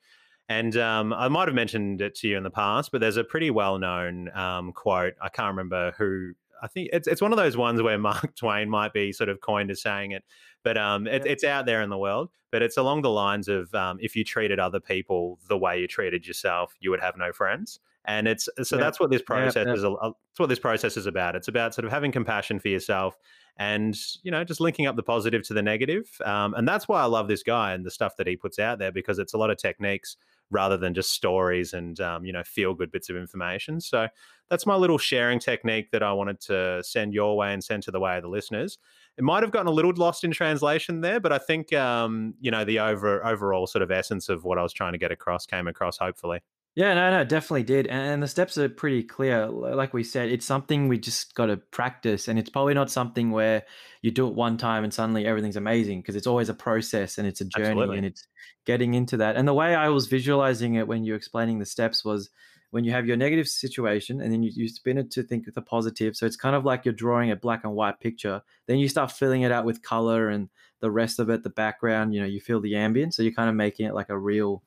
And 0.48 0.76
um, 0.78 1.12
I 1.12 1.28
might 1.28 1.46
have 1.46 1.54
mentioned 1.54 2.00
it 2.00 2.14
to 2.16 2.28
you 2.28 2.36
in 2.36 2.42
the 2.42 2.50
past, 2.50 2.90
but 2.90 3.00
there's 3.00 3.18
a 3.18 3.24
pretty 3.24 3.50
well 3.50 3.78
known 3.78 4.30
um, 4.34 4.72
quote. 4.72 5.14
I 5.22 5.28
can't 5.28 5.54
remember 5.54 5.92
who. 5.96 6.32
I 6.62 6.68
think 6.68 6.90
it's 6.92 7.08
it's 7.08 7.20
one 7.20 7.32
of 7.32 7.38
those 7.38 7.56
ones 7.56 7.82
where 7.82 7.98
Mark 7.98 8.34
Twain 8.36 8.68
might 8.68 8.92
be 8.92 9.12
sort 9.12 9.28
of 9.28 9.40
coined 9.40 9.70
as 9.70 9.82
saying 9.82 10.12
it, 10.12 10.24
but 10.62 10.76
um, 10.76 11.06
it, 11.06 11.26
it's 11.26 11.44
out 11.44 11.66
there 11.66 11.82
in 11.82 11.90
the 11.90 11.98
world. 11.98 12.30
But 12.50 12.62
it's 12.62 12.78
along 12.78 13.02
the 13.02 13.10
lines 13.10 13.48
of 13.48 13.74
um, 13.74 13.98
if 14.00 14.16
you 14.16 14.24
treated 14.24 14.58
other 14.58 14.80
people 14.80 15.38
the 15.48 15.58
way 15.58 15.80
you 15.80 15.86
treated 15.86 16.26
yourself, 16.26 16.74
you 16.80 16.90
would 16.90 17.00
have 17.00 17.16
no 17.16 17.32
friends 17.32 17.80
and 18.08 18.26
it's 18.26 18.48
so 18.62 18.76
yeah. 18.76 18.82
that's 18.82 18.98
what 18.98 19.10
this 19.10 19.22
process 19.22 19.54
yeah, 19.54 19.64
yeah. 19.66 19.74
is 19.74 19.82
that's 19.82 20.38
what 20.38 20.48
this 20.48 20.58
process 20.58 20.96
is 20.96 21.06
about 21.06 21.36
it's 21.36 21.46
about 21.46 21.74
sort 21.74 21.84
of 21.84 21.92
having 21.92 22.10
compassion 22.10 22.58
for 22.58 22.68
yourself 22.68 23.18
and 23.58 23.96
you 24.22 24.30
know 24.30 24.42
just 24.42 24.60
linking 24.60 24.86
up 24.86 24.96
the 24.96 25.02
positive 25.02 25.42
to 25.46 25.54
the 25.54 25.62
negative 25.62 26.08
um, 26.24 26.54
and 26.54 26.66
that's 26.66 26.88
why 26.88 27.00
i 27.00 27.04
love 27.04 27.28
this 27.28 27.42
guy 27.42 27.72
and 27.72 27.84
the 27.84 27.90
stuff 27.90 28.16
that 28.16 28.26
he 28.26 28.34
puts 28.34 28.58
out 28.58 28.78
there 28.78 28.90
because 28.90 29.18
it's 29.18 29.34
a 29.34 29.38
lot 29.38 29.50
of 29.50 29.58
techniques 29.58 30.16
rather 30.50 30.76
than 30.76 30.94
just 30.94 31.12
stories 31.12 31.72
and 31.72 32.00
um, 32.00 32.24
you 32.24 32.32
know 32.32 32.42
feel 32.42 32.74
good 32.74 32.90
bits 32.90 33.10
of 33.10 33.16
information. 33.16 33.80
So 33.80 34.08
that's 34.48 34.66
my 34.66 34.74
little 34.74 34.98
sharing 34.98 35.38
technique 35.38 35.90
that 35.90 36.02
i 36.02 36.12
wanted 36.12 36.40
to 36.40 36.82
send 36.82 37.12
your 37.12 37.36
way 37.36 37.52
and 37.52 37.62
send 37.62 37.82
to 37.84 37.90
the 37.90 38.00
way 38.00 38.16
of 38.16 38.22
the 38.22 38.28
listeners. 38.28 38.78
It 39.16 39.24
might 39.24 39.42
have 39.42 39.50
gotten 39.50 39.66
a 39.66 39.72
little 39.72 39.92
lost 39.96 40.24
in 40.24 40.30
translation 40.30 41.00
there 41.00 41.20
but 41.20 41.32
i 41.32 41.38
think 41.38 41.72
um, 41.72 42.34
you 42.40 42.50
know 42.50 42.64
the 42.64 42.78
over 42.78 43.24
overall 43.26 43.66
sort 43.66 43.82
of 43.82 43.90
essence 43.90 44.28
of 44.28 44.44
what 44.44 44.58
i 44.58 44.62
was 44.62 44.72
trying 44.72 44.92
to 44.92 44.98
get 44.98 45.10
across 45.10 45.46
came 45.46 45.66
across 45.66 45.98
hopefully 45.98 46.40
yeah, 46.78 46.94
no, 46.94 47.10
no, 47.10 47.24
definitely 47.24 47.64
did. 47.64 47.88
And 47.88 48.22
the 48.22 48.28
steps 48.28 48.56
are 48.56 48.68
pretty 48.68 49.02
clear. 49.02 49.48
Like 49.48 49.92
we 49.92 50.04
said, 50.04 50.28
it's 50.28 50.46
something 50.46 50.86
we 50.86 50.96
just 50.96 51.34
got 51.34 51.46
to 51.46 51.56
practice. 51.56 52.28
And 52.28 52.38
it's 52.38 52.50
probably 52.50 52.72
not 52.72 52.88
something 52.88 53.32
where 53.32 53.64
you 54.00 54.12
do 54.12 54.28
it 54.28 54.34
one 54.34 54.56
time 54.56 54.84
and 54.84 54.94
suddenly 54.94 55.26
everything's 55.26 55.56
amazing 55.56 56.02
because 56.02 56.14
it's 56.14 56.28
always 56.28 56.48
a 56.48 56.54
process 56.54 57.18
and 57.18 57.26
it's 57.26 57.40
a 57.40 57.46
journey 57.46 57.70
Absolutely. 57.70 57.96
and 57.96 58.06
it's 58.06 58.28
getting 58.64 58.94
into 58.94 59.16
that. 59.16 59.34
And 59.34 59.48
the 59.48 59.54
way 59.54 59.74
I 59.74 59.88
was 59.88 60.06
visualizing 60.06 60.76
it 60.76 60.86
when 60.86 61.02
you 61.02 61.14
were 61.14 61.16
explaining 61.16 61.58
the 61.58 61.66
steps 61.66 62.04
was 62.04 62.30
when 62.70 62.84
you 62.84 62.92
have 62.92 63.08
your 63.08 63.16
negative 63.16 63.48
situation 63.48 64.20
and 64.20 64.32
then 64.32 64.44
you, 64.44 64.52
you 64.54 64.68
spin 64.68 64.98
it 64.98 65.10
to 65.10 65.24
think 65.24 65.48
of 65.48 65.54
the 65.54 65.62
positive. 65.62 66.14
So 66.14 66.26
it's 66.26 66.36
kind 66.36 66.54
of 66.54 66.64
like 66.64 66.84
you're 66.84 66.94
drawing 66.94 67.32
a 67.32 67.36
black 67.36 67.64
and 67.64 67.74
white 67.74 67.98
picture. 67.98 68.40
Then 68.68 68.78
you 68.78 68.88
start 68.88 69.10
filling 69.10 69.42
it 69.42 69.50
out 69.50 69.64
with 69.64 69.82
color 69.82 70.28
and 70.28 70.48
the 70.78 70.92
rest 70.92 71.18
of 71.18 71.28
it, 71.28 71.42
the 71.42 71.50
background, 71.50 72.14
you 72.14 72.20
know, 72.20 72.26
you 72.28 72.40
feel 72.40 72.60
the 72.60 72.76
ambient. 72.76 73.14
So 73.14 73.24
you're 73.24 73.32
kind 73.32 73.50
of 73.50 73.56
making 73.56 73.86
it 73.86 73.94
like 73.94 74.10
a 74.10 74.18
real 74.18 74.62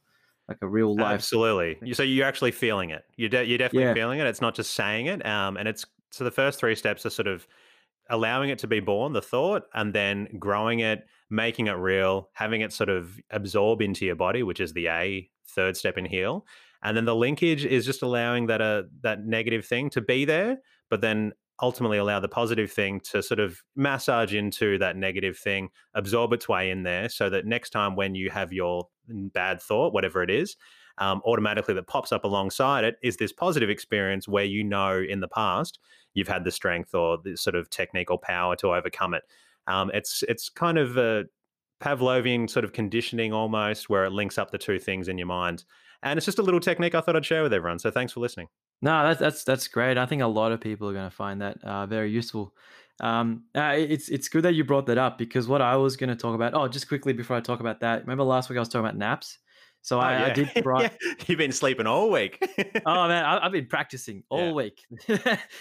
like 0.52 0.62
a 0.62 0.68
real 0.68 0.96
life. 0.96 1.14
Absolutely. 1.14 1.94
So 1.94 2.04
you're 2.04 2.26
actually 2.26 2.52
feeling 2.52 2.92
it. 2.92 3.04
You're, 3.16 3.30
de- 3.30 3.46
you're 3.46 3.58
definitely 3.58 3.88
yeah. 3.88 3.94
feeling 3.94 4.20
it. 4.20 4.28
It's 4.28 4.42
not 4.42 4.56
just 4.56 4.74
saying 4.74 5.08
it. 5.08 5.26
Um, 5.26 5.58
and 5.58 5.68
it's 5.68 5.86
so 6.12 6.24
the 6.24 6.32
first 6.32 6.60
three 6.60 6.76
steps 6.76 7.06
are 7.06 7.10
sort 7.10 7.28
of 7.28 7.48
allowing 8.10 8.50
it 8.50 8.60
to 8.60 8.68
be 8.68 8.80
born, 8.80 9.14
the 9.14 9.22
thought, 9.22 9.64
and 9.74 9.94
then 9.94 10.28
growing 10.38 10.80
it, 10.80 11.06
making 11.30 11.68
it 11.68 11.74
real, 11.74 12.30
having 12.34 12.62
it 12.62 12.74
sort 12.74 12.90
of 12.90 13.20
absorb 13.30 13.82
into 13.82 14.06
your 14.06 14.16
body, 14.16 14.44
which 14.44 14.60
is 14.60 14.74
the 14.74 14.88
A 14.88 15.30
third 15.48 15.78
step 15.78 15.98
in 15.98 16.06
heal. 16.06 16.46
And 16.84 16.98
then 16.98 17.06
the 17.06 17.16
linkage 17.16 17.64
is 17.66 17.86
just 17.86 18.02
allowing 18.02 18.48
that 18.48 18.62
uh, 18.62 18.84
that 19.02 19.26
negative 19.26 19.66
thing 19.66 19.90
to 19.92 20.02
be 20.02 20.26
there, 20.26 20.58
but 20.90 21.02
then 21.02 21.34
ultimately 21.62 22.00
allow 22.00 22.20
the 22.20 22.28
positive 22.28 22.72
thing 22.72 23.00
to 23.00 23.22
sort 23.22 23.40
of 23.40 23.62
massage 23.76 24.34
into 24.34 24.78
that 24.80 24.98
negative 24.98 25.38
thing, 25.38 25.70
absorb 25.94 26.34
its 26.34 26.50
way 26.50 26.72
in 26.72 26.84
there 26.84 27.08
so 27.08 27.30
that 27.30 27.46
next 27.46 27.70
time 27.70 27.96
when 27.96 28.16
you 28.16 28.32
have 28.32 28.52
your 28.52 28.88
bad 29.34 29.62
thought, 29.62 29.94
whatever 29.94 30.24
it 30.24 30.30
is, 30.30 30.56
um, 30.98 31.22
automatically 31.26 31.74
that 31.74 31.88
pops 31.88 32.12
up 32.12 32.24
alongside 32.24 32.84
it 32.84 32.98
is 33.02 33.18
this 33.18 33.32
positive 33.32 33.70
experience 33.70 34.28
where 34.28 34.44
you 34.44 34.64
know 34.64 35.00
in 35.00 35.20
the 35.20 35.28
past 35.28 35.80
you've 36.14 36.28
had 36.28 36.44
the 36.44 36.52
strength 36.52 36.94
or 36.94 37.18
the 37.24 37.36
sort 37.36 37.56
of 37.56 37.70
technical 37.70 38.18
power 38.18 38.56
to 38.58 38.74
overcome 38.74 39.14
it. 39.14 39.24
Um, 39.68 39.92
it's 39.94 40.24
it's 40.28 40.50
kind 40.50 40.78
of 40.78 40.98
a 40.98 41.26
Pavlovian 41.82 42.50
sort 42.50 42.66
of 42.66 42.74
conditioning 42.74 43.34
almost 43.34 43.90
where 43.90 44.06
it 44.06 44.12
links 44.12 44.38
up 44.38 44.52
the 44.52 44.58
two 44.58 44.80
things 44.80 45.08
in 45.08 45.18
your 45.18 45.28
mind. 45.28 45.64
And 46.04 46.18
it's 46.18 46.26
just 46.26 46.40
a 46.40 46.44
little 46.44 46.60
technique 46.60 46.96
I 46.96 47.02
thought 47.02 47.16
I'd 47.16 47.26
share 47.26 47.44
with 47.44 47.54
everyone. 47.54 47.80
So 47.80 47.92
thanks 47.92 48.14
for 48.14 48.20
listening. 48.20 48.48
No, 48.82 49.04
that's 49.04 49.20
that's 49.20 49.44
that's 49.44 49.68
great. 49.68 49.98
I 49.98 50.06
think 50.08 50.22
a 50.22 50.28
lot 50.28 50.52
of 50.52 50.60
people 50.60 50.90
are 50.90 50.94
going 50.94 51.10
to 51.10 51.16
find 51.16 51.42
that 51.42 51.64
uh, 51.64 51.86
very 51.86 52.10
useful. 52.10 52.54
Um, 53.02 53.44
uh, 53.56 53.74
it's 53.76 54.10
it's 54.10 54.30
good 54.30 54.44
that 54.44 54.54
you 54.54 54.64
brought 54.64 54.86
that 54.86 54.98
up 54.98 55.18
because 55.18 55.48
what 55.48 55.62
I 55.62 55.76
was 55.76 55.98
going 55.98 56.10
to 56.10 56.16
talk 56.16 56.36
about. 56.36 56.54
Oh, 56.54 56.68
just 56.68 56.88
quickly 56.88 57.14
before 57.14 57.36
I 57.36 57.42
talk 57.42 57.60
about 57.60 57.80
that, 57.82 58.02
remember 58.02 58.24
last 58.24 58.50
week 58.50 58.58
I 58.58 58.60
was 58.60 58.70
talking 58.70 58.86
about 58.86 58.96
naps. 58.96 59.40
So 59.82 59.98
oh, 59.98 60.02
I, 60.02 60.12
yeah. 60.12 60.26
I, 60.26 60.30
did. 60.30 60.50
Yeah. 60.80 60.90
You've 61.26 61.40
been 61.40 61.52
sleeping 61.52 61.88
all 61.88 62.12
week. 62.12 62.38
oh 62.86 63.08
man, 63.08 63.26
I, 63.26 63.42
have 63.42 63.52
been 63.52 63.66
practicing 63.66 64.24
all 64.30 64.48
yeah. 64.48 64.52
week. 64.52 64.86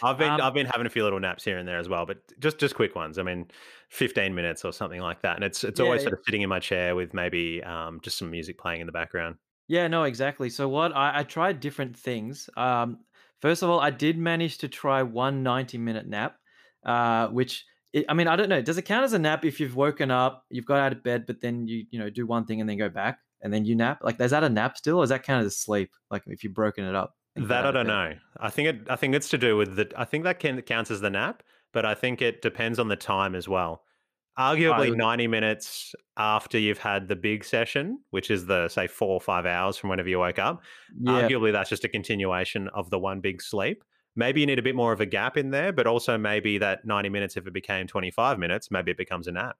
I've 0.02 0.18
been 0.18 0.28
um, 0.28 0.40
I've 0.42 0.52
been 0.52 0.66
having 0.66 0.86
a 0.86 0.90
few 0.90 1.02
little 1.02 1.18
naps 1.18 1.42
here 1.42 1.56
and 1.56 1.66
there 1.66 1.78
as 1.78 1.88
well, 1.88 2.04
but 2.04 2.18
just 2.38 2.58
just 2.58 2.74
quick 2.74 2.94
ones. 2.94 3.18
I 3.18 3.22
mean, 3.22 3.50
fifteen 3.88 4.34
minutes 4.34 4.64
or 4.64 4.72
something 4.72 5.00
like 5.00 5.22
that, 5.22 5.36
and 5.36 5.44
it's 5.44 5.64
it's 5.64 5.80
always 5.80 6.02
sort 6.02 6.12
of 6.12 6.20
sitting 6.26 6.42
in 6.42 6.50
my 6.50 6.60
chair 6.60 6.94
with 6.94 7.14
maybe 7.14 7.62
um, 7.64 8.00
just 8.02 8.18
some 8.18 8.30
music 8.30 8.58
playing 8.58 8.82
in 8.82 8.86
the 8.86 8.92
background. 8.92 9.36
Yeah, 9.66 9.88
no, 9.88 10.02
exactly. 10.02 10.50
So 10.50 10.68
what 10.68 10.94
I, 10.94 11.20
I 11.20 11.22
tried 11.22 11.60
different 11.60 11.96
things. 11.96 12.50
Um, 12.56 12.98
First 13.40 13.62
of 13.62 13.70
all, 13.70 13.80
I 13.80 13.90
did 13.90 14.18
manage 14.18 14.58
to 14.58 14.68
try 14.68 15.02
one 15.02 15.42
90 15.42 15.78
minute 15.78 16.06
nap, 16.06 16.36
uh, 16.84 17.28
which 17.28 17.64
it, 17.92 18.06
I 18.08 18.14
mean, 18.14 18.28
I 18.28 18.36
don't 18.36 18.48
know. 18.48 18.62
Does 18.62 18.78
it 18.78 18.82
count 18.82 19.04
as 19.04 19.12
a 19.12 19.18
nap 19.18 19.44
if 19.44 19.60
you've 19.60 19.76
woken 19.76 20.10
up, 20.10 20.44
you've 20.50 20.66
got 20.66 20.78
out 20.78 20.92
of 20.92 21.02
bed, 21.02 21.24
but 21.26 21.40
then 21.40 21.66
you 21.66 21.84
you 21.90 21.98
know 21.98 22.10
do 22.10 22.26
one 22.26 22.44
thing 22.44 22.60
and 22.60 22.68
then 22.68 22.78
go 22.78 22.88
back 22.88 23.18
and 23.42 23.52
then 23.52 23.64
you 23.64 23.74
nap? 23.74 24.00
Like, 24.02 24.20
is 24.20 24.30
that 24.30 24.44
a 24.44 24.48
nap 24.48 24.76
still, 24.76 24.98
or 24.98 25.04
is 25.04 25.10
that 25.10 25.22
count 25.22 25.44
as 25.44 25.56
sleep? 25.56 25.90
Like, 26.10 26.22
if 26.26 26.44
you've 26.44 26.54
broken 26.54 26.84
it 26.84 26.94
up? 26.94 27.14
That 27.36 27.64
I 27.64 27.70
don't 27.70 27.86
know. 27.86 28.14
I 28.40 28.50
think 28.50 28.68
it. 28.68 28.80
I 28.90 28.96
think 28.96 29.14
it's 29.14 29.28
to 29.30 29.38
do 29.38 29.56
with 29.56 29.76
the. 29.76 29.90
I 29.96 30.04
think 30.04 30.24
that 30.24 30.40
can 30.40 30.60
counts 30.62 30.90
as 30.90 31.00
the 31.00 31.10
nap, 31.10 31.42
but 31.72 31.84
I 31.84 31.94
think 31.94 32.22
it 32.22 32.42
depends 32.42 32.78
on 32.78 32.88
the 32.88 32.96
time 32.96 33.34
as 33.34 33.48
well. 33.48 33.82
Arguably 34.38 34.90
would- 34.90 34.98
90 34.98 35.26
minutes 35.26 35.94
after 36.16 36.58
you've 36.58 36.78
had 36.78 37.08
the 37.08 37.16
big 37.16 37.44
session, 37.44 37.98
which 38.10 38.30
is 38.30 38.46
the 38.46 38.68
say 38.68 38.86
four 38.86 39.10
or 39.10 39.20
five 39.20 39.44
hours 39.46 39.76
from 39.76 39.90
whenever 39.90 40.08
you 40.08 40.18
woke 40.18 40.38
up. 40.38 40.62
Yeah, 40.98 41.28
Arguably, 41.28 41.52
that's 41.52 41.68
just 41.68 41.84
a 41.84 41.88
continuation 41.88 42.68
of 42.68 42.90
the 42.90 42.98
one 42.98 43.20
big 43.20 43.42
sleep. 43.42 43.84
Maybe 44.16 44.40
you 44.40 44.46
need 44.46 44.58
a 44.58 44.62
bit 44.62 44.74
more 44.74 44.92
of 44.92 45.00
a 45.00 45.06
gap 45.06 45.36
in 45.36 45.50
there, 45.50 45.72
but 45.72 45.86
also 45.86 46.18
maybe 46.18 46.58
that 46.58 46.84
90 46.84 47.08
minutes, 47.08 47.36
if 47.36 47.46
it 47.46 47.52
became 47.52 47.86
25 47.86 48.38
minutes, 48.38 48.70
maybe 48.70 48.90
it 48.90 48.96
becomes 48.96 49.28
a 49.28 49.32
nap. 49.32 49.56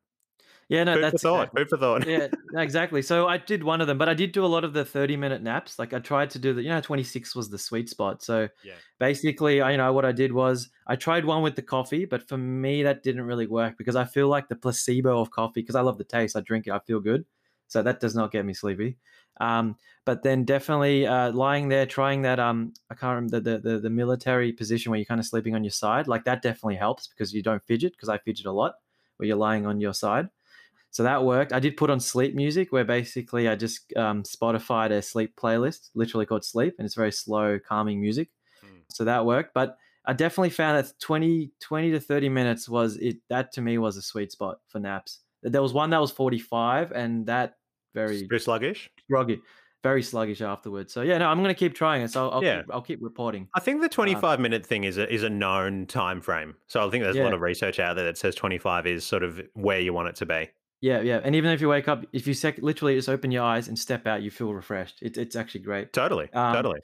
yeah, 0.69 0.85
no, 0.85 0.95
Food 0.95 1.01
for 1.01 1.11
that's 1.11 1.23
thought. 1.23 1.41
exactly- 1.49 1.61
Food 1.63 1.69
for 1.71 1.79
thought. 1.79 2.07
yeah, 2.09 2.29
exactly. 2.61 3.03
So 3.03 3.27
I 3.29 3.39
did 3.39 3.63
one 3.65 3.81
of 3.81 3.87
them, 3.87 3.99
but 3.99 4.09
I 4.09 4.15
did 4.15 4.33
do 4.33 4.45
a 4.45 4.47
lot 4.47 4.65
of 4.65 4.73
the 4.73 4.85
30 4.85 5.17
minute 5.17 5.43
naps. 5.43 5.79
Like 5.79 5.93
I 5.93 5.99
tried 5.99 6.31
to 6.31 6.39
do 6.39 6.53
the, 6.55 6.63
you 6.63 6.69
know, 6.69 6.81
26 6.81 7.35
was 7.35 7.51
the 7.51 7.59
sweet 7.59 7.89
spot. 7.89 8.23
So 8.23 8.49
Yeah. 8.65 8.75
basically, 8.99 9.61
I, 9.61 9.73
you 9.73 9.77
know, 9.79 9.93
what 9.93 10.05
I 10.05 10.13
did 10.13 10.33
was 10.33 10.69
I 10.87 10.97
tried 10.97 11.25
one 11.25 11.43
with 11.43 11.57
the 11.57 11.63
coffee, 11.63 12.05
but 12.05 12.29
for 12.29 12.37
me, 12.39 12.83
that 12.83 13.03
didn't 13.03 13.23
really 13.23 13.47
work 13.47 13.77
because 13.79 13.97
I 13.97 14.05
feel 14.05 14.29
like 14.29 14.49
the 14.49 14.57
placebo 14.57 15.21
of 15.21 15.31
coffee, 15.31 15.61
because 15.61 15.75
I 15.77 15.81
love 15.81 15.99
the 15.99 16.05
taste, 16.05 16.37
I 16.37 16.41
drink 16.41 16.67
it, 16.67 16.73
I 16.73 16.79
feel 16.81 17.01
good. 17.01 17.25
So 17.69 17.83
that 17.83 18.01
does 18.01 18.15
not 18.17 18.33
get 18.33 18.45
me 18.45 18.53
sleepy. 18.53 18.97
Um, 19.41 19.77
but 20.05 20.23
then 20.23 20.45
definitely 20.45 21.07
uh, 21.07 21.33
lying 21.33 21.69
there, 21.69 21.87
trying 21.87 22.23
that, 22.23 22.39
um, 22.39 22.75
I 22.91 22.95
can't 22.95 23.15
remember 23.15 23.41
the, 23.41 23.59
the, 23.59 23.79
the 23.81 23.91
military 23.91 24.53
position 24.53 24.91
where 24.91 24.99
you're 24.99 25.07
kind 25.07 25.21
of 25.21 25.27
sleeping 25.27 25.55
on 25.55 25.65
your 25.65 25.71
side. 25.71 26.09
Like 26.09 26.25
that 26.25 26.43
definitely 26.43 26.77
helps 26.77 27.09
because 27.09 27.33
you 27.33 27.43
don't 27.43 27.63
fidget 27.65 27.93
because 27.93 28.09
I 28.09 28.19
fidget 28.19 28.47
a 28.47 28.53
lot 28.53 28.75
where 29.17 29.27
you're 29.27 29.37
lying 29.37 29.67
on 29.67 29.81
your 29.81 29.95
side. 29.95 30.29
So 30.91 31.05
that 31.05 31.25
worked. 31.25 31.53
I 31.53 31.61
did 31.61 31.77
put 31.77 31.91
on 31.91 32.01
sleep 32.01 32.35
music 32.35 32.73
where 32.73 32.85
basically 32.85 33.49
I 33.49 33.55
just 33.55 33.97
um, 33.97 34.25
Spotified 34.25 34.91
a 34.91 35.01
sleep 35.01 35.37
playlist, 35.37 35.91
literally 35.95 36.27
called 36.27 36.45
Sleep, 36.45 36.75
and 36.79 36.85
it's 36.85 36.97
very 36.97 37.13
slow, 37.13 37.59
calming 37.61 38.01
music. 38.01 38.29
Hmm. 38.61 38.81
So 38.89 39.05
that 39.05 39.25
worked. 39.25 39.55
But 39.55 39.77
I 40.05 40.13
definitely 40.13 40.51
found 40.51 40.79
that 40.85 40.93
20, 40.99 41.53
20 41.61 41.91
to 41.93 42.01
30 42.01 42.29
minutes 42.29 42.69
was 42.69 42.97
it. 42.97 43.19
That 43.29 43.53
to 43.53 43.61
me 43.61 43.79
was 43.79 43.97
a 43.97 44.03
sweet 44.03 44.33
spot 44.33 44.59
for 44.67 44.81
naps. 44.81 45.21
There 45.43 45.63
was 45.63 45.73
one 45.73 45.91
that 45.91 46.01
was 46.01 46.11
45, 46.11 46.93
and 46.93 47.27
that 47.27 47.55
very 47.95 48.27
sluggish. 48.39 48.91
groggy, 49.09 49.41
very 49.83 50.03
sluggish 50.03 50.41
afterwards. 50.41 50.93
So 50.93 51.03
yeah, 51.03 51.19
no, 51.19 51.27
I'm 51.29 51.39
going 51.39 51.49
to 51.49 51.59
keep 51.59 51.75
trying 51.75 52.03
it. 52.03 52.11
So 52.11 52.29
I'll, 52.29 52.45
Yeah. 52.45 52.63
keep, 52.63 52.75
I'll 52.75 52.83
keep 52.83 52.99
reporting. 53.03 53.49
I 53.55 53.61
think 53.61 53.81
the 53.81 53.89
25 53.89 54.39
minute 54.41 54.65
thing 54.67 54.85
is 54.85 54.99
a, 54.99 55.13
is 55.13 55.23
a 55.23 55.31
known 55.31 55.87
time 55.87 56.21
frame. 56.21 56.55
So 56.67 56.87
I 56.87 56.91
think 56.91 57.05
there's 57.05 57.17
a 57.17 57.23
lot 57.23 57.35
of 57.35 57.41
research 57.41 57.79
out 57.79 57.97
there 57.97 58.05
that 58.07 58.19
says 58.19 58.35
25 58.35 58.87
is 58.87 59.05
sort 59.07 59.23
of 59.23 59.41
where 59.55 59.81
you 59.81 59.93
want 59.93 60.09
it 60.09 60.17
to 60.17 60.27
be. 60.27 60.51
Yeah, 60.83 61.03
yeah. 61.03 61.21
And 61.23 61.37
even 61.37 61.51
if 61.51 61.61
you 61.61 61.69
wake 61.69 61.89
up, 61.89 62.07
if 62.15 62.27
you 62.27 62.33
sec- 62.33 62.57
literally 62.63 62.95
just 62.97 63.09
open 63.11 63.31
your 63.31 63.43
eyes 63.43 63.69
and 63.69 63.79
step 63.79 64.07
out, 64.07 64.23
you 64.23 64.31
feel 64.31 64.55
refreshed. 64.55 64.97
It's 65.03 65.19
it's 65.19 65.37
actually 65.37 65.61
great. 65.61 65.93
Totally. 65.93 66.33
Um, 66.33 66.55
totally. 66.55 66.81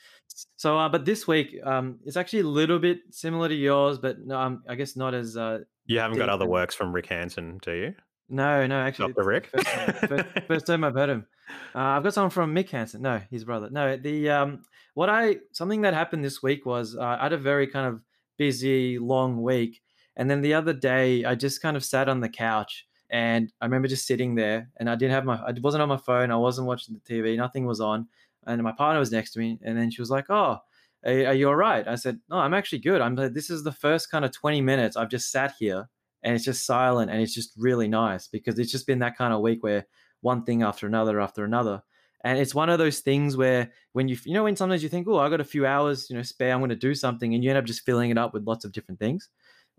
So, 0.57 0.77
uh, 0.77 0.91
but 0.91 1.07
this 1.07 1.27
week, 1.27 1.57
um, 1.65 1.99
it's 2.05 2.19
actually 2.19 2.41
a 2.41 2.47
little 2.47 2.79
bit 2.79 2.99
similar 3.11 3.49
to 3.49 3.55
yours, 3.55 3.97
but 3.97 4.19
no, 4.21 4.39
um, 4.39 4.63
I 4.69 4.75
guess 4.75 4.97
not 4.97 5.15
as. 5.15 5.35
Uh, 5.35 5.61
You 5.87 5.99
haven't 5.99 6.19
got 6.19 6.29
other 6.29 6.45
works 6.47 6.75
from 6.75 6.93
Rick 6.95 7.07
Hanson, 7.07 7.59
do 7.63 7.73
you? 7.73 7.95
No, 8.29 8.67
no, 8.67 8.81
actually, 8.81 9.11
it's 9.17 9.27
Rick? 9.27 9.47
First 9.47 9.67
time, 9.67 9.95
first, 10.09 10.25
first 10.47 10.67
time 10.67 10.85
I've 10.85 10.95
heard 10.95 11.11
him. 11.11 11.27
Uh, 11.75 11.79
I've 11.79 12.03
got 12.03 12.15
someone 12.15 12.31
from 12.31 12.55
Mick 12.55 12.71
Hansen. 12.71 13.03
No, 13.03 13.21
his 13.31 13.45
brother. 13.45 13.69
No, 13.71 13.97
the 13.97 14.31
um, 14.31 14.63
what 14.95 15.09
I 15.09 15.37
something 15.53 15.83
that 15.83 15.95
happened 15.95 16.25
this 16.25 16.43
week 16.43 16.67
was 16.67 16.97
uh, 16.97 17.03
I 17.03 17.25
had 17.25 17.33
a 17.33 17.39
very 17.39 17.67
kind 17.67 17.87
of 17.87 18.01
busy, 18.37 18.99
long 18.99 19.43
week, 19.43 19.83
and 20.17 20.31
then 20.31 20.41
the 20.41 20.55
other 20.55 20.73
day 20.73 21.25
I 21.25 21.35
just 21.35 21.63
kind 21.63 21.77
of 21.77 21.85
sat 21.85 22.09
on 22.09 22.21
the 22.21 22.29
couch 22.29 22.87
and 23.11 23.53
I 23.61 23.67
remember 23.67 23.89
just 23.89 24.07
sitting 24.07 24.35
there 24.35 24.69
and 24.79 24.91
I 24.91 24.97
didn't 24.97 25.13
have 25.13 25.25
my 25.25 25.37
I 25.37 25.53
wasn't 25.61 25.83
on 25.83 25.89
my 25.89 25.97
phone, 25.97 26.31
I 26.31 26.37
wasn't 26.37 26.67
watching 26.67 26.95
the 26.95 27.15
TV, 27.15 27.37
nothing 27.37 27.67
was 27.67 27.81
on, 27.81 28.09
and 28.47 28.63
my 28.63 28.73
partner 28.73 28.99
was 28.99 29.13
next 29.13 29.33
to 29.33 29.39
me, 29.39 29.59
and 29.63 29.79
then 29.79 29.91
she 29.91 30.03
was 30.03 30.11
like, 30.11 30.27
"Oh, 30.31 30.59
are, 31.05 31.27
are 31.27 31.35
you 31.35 31.49
all 31.49 31.57
right?" 31.57 31.87
I 31.87 31.95
said, 31.95 32.19
"No, 32.29 32.39
I'm 32.39 32.55
actually 32.55 32.81
good. 32.81 33.01
I'm. 33.01 33.15
This 33.15 33.51
is 33.51 33.63
the 33.63 33.73
first 33.73 34.11
kind 34.11 34.25
of 34.25 34.33
20 34.33 34.61
minutes 34.61 34.97
I've 34.97 35.11
just 35.11 35.31
sat 35.31 35.55
here 35.59 35.89
and 36.23 36.35
it's 36.35 36.45
just 36.45 36.67
silent 36.67 37.11
and 37.11 37.21
it's 37.21 37.35
just 37.35 37.53
really 37.57 37.89
nice 37.89 38.29
because 38.29 38.59
it's 38.59 38.73
just 38.73 38.87
been 38.87 39.01
that 39.01 39.17
kind 39.17 39.33
of 39.33 39.41
week 39.41 39.63
where 39.63 39.87
one 40.21 40.45
thing 40.45 40.63
after 40.63 40.87
another 40.87 41.21
after 41.21 41.45
another." 41.45 41.83
And 42.25 42.39
it's 42.39 42.55
one 42.55 42.71
of 42.71 42.79
those 42.79 43.01
things 43.01 43.37
where 43.37 43.71
when 43.93 44.09
you 44.09 44.17
you 44.25 44.35
know 44.35 44.45
when 44.45 44.57
sometimes 44.57 44.83
you 44.83 44.89
think, 44.89 45.07
"Oh, 45.09 45.19
I 45.19 45.29
got 45.29 45.41
a 45.41 45.45
few 45.45 45.67
hours, 45.67 46.11
you 46.11 46.17
know, 46.17 46.23
spare. 46.23 46.53
I'm 46.53 46.61
going 46.61 46.71
to 46.71 46.77
do 46.77 46.95
something," 46.95 47.35
and 47.35 47.45
you 47.45 47.51
end 47.51 47.59
up 47.59 47.65
just 47.65 47.85
filling 47.85 48.11
it 48.11 48.19
up 48.19 48.35
with 48.35 48.47
lots 48.47 48.65
of 48.65 48.73
different 48.73 48.99
things 48.99 49.29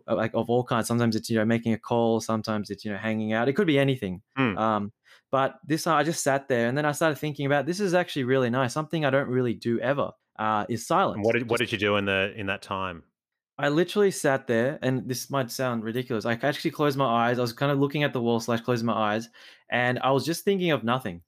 uh, 0.07 0.15
like 0.15 0.31
of 0.33 0.49
all 0.49 0.63
kinds. 0.63 0.88
Sometimes 0.88 1.15
it's 1.15 1.29
you 1.29 1.38
know 1.38 1.45
making 1.45 1.73
a 1.73 1.77
call. 1.77 2.19
Sometimes 2.19 2.69
it's 2.69 2.85
you 2.85 2.91
know 2.91 2.97
hanging 2.97 3.33
out. 3.33 3.47
It 3.47 3.53
could 3.53 3.67
be 3.67 3.79
anything. 3.79 4.21
Hmm. 4.35 4.57
Um, 4.57 4.91
but 5.31 5.55
this 5.65 5.88
I 5.88 6.03
just 6.03 6.23
sat 6.23 6.47
there 6.47 6.67
and 6.67 6.77
then 6.77 6.85
I 6.85 6.91
started 6.91 7.17
thinking 7.17 7.45
about 7.45 7.65
this 7.65 7.79
is 7.79 7.93
actually 7.93 8.23
really 8.23 8.49
nice. 8.49 8.73
Something 8.73 9.05
I 9.05 9.09
don't 9.09 9.27
really 9.27 9.53
do 9.53 9.79
ever 9.79 10.11
uh, 10.39 10.65
is 10.69 10.88
silence. 10.88 11.15
And 11.17 11.25
what 11.25 11.33
did 11.33 11.49
what 11.49 11.59
did 11.59 11.71
you 11.71 11.77
do 11.77 11.95
in 11.97 12.05
the 12.05 12.33
in 12.35 12.47
that 12.47 12.61
time? 12.61 13.03
I 13.60 13.70
literally 13.70 14.12
sat 14.12 14.45
there, 14.47 14.78
and 14.84 15.08
this 15.10 15.30
might 15.32 15.49
sound 15.49 15.84
ridiculous. 15.84 16.26
I 16.26 16.34
actually 16.34 16.72
closed 16.72 16.97
my 16.97 17.05
eyes. 17.30 17.39
I 17.39 17.41
was 17.41 17.53
kind 17.53 17.72
of 17.72 17.80
looking 17.80 18.03
at 18.03 18.14
the 18.14 18.22
wall 18.22 18.39
slash 18.39 18.62
closing 18.62 18.86
my 18.86 18.93
eyes, 18.93 19.30
and 19.70 19.97
I 19.99 20.12
was 20.12 20.26
just 20.26 20.43
thinking 20.45 20.72
of 20.72 20.84
nothing 20.84 21.22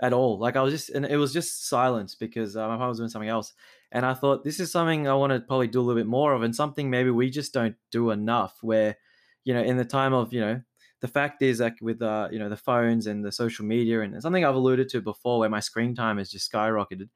at 0.00 0.12
all. 0.12 0.38
Like 0.38 0.56
I 0.56 0.62
was 0.62 0.74
just, 0.74 0.90
and 0.90 1.06
it 1.06 1.16
was 1.16 1.32
just 1.32 1.68
silence 1.68 2.14
because 2.14 2.56
uh, 2.56 2.68
my 2.68 2.76
mom 2.76 2.88
was 2.90 2.98
doing 2.98 3.10
something 3.10 3.28
else. 3.28 3.54
And 3.92 4.06
I 4.06 4.14
thought 4.14 4.44
this 4.44 4.60
is 4.60 4.72
something 4.72 5.08
I 5.08 5.14
want 5.14 5.32
to 5.32 5.40
probably 5.40 5.68
do 5.68 5.80
a 5.80 5.82
little 5.82 6.00
bit 6.00 6.08
more 6.08 6.34
of, 6.34 6.42
and 6.42 6.54
something 6.54 6.90
maybe 6.90 7.10
we 7.10 7.30
just 7.30 7.54
don't 7.54 7.76
do 7.90 8.10
enough. 8.10 8.58
Where, 8.62 8.96
you 9.44 9.54
know, 9.54 9.62
in 9.62 9.76
the 9.78 9.84
time 9.84 10.14
of 10.14 10.32
you 10.32 10.40
know, 10.40 10.62
the 11.00 11.08
fact 11.08 11.42
is 11.42 11.60
like 11.60 11.76
with 11.80 12.02
uh, 12.02 12.28
you 12.32 12.38
know, 12.38 12.48
the 12.50 12.56
phones 12.56 13.06
and 13.06 13.24
the 13.24 13.32
social 13.32 13.64
media, 13.64 14.02
and 14.02 14.20
something 14.22 14.44
I've 14.44 14.54
alluded 14.54 14.88
to 14.90 15.00
before, 15.00 15.40
where 15.40 15.50
my 15.50 15.60
screen 15.60 15.94
time 15.94 16.18
has 16.18 16.30
just 16.30 16.52
skyrocketed. 16.52 17.08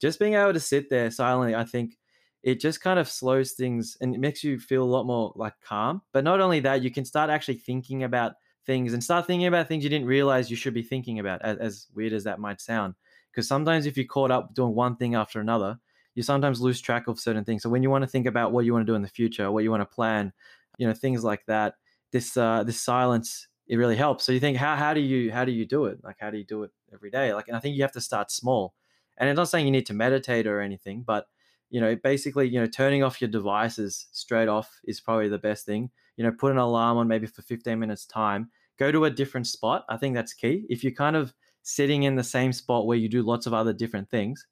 Just 0.00 0.18
being 0.18 0.34
able 0.34 0.52
to 0.52 0.60
sit 0.60 0.90
there 0.90 1.10
silently, 1.10 1.54
I 1.54 1.64
think 1.64 1.96
it 2.44 2.60
just 2.60 2.82
kind 2.82 2.98
of 2.98 3.08
slows 3.08 3.52
things 3.52 3.96
and 4.02 4.14
it 4.14 4.20
makes 4.20 4.44
you 4.44 4.60
feel 4.60 4.82
a 4.82 4.84
lot 4.84 5.06
more 5.06 5.32
like 5.34 5.54
calm. 5.62 6.02
But 6.12 6.24
not 6.24 6.40
only 6.40 6.60
that, 6.60 6.82
you 6.82 6.90
can 6.90 7.06
start 7.06 7.30
actually 7.30 7.54
thinking 7.54 8.02
about 8.02 8.34
things 8.66 8.92
and 8.92 9.02
start 9.02 9.26
thinking 9.26 9.46
about 9.46 9.66
things 9.66 9.82
you 9.82 9.88
didn't 9.88 10.06
realize 10.06 10.50
you 10.50 10.56
should 10.56 10.74
be 10.74 10.82
thinking 10.82 11.18
about, 11.18 11.40
as, 11.40 11.56
as 11.56 11.86
weird 11.94 12.12
as 12.12 12.24
that 12.24 12.38
might 12.38 12.60
sound. 12.60 12.96
Because 13.32 13.48
sometimes 13.48 13.86
if 13.86 13.96
you're 13.96 14.04
caught 14.04 14.30
up 14.30 14.54
doing 14.54 14.74
one 14.74 14.94
thing 14.96 15.14
after 15.14 15.40
another, 15.40 15.78
you 16.14 16.22
sometimes 16.22 16.60
lose 16.60 16.82
track 16.82 17.08
of 17.08 17.18
certain 17.18 17.44
things. 17.44 17.62
So 17.62 17.70
when 17.70 17.82
you 17.82 17.88
want 17.88 18.02
to 18.02 18.08
think 18.08 18.26
about 18.26 18.52
what 18.52 18.66
you 18.66 18.74
want 18.74 18.86
to 18.86 18.92
do 18.92 18.94
in 18.94 19.02
the 19.02 19.08
future, 19.08 19.50
what 19.50 19.64
you 19.64 19.70
want 19.70 19.80
to 19.80 19.86
plan, 19.86 20.30
you 20.76 20.86
know, 20.86 20.92
things 20.92 21.24
like 21.24 21.46
that, 21.46 21.76
this 22.12 22.36
uh, 22.36 22.62
this 22.62 22.80
silence 22.80 23.48
it 23.66 23.76
really 23.76 23.96
helps. 23.96 24.24
So 24.24 24.32
you 24.32 24.40
think 24.40 24.58
how 24.58 24.76
how 24.76 24.92
do 24.92 25.00
you 25.00 25.32
how 25.32 25.46
do 25.46 25.52
you 25.52 25.64
do 25.64 25.86
it? 25.86 26.04
Like 26.04 26.16
how 26.20 26.30
do 26.30 26.36
you 26.36 26.44
do 26.44 26.62
it 26.64 26.72
every 26.92 27.10
day? 27.10 27.32
Like 27.32 27.48
and 27.48 27.56
I 27.56 27.60
think 27.60 27.74
you 27.74 27.82
have 27.82 27.92
to 27.92 28.02
start 28.02 28.30
small. 28.30 28.74
And 29.16 29.30
I'm 29.30 29.36
not 29.36 29.48
saying 29.48 29.64
you 29.64 29.72
need 29.72 29.86
to 29.86 29.94
meditate 29.94 30.46
or 30.46 30.60
anything, 30.60 31.02
but 31.02 31.26
you 31.70 31.80
know, 31.80 31.96
basically, 31.96 32.48
you 32.48 32.60
know, 32.60 32.66
turning 32.66 33.02
off 33.02 33.20
your 33.20 33.30
devices 33.30 34.06
straight 34.12 34.48
off 34.48 34.70
is 34.84 35.00
probably 35.00 35.28
the 35.28 35.38
best 35.38 35.66
thing. 35.66 35.90
You 36.16 36.24
know, 36.24 36.32
put 36.32 36.52
an 36.52 36.58
alarm 36.58 36.98
on 36.98 37.08
maybe 37.08 37.26
for 37.26 37.42
15 37.42 37.78
minutes 37.78 38.06
time. 38.06 38.50
Go 38.78 38.92
to 38.92 39.04
a 39.04 39.10
different 39.10 39.46
spot. 39.46 39.84
I 39.88 39.96
think 39.96 40.14
that's 40.14 40.34
key. 40.34 40.66
If 40.68 40.84
you're 40.84 40.92
kind 40.92 41.16
of 41.16 41.32
sitting 41.62 42.02
in 42.02 42.14
the 42.14 42.24
same 42.24 42.52
spot 42.52 42.86
where 42.86 42.98
you 42.98 43.08
do 43.08 43.22
lots 43.22 43.46
of 43.46 43.54
other 43.54 43.72
different 43.72 44.10
things, 44.10 44.46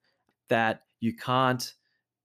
that 0.49 0.83
you 1.01 1.15
can't. 1.15 1.73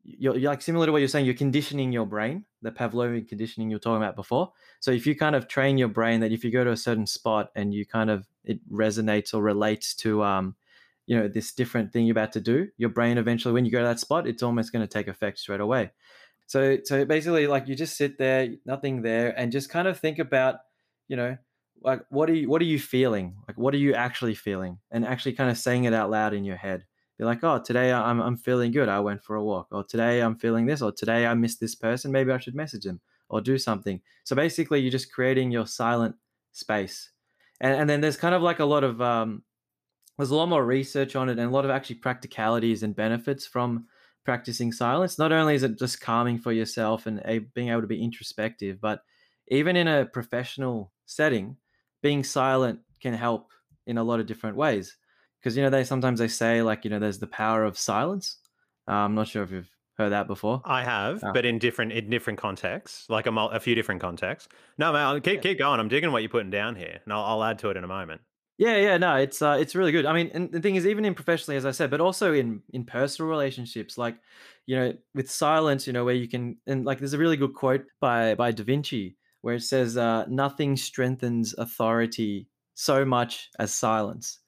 You're, 0.04 0.38
you're 0.38 0.50
like 0.50 0.62
similar 0.62 0.86
to 0.86 0.92
what 0.92 1.00
you're 1.00 1.10
saying. 1.10 1.26
You're 1.26 1.36
conditioning 1.36 1.92
your 1.92 2.06
brain, 2.06 2.46
the 2.62 2.72
Pavlovian 2.72 3.28
conditioning 3.28 3.70
you 3.70 3.76
were 3.76 3.82
talking 3.82 4.02
about 4.02 4.16
before. 4.16 4.54
So 4.80 4.92
if 4.92 5.06
you 5.06 5.16
kind 5.16 5.36
of 5.36 5.50
train 5.50 5.78
your 5.78 5.90
brain 5.90 6.22
that 6.22 6.32
if 6.32 6.46
you 6.46 6.52
go 6.52 6.64
to 6.64 6.72
a 6.72 6.78
certain 6.78 7.08
spot 7.08 7.52
and 7.56 7.74
you 7.74 7.86
kind 7.86 8.10
of 8.10 8.26
it 8.46 8.60
resonates 8.72 9.34
or 9.34 9.42
relates 9.42 9.94
to 9.96 10.24
um, 10.24 10.56
you 11.08 11.18
know 11.18 11.28
this 11.28 11.54
different 11.54 11.92
thing 11.92 12.06
you're 12.06 12.14
about 12.14 12.34
to 12.34 12.42
do 12.42 12.68
your 12.78 12.90
brain 12.90 13.18
eventually 13.18 13.54
when 13.54 13.66
you 13.66 13.72
go 13.72 13.80
to 13.80 13.86
that 13.86 14.00
spot 14.00 14.28
it's 14.28 14.44
almost 14.44 14.72
going 14.72 14.86
to 14.86 14.88
take 14.88 15.08
effect 15.08 15.40
straight 15.40 15.62
away. 15.62 15.92
So 16.46 16.78
so 16.84 17.04
basically 17.06 17.48
like 17.48 17.68
you 17.68 17.76
just 17.76 17.98
sit 17.98 18.18
there 18.18 18.50
nothing 18.66 19.02
there 19.02 19.38
and 19.38 19.52
just 19.52 19.70
kind 19.70 19.88
of 19.88 20.00
think 20.00 20.20
about 20.20 20.58
you 21.08 21.18
know 21.18 21.38
like 21.82 22.02
what 22.10 22.30
are 22.30 22.36
you 22.36 22.50
what 22.50 22.62
are 22.62 22.66
you 22.66 22.80
feeling? 22.80 23.36
Like 23.48 23.58
what 23.58 23.74
are 23.74 23.78
you 23.78 23.94
actually 23.96 24.36
feeling? 24.36 24.80
And 24.92 25.06
actually 25.06 25.34
kind 25.34 25.50
of 25.50 25.58
saying 25.58 25.86
it 25.86 25.94
out 25.94 26.12
loud 26.12 26.34
in 26.34 26.44
your 26.44 26.58
head. 26.58 26.86
Be 27.18 27.26
like 27.26 27.44
oh 27.44 27.60
today 27.60 27.92
i'm, 27.92 28.22
I'm 28.22 28.38
feeling 28.38 28.72
good. 28.72 28.90
I 28.90 29.00
went 29.00 29.24
for 29.24 29.36
a 29.36 29.44
walk. 29.44 29.68
Or 29.72 29.84
today 29.84 30.22
i'm 30.22 30.38
feeling 30.38 30.66
this. 30.66 30.82
Or 30.82 30.92
today 30.92 31.26
i 31.26 31.34
missed 31.34 31.60
this 31.60 31.76
person. 31.76 32.12
Maybe 32.12 32.32
i 32.32 32.38
should 32.38 32.56
message 32.56 32.84
them 32.84 33.02
or 33.30 33.42
do 33.42 33.58
something. 33.58 34.02
So 34.24 34.36
basically 34.36 34.80
you're 34.80 34.92
just 34.92 35.12
creating 35.12 35.52
your 35.52 35.66
silent 35.68 36.16
space. 36.52 37.12
And, 37.60 37.74
and 37.74 37.90
then 37.90 38.02
there's 38.02 38.18
kind 38.18 38.36
of 38.36 38.42
like 38.42 38.60
a 38.60 38.66
lot 38.66 38.84
of 38.84 39.02
um, 39.02 39.44
there's 40.18 40.32
a 40.32 40.36
lot 40.36 40.50
more 40.50 40.66
research 40.66 41.16
on 41.16 41.30
it 41.30 41.38
and 41.40 41.48
a 41.50 41.54
lot 41.54 41.66
of 41.66 41.72
actually 41.72 41.98
practicalities 41.98 42.84
and 42.84 42.96
benefits 42.96 43.46
from 43.46 43.86
practicing 44.26 44.72
silence. 44.72 45.18
Not 45.18 45.32
only 45.32 45.56
is 45.56 45.64
it 45.64 45.78
just 45.80 46.02
calming 46.02 46.38
for 46.40 46.52
yourself 46.52 47.06
and 47.06 47.22
a, 47.26 47.40
being 47.40 47.70
able 47.70 47.82
to 47.82 47.88
be 47.88 48.04
introspective, 48.04 48.82
but 48.82 49.02
even 49.50 49.76
in 49.76 49.88
a 49.88 50.06
professional 50.06 50.92
setting, 51.06 51.58
being 52.04 52.24
silent 52.24 52.80
can 53.02 53.14
help 53.14 53.50
in 53.86 53.98
a 53.98 54.04
lot 54.04 54.20
of 54.20 54.26
different 54.26 54.58
ways. 54.58 54.98
Because 55.40 55.56
you 55.56 55.64
know 55.64 55.70
they 55.70 55.84
sometimes 55.84 56.20
they 56.20 56.28
say 56.28 56.62
like 56.62 56.84
you 56.84 56.90
know 56.90 57.00
there's 57.00 57.20
the 57.20 57.28
power 57.28 57.64
of 57.64 57.78
silence. 57.78 58.38
Uh, 58.88 58.94
I'm 58.94 59.16
not 59.16 59.28
sure 59.28 59.44
if 59.44 59.52
you've 59.52 59.70
heard 59.98 60.10
that 60.12 60.28
before. 60.28 60.62
I 60.66 60.84
have, 60.84 61.24
Ah. 61.24 61.32
but 61.32 61.46
in 61.46 61.60
different 61.60 61.92
in 61.94 62.10
different 62.10 62.40
contexts, 62.40 63.10
like 63.10 63.28
a, 63.28 63.32
mul- 63.32 63.52
a 63.52 63.60
few 63.60 63.76
different 63.76 64.02
contexts. 64.02 64.50
No, 64.78 64.92
man, 64.92 65.04
I'll 65.06 65.22
keep 65.22 65.42
keep 65.42 65.60
going. 65.60 65.80
I'm 65.80 65.88
digging 65.88 66.12
what 66.12 66.22
you're 66.24 66.30
putting 66.30 66.50
down 66.50 66.76
here, 66.76 67.00
and 67.06 67.14
I'll, 67.14 67.24
I'll 67.24 67.44
add 67.44 67.60
to 67.60 67.70
it 67.70 67.78
in 67.78 67.84
a 67.84 67.88
moment. 67.88 68.22
Yeah, 68.58 68.78
yeah, 68.78 68.98
no, 68.98 69.16
it's 69.18 69.42
uh, 69.42 69.58
it's 69.60 69.76
really 69.76 69.92
good. 69.92 70.08
I 70.08 70.14
mean, 70.14 70.32
and 70.34 70.52
the 70.52 70.60
thing 70.60 70.76
is, 70.76 70.88
even 70.88 71.06
in 71.06 71.14
professionally, 71.14 71.58
as 71.58 71.66
I 71.66 71.72
said, 71.72 71.92
but 71.92 72.02
also 72.02 72.34
in 72.34 72.64
in 72.74 72.86
personal 72.86 73.30
relationships, 73.30 73.98
like 74.00 74.20
you 74.66 74.76
know, 74.76 74.98
with 75.14 75.30
silence, 75.30 75.86
you 75.86 75.94
know, 75.94 76.04
where 76.04 76.16
you 76.16 76.28
can 76.28 76.58
and 76.66 76.84
like, 76.84 76.98
there's 76.98 77.14
a 77.14 77.20
really 77.20 77.38
good 77.38 77.54
quote 77.54 77.86
by 78.00 78.34
by 78.34 78.52
Da 78.52 78.64
Vinci 78.64 79.18
where 79.42 79.56
it 79.56 79.62
says, 79.62 79.96
uh, 79.96 80.26
"Nothing 80.28 80.76
strengthens 80.76 81.54
authority 81.58 82.50
so 82.74 83.06
much 83.06 83.50
as 83.60 83.74
silence." 83.74 84.40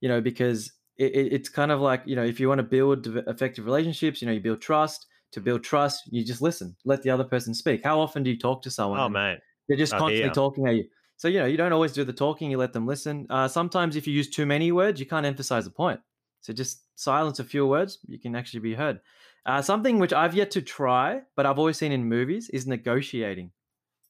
You 0.00 0.08
know, 0.08 0.20
because 0.20 0.72
it, 0.96 1.12
it, 1.14 1.32
it's 1.32 1.48
kind 1.48 1.70
of 1.70 1.80
like 1.80 2.02
you 2.06 2.16
know, 2.16 2.24
if 2.24 2.40
you 2.40 2.48
want 2.48 2.58
to 2.58 2.64
build 2.64 3.06
effective 3.28 3.64
relationships, 3.64 4.20
you 4.20 4.26
know, 4.26 4.32
you 4.34 4.40
build 4.40 4.60
trust. 4.60 5.06
To 5.32 5.40
build 5.40 5.64
trust, 5.64 6.02
you 6.12 6.22
just 6.26 6.42
listen, 6.42 6.76
let 6.84 7.00
the 7.02 7.08
other 7.08 7.24
person 7.24 7.54
speak. 7.54 7.82
How 7.84 7.98
often 8.00 8.22
do 8.22 8.28
you 8.30 8.38
talk 8.38 8.60
to 8.62 8.70
someone? 8.70 9.00
Oh 9.00 9.08
man, 9.08 9.38
they're 9.68 9.76
just 9.78 9.96
constantly 9.96 10.30
talking 10.30 10.66
at 10.66 10.74
you. 10.76 10.88
So 11.22 11.28
you 11.28 11.38
know, 11.38 11.46
you 11.46 11.56
don't 11.56 11.72
always 11.72 11.92
do 11.92 12.02
the 12.02 12.12
talking. 12.12 12.50
You 12.50 12.58
let 12.58 12.72
them 12.72 12.84
listen. 12.84 13.28
Uh, 13.30 13.46
sometimes, 13.46 13.94
if 13.94 14.08
you 14.08 14.12
use 14.12 14.28
too 14.28 14.44
many 14.44 14.72
words, 14.72 14.98
you 14.98 15.06
can't 15.06 15.24
emphasize 15.24 15.68
a 15.68 15.70
point. 15.70 16.00
So 16.40 16.52
just 16.52 16.82
silence 16.96 17.38
a 17.38 17.44
few 17.44 17.64
words, 17.64 18.00
you 18.08 18.18
can 18.18 18.34
actually 18.34 18.58
be 18.58 18.74
heard. 18.74 18.98
Uh, 19.46 19.62
something 19.62 20.00
which 20.00 20.12
I've 20.12 20.34
yet 20.34 20.50
to 20.50 20.62
try, 20.62 21.20
but 21.36 21.46
I've 21.46 21.60
always 21.60 21.76
seen 21.76 21.92
in 21.92 22.08
movies, 22.08 22.48
is 22.48 22.66
negotiating 22.66 23.52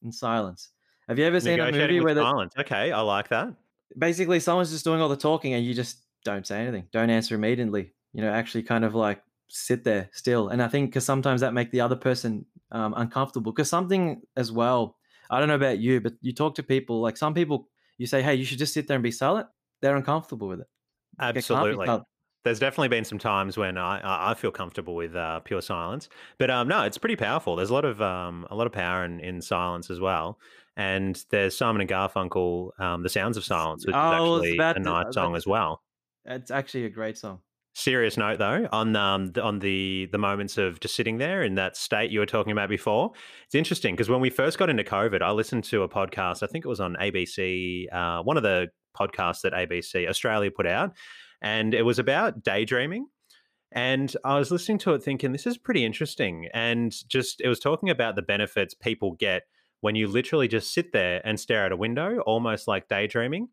in 0.02 0.10
silence. 0.10 0.70
Have 1.06 1.18
you 1.18 1.26
ever 1.26 1.38
seen 1.38 1.60
a 1.60 1.70
movie 1.70 2.00
where 2.00 2.14
silence? 2.14 2.54
Okay, 2.58 2.92
I 2.92 3.00
like 3.02 3.28
that. 3.28 3.56
Basically, 3.98 4.40
someone's 4.40 4.70
just 4.70 4.84
doing 4.84 5.02
all 5.02 5.10
the 5.10 5.16
talking, 5.16 5.52
and 5.52 5.66
you 5.66 5.74
just 5.74 5.98
don't 6.24 6.46
say 6.46 6.62
anything, 6.62 6.88
don't 6.92 7.10
answer 7.10 7.34
immediately. 7.34 7.92
You 8.14 8.22
know, 8.22 8.32
actually, 8.32 8.62
kind 8.62 8.86
of 8.86 8.94
like 8.94 9.22
sit 9.48 9.84
there 9.84 10.08
still. 10.14 10.48
And 10.48 10.62
I 10.62 10.68
think 10.68 10.88
because 10.88 11.04
sometimes 11.04 11.42
that 11.42 11.52
make 11.52 11.72
the 11.72 11.82
other 11.82 11.96
person 11.96 12.46
um, 12.70 12.94
uncomfortable. 12.96 13.52
Because 13.52 13.68
something 13.68 14.22
as 14.34 14.50
well, 14.50 14.96
I 15.32 15.38
don't 15.40 15.48
know 15.48 15.56
about 15.56 15.78
you, 15.78 16.00
but 16.00 16.12
you 16.20 16.32
talk 16.32 16.54
to 16.56 16.62
people 16.62 17.00
like 17.00 17.16
some 17.16 17.34
people, 17.34 17.68
you 17.98 18.06
say, 18.06 18.22
"Hey, 18.22 18.34
you 18.34 18.44
should 18.44 18.58
just 18.58 18.74
sit 18.74 18.86
there 18.86 18.96
and 18.96 19.02
be 19.02 19.10
silent." 19.10 19.48
They're 19.80 19.96
uncomfortable 19.96 20.46
with 20.46 20.60
it. 20.60 20.66
Absolutely 21.18 22.04
there's 22.44 22.58
definitely 22.58 22.88
been 22.88 23.04
some 23.04 23.18
times 23.18 23.56
when 23.56 23.78
I, 23.78 24.30
I 24.30 24.34
feel 24.34 24.50
comfortable 24.50 24.94
with 24.94 25.14
uh, 25.14 25.40
pure 25.40 25.62
silence, 25.62 26.08
but 26.38 26.50
um, 26.50 26.68
no, 26.68 26.82
it's 26.82 26.98
pretty 26.98 27.16
powerful. 27.16 27.56
There's 27.56 27.70
a 27.70 27.74
lot 27.74 27.84
of 27.84 28.02
um, 28.02 28.46
a 28.50 28.56
lot 28.56 28.66
of 28.66 28.72
power 28.72 29.04
in, 29.04 29.20
in 29.20 29.40
silence 29.40 29.90
as 29.90 30.00
well. 30.00 30.38
And 30.76 31.22
there's 31.30 31.56
Simon 31.56 31.82
and 31.82 31.90
Garfunkel, 31.90 32.78
um, 32.80 33.02
"The 33.02 33.08
Sounds 33.08 33.36
of 33.36 33.44
Silence," 33.44 33.86
which 33.86 33.94
oh, 33.94 34.42
is 34.42 34.58
actually 34.58 34.58
a 34.58 34.84
nice 34.84 35.06
to, 35.06 35.12
song 35.12 35.36
as 35.36 35.46
well. 35.46 35.82
It's 36.24 36.50
actually 36.50 36.86
a 36.86 36.90
great 36.90 37.18
song. 37.18 37.40
Serious 37.74 38.18
note 38.18 38.38
though, 38.38 38.68
on 38.70 38.94
um, 38.96 39.32
on 39.42 39.58
the 39.58 40.08
the 40.12 40.18
moments 40.18 40.58
of 40.58 40.78
just 40.80 40.94
sitting 40.94 41.18
there 41.18 41.42
in 41.42 41.54
that 41.54 41.76
state 41.76 42.10
you 42.10 42.18
were 42.20 42.26
talking 42.26 42.52
about 42.52 42.68
before, 42.68 43.12
it's 43.46 43.54
interesting 43.54 43.94
because 43.94 44.10
when 44.10 44.20
we 44.20 44.28
first 44.28 44.58
got 44.58 44.68
into 44.68 44.84
COVID, 44.84 45.22
I 45.22 45.30
listened 45.30 45.64
to 45.64 45.82
a 45.82 45.88
podcast. 45.88 46.42
I 46.42 46.46
think 46.48 46.64
it 46.66 46.68
was 46.68 46.80
on 46.80 46.96
ABC, 47.00 47.86
uh, 47.92 48.22
one 48.22 48.36
of 48.36 48.42
the 48.42 48.68
podcasts 48.94 49.40
that 49.40 49.54
ABC 49.54 50.06
Australia 50.06 50.50
put 50.50 50.66
out 50.66 50.92
and 51.42 51.74
it 51.74 51.82
was 51.82 51.98
about 51.98 52.42
daydreaming. 52.42 53.06
And 53.72 54.14
I 54.24 54.38
was 54.38 54.50
listening 54.50 54.78
to 54.78 54.94
it 54.94 55.02
thinking, 55.02 55.32
this 55.32 55.46
is 55.46 55.58
pretty 55.58 55.84
interesting. 55.84 56.48
And 56.54 56.94
just, 57.08 57.40
it 57.40 57.48
was 57.48 57.58
talking 57.58 57.90
about 57.90 58.16
the 58.16 58.22
benefits 58.22 58.74
people 58.74 59.12
get 59.12 59.42
when 59.80 59.96
you 59.96 60.06
literally 60.06 60.46
just 60.46 60.72
sit 60.72 60.92
there 60.92 61.20
and 61.24 61.40
stare 61.40 61.66
at 61.66 61.72
a 61.72 61.76
window, 61.76 62.18
almost 62.20 62.68
like 62.68 62.88
daydreaming. 62.88 63.48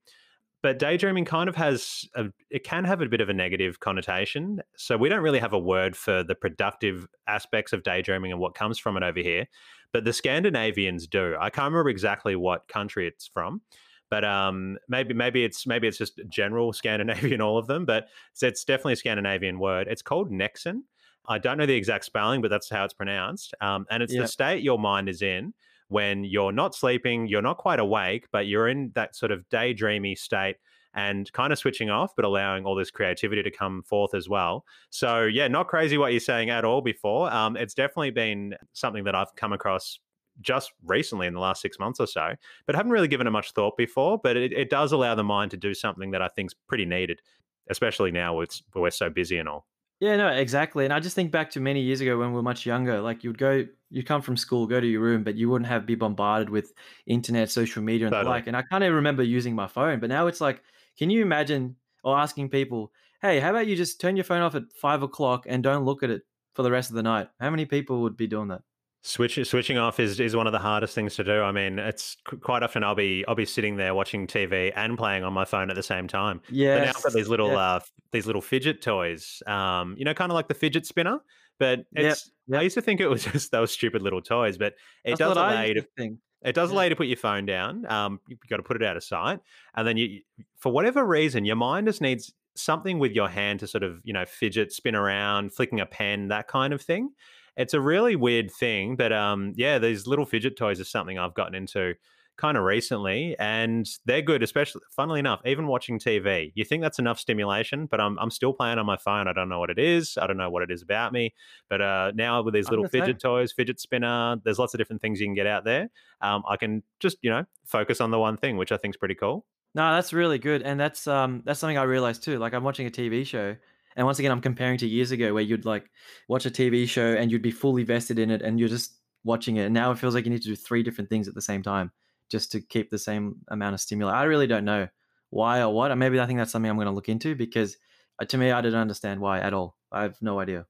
But 0.62 0.78
daydreaming 0.78 1.26
kind 1.26 1.48
of 1.48 1.56
has, 1.56 2.06
a, 2.16 2.26
it 2.50 2.64
can 2.64 2.84
have 2.84 3.02
a 3.02 3.08
bit 3.08 3.22
of 3.22 3.30
a 3.30 3.34
negative 3.34 3.80
connotation. 3.80 4.62
So 4.76 4.98
we 4.98 5.08
don't 5.08 5.22
really 5.22 5.40
have 5.40 5.54
a 5.54 5.60
word 5.60 5.96
for 5.96 6.22
the 6.24 6.36
productive 6.36 7.08
aspects 7.28 7.72
of 7.72 7.84
daydreaming 7.84 8.32
and 8.32 8.42
what 8.42 8.56
comes 8.56 8.78
from 8.78 8.98
it 8.98 9.04
over 9.04 9.20
here. 9.20 9.48
But 9.94 10.04
the 10.04 10.14
Scandinavians 10.14 11.08
do. 11.08 11.36
I 11.40 11.50
can't 11.50 11.72
remember 11.72 11.90
exactly 11.90 12.36
what 12.36 12.68
country 12.68 13.08
it's 13.08 13.28
from 13.28 13.62
but 14.10 14.26
um, 14.26 14.78
maybe 14.88 15.14
maybe 15.14 15.44
it's 15.44 15.68
maybe 15.68 15.88
it's 15.88 15.98
just 15.98 16.20
general 16.28 16.74
Scandinavian, 16.74 17.42
all 17.42 17.58
of 17.58 17.68
them. 17.68 17.86
But 17.86 18.08
it's, 18.32 18.44
it's 18.44 18.64
definitely 18.64 18.94
a 18.94 18.98
Scandinavian 18.98 19.60
word. 19.60 19.88
It's 19.88 20.02
called 20.02 20.32
Nexen. 20.32 20.82
I 21.28 21.38
don't 21.38 21.58
know 21.58 21.66
the 21.66 21.76
exact 21.76 22.06
spelling, 22.06 22.42
but 22.42 22.50
that's 22.50 22.70
how 22.70 22.84
it's 22.86 22.94
pronounced. 22.94 23.54
Um, 23.62 23.86
and 23.92 24.02
it's 24.02 24.14
yep. 24.14 24.24
the 24.24 24.28
state 24.28 24.64
your 24.64 24.80
mind 24.80 25.10
is 25.10 25.22
in 25.22 25.54
when 25.90 26.24
you're 26.24 26.52
not 26.52 26.74
sleeping, 26.74 27.28
you're 27.28 27.42
not 27.42 27.58
quite 27.58 27.80
awake, 27.80 28.28
but 28.32 28.48
you're 28.48 28.68
in 28.68 28.92
that 28.96 29.16
sort 29.16 29.32
of 29.32 29.44
daydreamy 29.52 30.18
state 30.18 30.56
and 30.94 31.32
kind 31.34 31.52
of 31.52 31.60
switching 31.60 31.90
off, 31.90 32.16
but 32.16 32.26
allowing 32.26 32.66
all 32.66 32.76
this 32.76 32.92
creativity 32.92 33.44
to 33.44 33.52
come 33.52 33.84
forth 33.84 34.14
as 34.14 34.30
well. 34.30 34.66
So, 34.90 35.24
yeah, 35.24 35.48
not 35.48 35.68
crazy 35.68 35.98
what 35.98 36.12
you're 36.12 36.20
saying 36.20 36.50
at 36.50 36.66
all 36.66 36.82
before. 36.82 37.32
Um, 37.32 37.58
it's 37.58 37.74
definitely 37.74 38.12
been 38.12 38.56
something 38.74 39.04
that 39.04 39.16
I've 39.16 39.36
come 39.36 39.54
across 39.54 40.00
just 40.42 40.72
recently 40.86 41.28
in 41.28 41.34
the 41.34 41.40
last 41.40 41.62
six 41.62 41.78
months 41.80 42.00
or 42.00 42.08
so, 42.08 42.34
but 42.66 42.76
haven't 42.76 42.92
really 42.92 43.08
given 43.08 43.28
it 43.28 43.32
much 43.32 43.52
thought 43.52 43.78
before. 43.78 44.20
But 44.22 44.38
it, 44.38 44.54
it 44.54 44.70
does 44.70 44.92
allow 44.92 45.16
the 45.16 45.24
mind 45.24 45.52
to 45.52 45.58
do 45.58 45.74
something 45.74 46.12
that 46.12 46.22
I 46.22 46.28
think 46.28 46.52
is 46.52 46.56
pretty 46.68 46.86
needed, 46.86 47.22
especially 47.70 48.12
now 48.12 48.36
with, 48.36 48.60
we're 48.74 48.90
so 48.92 49.10
busy 49.10 49.38
and 49.38 49.50
all. 49.50 49.66
Yeah, 50.00 50.16
no, 50.16 50.30
exactly. 50.30 50.86
And 50.86 50.94
I 50.94 51.00
just 51.02 51.16
think 51.16 51.30
back 51.30 51.52
to 51.52 51.60
many 51.60 51.82
years 51.82 52.00
ago 52.00 52.18
when 52.18 52.30
we 52.30 52.36
were 52.36 52.44
much 52.44 52.66
younger. 52.66 53.02
Like 53.02 53.24
you'd 53.24 53.38
go, 53.38 53.66
you'd 53.90 54.06
come 54.06 54.22
from 54.22 54.38
school, 54.38 54.68
go 54.68 54.80
to 54.80 54.88
your 54.88 55.02
room, 55.02 55.24
but 55.24 55.36
you 55.36 55.50
wouldn't 55.50 55.70
have 55.70 55.86
be 55.86 55.96
bombarded 55.96 56.50
with 56.50 56.74
internet, 57.06 57.50
social 57.50 57.82
media, 57.82 58.08
and 58.08 58.14
totally. 58.14 58.26
the 58.26 58.30
like. 58.30 58.48
And 58.48 58.56
I 58.56 58.62
can't 58.62 58.84
even 58.84 58.96
remember 58.96 59.24
using 59.24 59.56
my 59.56 59.68
phone. 59.68 60.00
But 60.00 60.10
now 60.10 60.28
it's 60.28 60.42
like, 60.42 60.62
can 60.98 61.10
you 61.10 61.22
imagine 61.22 61.76
or 62.04 62.18
asking 62.18 62.50
people, 62.50 62.92
hey, 63.22 63.40
how 63.40 63.50
about 63.50 63.68
you 63.68 63.76
just 63.76 64.00
turn 64.00 64.16
your 64.16 64.24
phone 64.24 64.42
off 64.42 64.56
at 64.56 64.64
five 64.82 65.04
o'clock 65.04 65.46
and 65.48 65.64
don't 65.64 65.86
look 65.86 66.04
at 66.04 66.10
it 66.10 66.22
for 66.54 66.64
the 66.64 66.72
rest 66.72 66.90
of 66.90 66.96
the 66.96 67.04
night? 67.04 67.30
How 67.40 67.50
many 67.50 67.66
people 67.66 68.02
would 68.02 68.18
be 68.18 68.28
doing 68.28 68.50
that? 68.50 68.62
Switch, 69.02 69.40
switching 69.48 69.78
off 69.78 69.98
is, 69.98 70.20
is 70.20 70.36
one 70.36 70.46
of 70.46 70.52
the 70.52 70.60
hardest 70.60 70.94
things 70.94 71.16
to 71.16 71.24
do. 71.24 71.42
I 71.42 71.54
mean, 71.54 71.80
it's 71.80 72.18
quite 72.42 72.64
often 72.64 72.84
I'll 72.84 72.96
be 72.96 73.24
I'll 73.30 73.36
be 73.36 73.46
sitting 73.46 73.78
there 73.78 73.94
watching 73.94 74.28
TV 74.28 74.74
and 74.76 74.98
playing 74.98 75.24
on 75.24 75.32
my 75.32 75.46
phone 75.46 75.70
at 75.70 75.78
the 75.78 75.84
same 75.84 76.10
time. 76.10 76.42
Yeah. 76.50 76.84
now 76.84 76.90
I've 76.90 77.04
got 77.04 77.14
these 77.14 77.30
little 77.30 77.56
uh, 77.56 77.80
these 78.12 78.26
little 78.26 78.42
fidget 78.42 78.82
toys. 78.82 79.42
Um, 79.48 79.96
you 79.98 80.04
know, 80.04 80.14
kind 80.14 80.34
of 80.34 80.36
like 80.36 80.50
the 80.50 80.54
fidget 80.54 80.86
spinner. 80.86 81.22
But 81.60 81.86
it's 81.94 82.32
yep. 82.48 82.56
Yep. 82.56 82.60
I 82.60 82.64
used 82.64 82.76
to 82.76 82.82
think 82.82 83.02
it 83.02 83.08
was 83.08 83.24
just 83.32 83.52
those 83.52 83.72
stupid 83.72 84.02
little 84.02 84.22
toys, 84.22 84.58
but 84.58 84.74
it 85.04 85.12
That's 85.12 85.20
does 85.20 85.38
allow 85.38 85.62
you 85.62 85.76
to 85.76 85.88
think. 85.98 86.20
It 86.42 86.56
does 86.56 86.70
yeah. 86.70 86.76
allow 86.76 86.84
you 86.84 86.90
to 86.90 86.96
put 86.96 87.08
your 87.08 87.18
phone 87.18 87.46
down. 87.46 87.86
Um, 87.92 88.20
you've 88.28 88.40
got 88.50 88.58
to 88.58 88.64
put 88.64 88.78
it 88.78 88.84
out 88.84 88.98
of 88.98 89.04
sight, 89.04 89.40
and 89.76 89.88
then 89.88 89.98
you, 89.98 90.22
for 90.58 90.72
whatever 90.72 91.06
reason, 91.06 91.46
your 91.46 91.58
mind 91.58 91.88
just 91.88 92.02
needs 92.02 92.34
something 92.56 92.98
with 92.98 93.12
your 93.12 93.30
hand 93.30 93.60
to 93.60 93.68
sort 93.68 93.84
of 93.84 94.02
you 94.04 94.14
know 94.14 94.26
fidget, 94.26 94.72
spin 94.72 94.96
around, 94.96 95.54
flicking 95.54 95.80
a 95.80 95.86
pen, 95.86 96.30
that 96.30 96.48
kind 96.48 96.74
of 96.74 96.82
thing 96.82 97.12
it's 97.60 97.74
a 97.74 97.82
really 97.82 98.16
weird 98.16 98.50
thing. 98.50 98.96
But 98.96 99.12
um, 99.12 99.52
yeah, 99.58 99.80
these 99.80 100.08
little 100.08 100.26
fidget 100.26 100.58
toys 100.58 100.80
are 100.80 100.86
something 100.86 101.20
I've 101.20 101.34
gotten 101.34 101.56
into 101.56 101.96
kind 102.40 102.58
of 102.58 102.64
recently, 102.64 103.36
and 103.38 103.88
they're 104.06 104.22
good. 104.22 104.42
Especially, 104.42 104.82
funnily 104.96 105.20
enough, 105.20 105.42
even 105.46 105.68
watching 105.68 106.00
TV, 106.00 106.52
you 106.56 106.64
think 106.64 106.82
that's 106.82 106.98
enough 106.98 107.20
stimulation, 107.20 107.86
but 107.86 108.00
I'm 108.00 108.18
I'm 108.18 108.32
still 108.32 108.54
playing 108.54 108.80
on 108.80 108.86
my 108.86 108.98
phone. 108.98 109.28
I 109.28 109.34
don't 109.34 109.50
know 109.50 109.60
what 109.60 109.70
it 109.70 109.78
is. 109.78 110.18
I 110.20 110.26
don't 110.26 110.38
know 110.38 110.50
what 110.50 110.64
it 110.64 110.72
is 110.72 110.82
about 110.82 111.14
me. 111.14 111.34
But 111.70 111.82
uh, 111.82 112.12
now 112.16 112.42
with 112.42 112.54
these 112.54 112.70
little 112.70 112.88
fidget 112.88 113.20
toys, 113.20 113.52
fidget 113.52 113.80
spinner, 113.80 114.38
there's 114.44 114.58
lots 114.58 114.74
of 114.74 114.78
different 114.78 115.02
things 115.02 115.20
you 115.20 115.28
can 115.28 115.36
get 115.36 115.48
out 115.48 115.66
there. 115.66 115.90
Um, 116.22 116.44
I 116.48 116.58
can 116.58 116.84
just 117.00 117.18
you 117.22 117.30
know 117.30 117.46
focus 117.66 118.02
on 118.02 118.12
the 118.12 118.20
one 118.20 118.38
thing, 118.38 118.58
which 118.58 118.72
I 118.72 118.78
think 118.78 118.96
is 118.96 118.98
pretty 118.98 119.16
cool. 119.16 119.46
No, 119.76 119.94
that's 119.94 120.14
really 120.14 120.40
good, 120.40 120.64
and 120.64 120.80
that's 120.80 121.08
um 121.08 121.44
that's 121.46 121.60
something 121.60 121.78
I 121.78 121.84
realized 121.84 122.24
too. 122.24 122.40
Like 122.40 122.54
I'm 122.54 122.64
watching 122.64 122.88
a 122.88 122.92
TV 122.92 123.26
show, 123.26 123.56
and 123.96 124.06
once 124.06 124.20
again, 124.20 124.32
I'm 124.32 124.42
comparing 124.42 124.78
to 124.80 124.88
years 124.88 125.12
ago 125.12 125.34
where 125.34 125.44
you'd 125.44 125.66
like 125.66 125.90
watch 126.28 126.46
a 126.46 126.52
TV 126.52 126.88
show 126.88 127.14
and 127.14 127.32
you'd 127.32 127.42
be 127.42 127.52
fully 127.52 127.84
vested 127.84 128.18
in 128.18 128.32
it 128.32 128.42
and 128.42 128.60
you're 128.60 128.70
just 128.70 128.98
watching 129.24 129.58
it. 129.58 129.66
And 129.66 129.74
now 129.74 129.92
it 129.92 129.98
feels 129.98 130.16
like 130.16 130.26
you 130.26 130.32
need 130.32 130.42
to 130.44 130.48
do 130.48 130.56
three 130.56 130.84
different 130.84 131.10
things 131.10 131.28
at 131.28 131.36
the 131.36 131.42
same 131.42 131.62
time 131.62 131.92
just 132.30 132.52
to 132.54 132.62
keep 132.62 132.90
the 132.90 132.98
same 132.98 133.38
amount 133.50 133.74
of 133.74 133.82
stimuli. 133.82 134.12
I 134.12 134.24
really 134.24 134.48
don't 134.48 134.66
know 134.66 134.88
why 135.30 135.62
or 135.62 135.74
what. 135.74 135.96
Maybe 135.98 136.20
I 136.20 136.26
think 136.26 136.40
that's 136.40 136.52
something 136.52 136.70
I'm 136.70 136.78
going 136.78 136.88
to 136.88 136.94
look 136.94 137.10
into 137.10 137.36
because 137.36 137.78
uh, 138.22 138.26
to 138.26 138.38
me, 138.38 138.52
I 138.52 138.62
didn't 138.62 138.80
understand 138.80 139.20
why 139.20 139.40
at 139.40 139.54
all. 139.54 139.76
I 139.92 140.04
have 140.04 140.16
no 140.22 140.40
idea. 140.40 140.66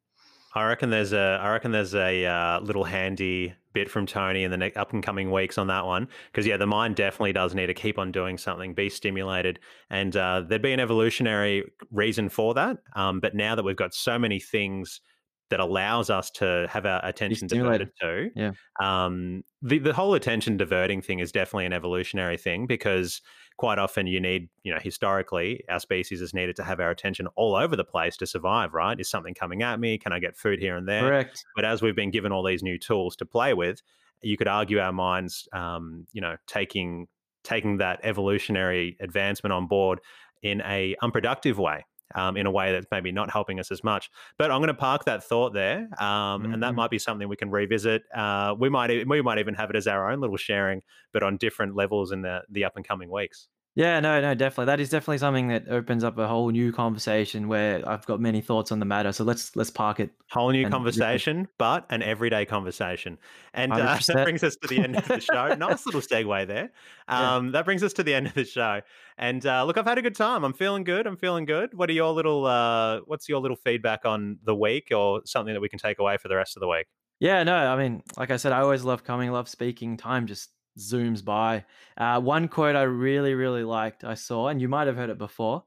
I 0.56 0.66
reckon 0.66 0.90
there's 0.90 1.14
a 1.14 1.40
I 1.42 1.52
reckon 1.52 1.72
there's 1.72 1.94
a 1.94 2.26
uh, 2.26 2.60
little 2.62 2.84
handy 2.84 3.54
bit 3.74 3.90
from 3.90 4.08
Tony 4.08 4.44
in 4.44 4.50
the 4.50 4.58
next 4.58 4.78
up 4.78 4.94
and 4.94 5.04
coming 5.04 5.32
weeks 5.32 5.60
on 5.60 5.68
that 5.68 5.86
one 5.86 6.08
because 6.32 6.48
yeah, 6.48 6.58
the 6.58 6.66
mind 6.66 6.96
definitely 6.96 7.34
does 7.34 7.54
need 7.54 7.68
to 7.68 7.74
keep 7.74 8.00
on 8.00 8.12
doing 8.12 8.38
something, 8.38 8.74
be 8.74 8.90
stimulated, 8.90 9.60
and 9.92 10.16
uh, 10.18 10.42
there'd 10.42 10.62
be 10.62 10.74
an 10.74 10.80
evolutionary 10.80 11.64
reason 11.92 12.30
for 12.30 12.56
that. 12.56 12.78
Um, 12.96 13.20
but 13.20 13.36
now 13.36 13.54
that 13.56 13.64
we've 13.64 13.76
got 13.76 13.94
so 13.94 14.18
many 14.18 14.40
things 14.40 15.02
that 15.50 15.60
allows 15.60 16.10
us 16.10 16.30
to 16.30 16.68
have 16.70 16.86
our 16.86 17.04
attention 17.04 17.48
diverted 17.48 17.92
to. 18.02 18.30
Yeah. 18.36 18.52
Um, 18.80 19.44
the 19.62 19.80
the 19.80 19.94
whole 19.94 20.14
attention 20.14 20.58
diverting 20.58 21.02
thing 21.02 21.20
is 21.20 21.32
definitely 21.32 21.66
an 21.66 21.74
evolutionary 21.74 22.38
thing 22.38 22.68
because 22.68 23.22
quite 23.58 23.78
often 23.78 24.08
you 24.08 24.22
need, 24.22 24.50
you 24.64 24.74
know, 24.74 24.80
historically 24.80 25.64
our 25.70 25.80
species 25.80 26.22
has 26.22 26.34
needed 26.34 26.56
to 26.56 26.64
have 26.64 26.80
our 26.80 26.92
attention 26.92 27.28
all 27.36 27.56
over 27.56 27.76
the 27.76 27.84
place 27.84 28.16
to 28.18 28.28
survive. 28.28 28.74
Right? 28.74 29.00
Is 29.00 29.10
something 29.10 29.34
coming 29.34 29.64
at 29.64 29.80
me? 29.80 29.98
Can 29.98 30.14
I 30.14 30.20
get 30.20 30.38
food 30.38 30.60
here 30.60 30.78
and 30.78 30.88
there? 30.88 31.02
Correct. 31.02 31.44
But 31.56 31.66
as 31.66 31.82
we've 31.82 31.96
been 31.96 32.12
given 32.12 32.32
all 32.32 32.44
these 32.44 32.64
new 32.64 32.78
tools 32.78 33.16
to 33.18 33.26
play 33.26 33.54
with, 33.54 33.82
you 34.22 34.38
could 34.38 34.48
argue 34.48 34.80
our 34.80 34.94
minds, 34.94 35.48
um, 35.54 36.08
you 36.12 36.22
know, 36.22 36.38
taking 36.48 37.08
taking 37.44 37.78
that 37.78 38.00
evolutionary 38.04 38.98
advancement 39.00 39.54
on 39.54 39.66
board 39.66 40.00
in 40.44 40.62
a 40.62 40.96
unproductive 41.02 41.58
way 41.58 41.86
um, 42.16 42.38
in 42.38 42.46
a 42.46 42.52
way 42.52 42.72
that's 42.72 42.88
maybe 42.92 43.12
not 43.12 43.30
helping 43.30 43.60
us 43.60 43.72
as 43.72 43.84
much. 43.84 44.10
But 44.38 44.52
I'm 44.52 44.60
going 44.60 44.68
to 44.68 44.74
park 44.74 45.06
that 45.06 45.24
thought 45.24 45.54
there, 45.54 45.90
um, 46.00 46.44
mm-hmm. 46.44 46.54
and 46.54 46.64
that 46.64 46.68
mm-hmm. 46.68 46.76
might 46.78 46.92
be 46.92 47.00
something 47.00 47.28
we 47.28 47.36
can 47.36 47.52
revisit. 47.52 48.04
Uh, 48.14 48.56
we 48.58 48.70
might 48.70 49.08
we 49.08 49.22
might 49.22 49.40
even 49.40 49.54
have 49.56 49.70
it 49.70 49.76
as 49.76 49.88
our 49.88 50.12
own 50.12 50.20
little 50.20 50.38
sharing, 50.38 50.82
but 51.14 51.24
on 51.24 51.38
different 51.38 51.76
levels 51.76 52.12
in 52.12 52.22
the 52.22 52.42
the 52.50 52.66
up 52.66 52.76
and 52.76 52.88
coming 52.88 53.10
weeks. 53.10 53.48
Yeah, 53.80 54.02
no, 54.02 54.20
no, 54.20 54.34
definitely. 54.36 54.66
That 54.66 54.82
is 54.82 54.90
definitely 54.90 55.20
something 55.20 55.48
that 55.48 55.70
opens 55.70 56.04
up 56.04 56.18
a 56.18 56.28
whole 56.28 56.50
new 56.50 56.74
conversation 56.74 57.48
where 57.48 57.82
I've 57.88 58.06
got 58.06 58.20
many 58.20 58.42
thoughts 58.42 58.74
on 58.74 58.80
the 58.80 58.86
matter. 58.86 59.14
So 59.14 59.24
let's 59.24 59.56
let's 59.56 59.70
park 59.70 60.02
it. 60.02 60.10
Whole 60.32 60.52
new 60.52 60.70
conversation, 60.70 61.48
but 61.58 61.86
an 61.90 62.04
everyday 62.04 62.44
conversation. 62.44 63.18
And 63.54 63.72
uh, 63.72 63.98
that 64.08 64.26
brings 64.26 64.44
us 64.44 64.58
to 64.58 64.68
the 64.68 64.80
end 64.80 64.98
of 64.98 65.08
the 65.08 65.22
show. 65.22 65.56
nice 65.56 65.86
little 65.86 66.02
segue 66.02 66.46
there. 66.48 66.72
Yeah. 67.10 67.38
Um, 67.38 67.54
That 67.54 67.66
brings 67.66 67.82
us 67.82 67.94
to 67.94 68.04
the 68.04 68.14
end 68.14 68.28
of 68.28 68.34
the 68.36 68.44
show. 68.44 68.82
And 69.18 69.44
uh, 69.44 69.64
look, 69.64 69.78
I've 69.78 69.86
had 69.86 69.98
a 69.98 70.02
good 70.02 70.14
time. 70.14 70.44
I'm 70.44 70.54
feeling 70.54 70.84
good. 70.84 71.08
I'm 71.08 71.18
feeling 71.18 71.46
good. 71.46 71.74
What 71.74 71.90
are 71.90 71.94
your 71.94 72.12
little? 72.12 72.46
Uh, 72.46 73.00
what's 73.06 73.30
your 73.30 73.40
little 73.40 73.58
feedback 73.58 74.04
on 74.04 74.40
the 74.44 74.54
week, 74.54 74.90
or 74.94 75.22
something 75.26 75.54
that 75.54 75.62
we 75.62 75.70
can 75.70 75.80
take 75.80 76.00
away 76.00 76.18
for 76.18 76.28
the 76.28 76.36
rest 76.36 76.58
of 76.58 76.62
the 76.62 76.68
week? 76.68 76.86
Yeah, 77.22 77.44
no, 77.44 77.56
I 77.56 77.78
mean, 77.78 78.04
like 78.18 78.30
I 78.30 78.38
said, 78.38 78.52
I 78.52 78.60
always 78.60 78.84
love 78.84 79.06
coming, 79.06 79.32
love 79.32 79.48
speaking. 79.48 79.96
Time 79.96 80.28
just 80.28 80.50
zooms 80.80 81.24
by. 81.24 81.66
Uh, 81.98 82.20
one 82.22 82.48
quote 82.48 82.76
I 82.76 82.84
really, 82.84 83.34
really 83.34 83.64
liked, 83.64 84.04
I 84.04 84.14
saw, 84.16 84.48
and 84.48 84.62
you 84.62 84.68
might 84.68 84.88
have 84.88 84.96
heard 84.98 85.10
it 85.10 85.18
before. 85.18 85.64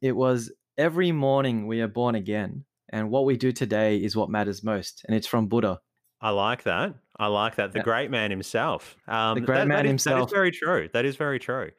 It 0.00 0.12
was 0.12 0.52
Every 0.78 1.10
morning 1.10 1.66
we 1.66 1.80
are 1.80 1.88
born 1.88 2.14
again, 2.16 2.64
and 2.90 3.08
what 3.10 3.24
we 3.24 3.38
do 3.38 3.50
today 3.50 3.96
is 3.96 4.14
what 4.14 4.28
matters 4.28 4.62
most. 4.62 5.02
And 5.06 5.16
it's 5.16 5.26
from 5.26 5.46
Buddha. 5.48 5.80
I 6.20 6.30
like 6.30 6.64
that. 6.64 6.94
I 7.18 7.28
like 7.28 7.54
that. 7.56 7.72
The 7.72 7.78
Yeah. 7.78 7.84
great 7.84 8.10
man 8.10 8.30
himself. 8.30 8.94
Um, 9.08 9.38
great 9.38 9.56
that- 9.56 9.68
man 9.68 9.76
that 9.78 9.86
is- 9.86 9.90
himself. 9.90 10.28
is 10.28 10.32
very 10.34 10.50
true. 10.50 10.88
That 10.92 11.06
is 11.06 11.16
very 11.16 11.38
true. 11.38 11.70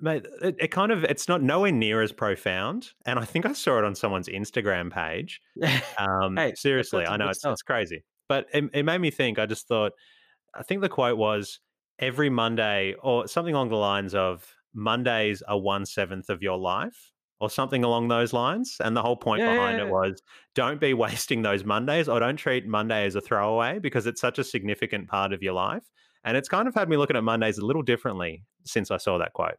Mate, 0.00 0.26
it, 0.42 0.56
it 0.58 0.68
kind 0.68 0.90
of 0.90 1.04
it's 1.04 1.28
not 1.28 1.42
nowhere 1.42 1.70
near 1.70 2.00
as 2.02 2.12
profound, 2.12 2.92
and 3.06 3.18
I 3.18 3.24
think 3.26 3.44
I 3.46 3.52
saw 3.52 3.78
it 3.78 3.84
on 3.84 3.94
someone's 3.94 4.28
Instagram 4.28 4.90
page. 4.90 5.40
Um, 5.98 6.36
Hey, 6.36 6.54
seriously, 6.56 7.06
I 7.06 7.16
know 7.18 7.28
it's, 7.28 7.44
it's 7.44 7.62
crazy, 7.62 8.04
but 8.28 8.46
it, 8.54 8.64
it 8.72 8.82
made 8.84 8.98
me 9.02 9.10
think. 9.10 9.38
I 9.38 9.44
just 9.46 9.68
thought, 9.68 9.92
I 10.54 10.62
think 10.62 10.80
the 10.80 10.88
quote 10.88 11.16
was 11.18 11.60
every 11.98 12.30
Monday, 12.30 12.94
or 13.02 13.26
something 13.28 13.54
along 13.54 13.70
the 13.70 13.76
lines 13.76 14.14
of 14.14 14.54
Mondays 14.74 15.42
are 15.42 15.58
one 15.60 15.86
seventh 15.86 16.30
of 16.30 16.42
your 16.42 16.58
life, 16.58 17.12
or 17.40 17.50
something 17.50 17.84
along 17.84 18.08
those 18.08 18.32
lines. 18.32 18.76
And 18.80 18.96
the 18.96 19.02
whole 19.02 19.16
point 19.16 19.44
Yeah, 19.44 19.54
yeah, 19.54 19.54
behind 19.54 19.78
yeah. 19.78 19.80
it 19.80 19.88
was 19.88 20.20
don't 20.54 20.80
be 20.80 20.94
wasting 21.06 21.42
those 21.42 21.64
Mondays, 21.64 22.08
or 22.08 22.20
don't 22.20 22.36
treat 22.36 22.66
Monday 22.66 23.04
as 23.06 23.14
a 23.14 23.20
throwaway 23.20 23.78
because 23.78 24.06
it's 24.06 24.20
such 24.20 24.38
a 24.38 24.44
significant 24.44 25.08
part 25.08 25.32
of 25.32 25.42
your 25.42 25.54
life. 25.54 25.84
And 26.24 26.36
it's 26.36 26.48
kind 26.48 26.68
of 26.68 26.74
had 26.74 26.88
me 26.88 26.96
looking 26.96 27.16
at 27.16 27.24
Mondays 27.24 27.58
a 27.58 27.66
little 27.66 27.82
differently 27.82 28.44
since 28.64 28.90
I 28.90 28.96
saw 28.96 29.18
that 29.18 29.34
quote. 29.34 29.56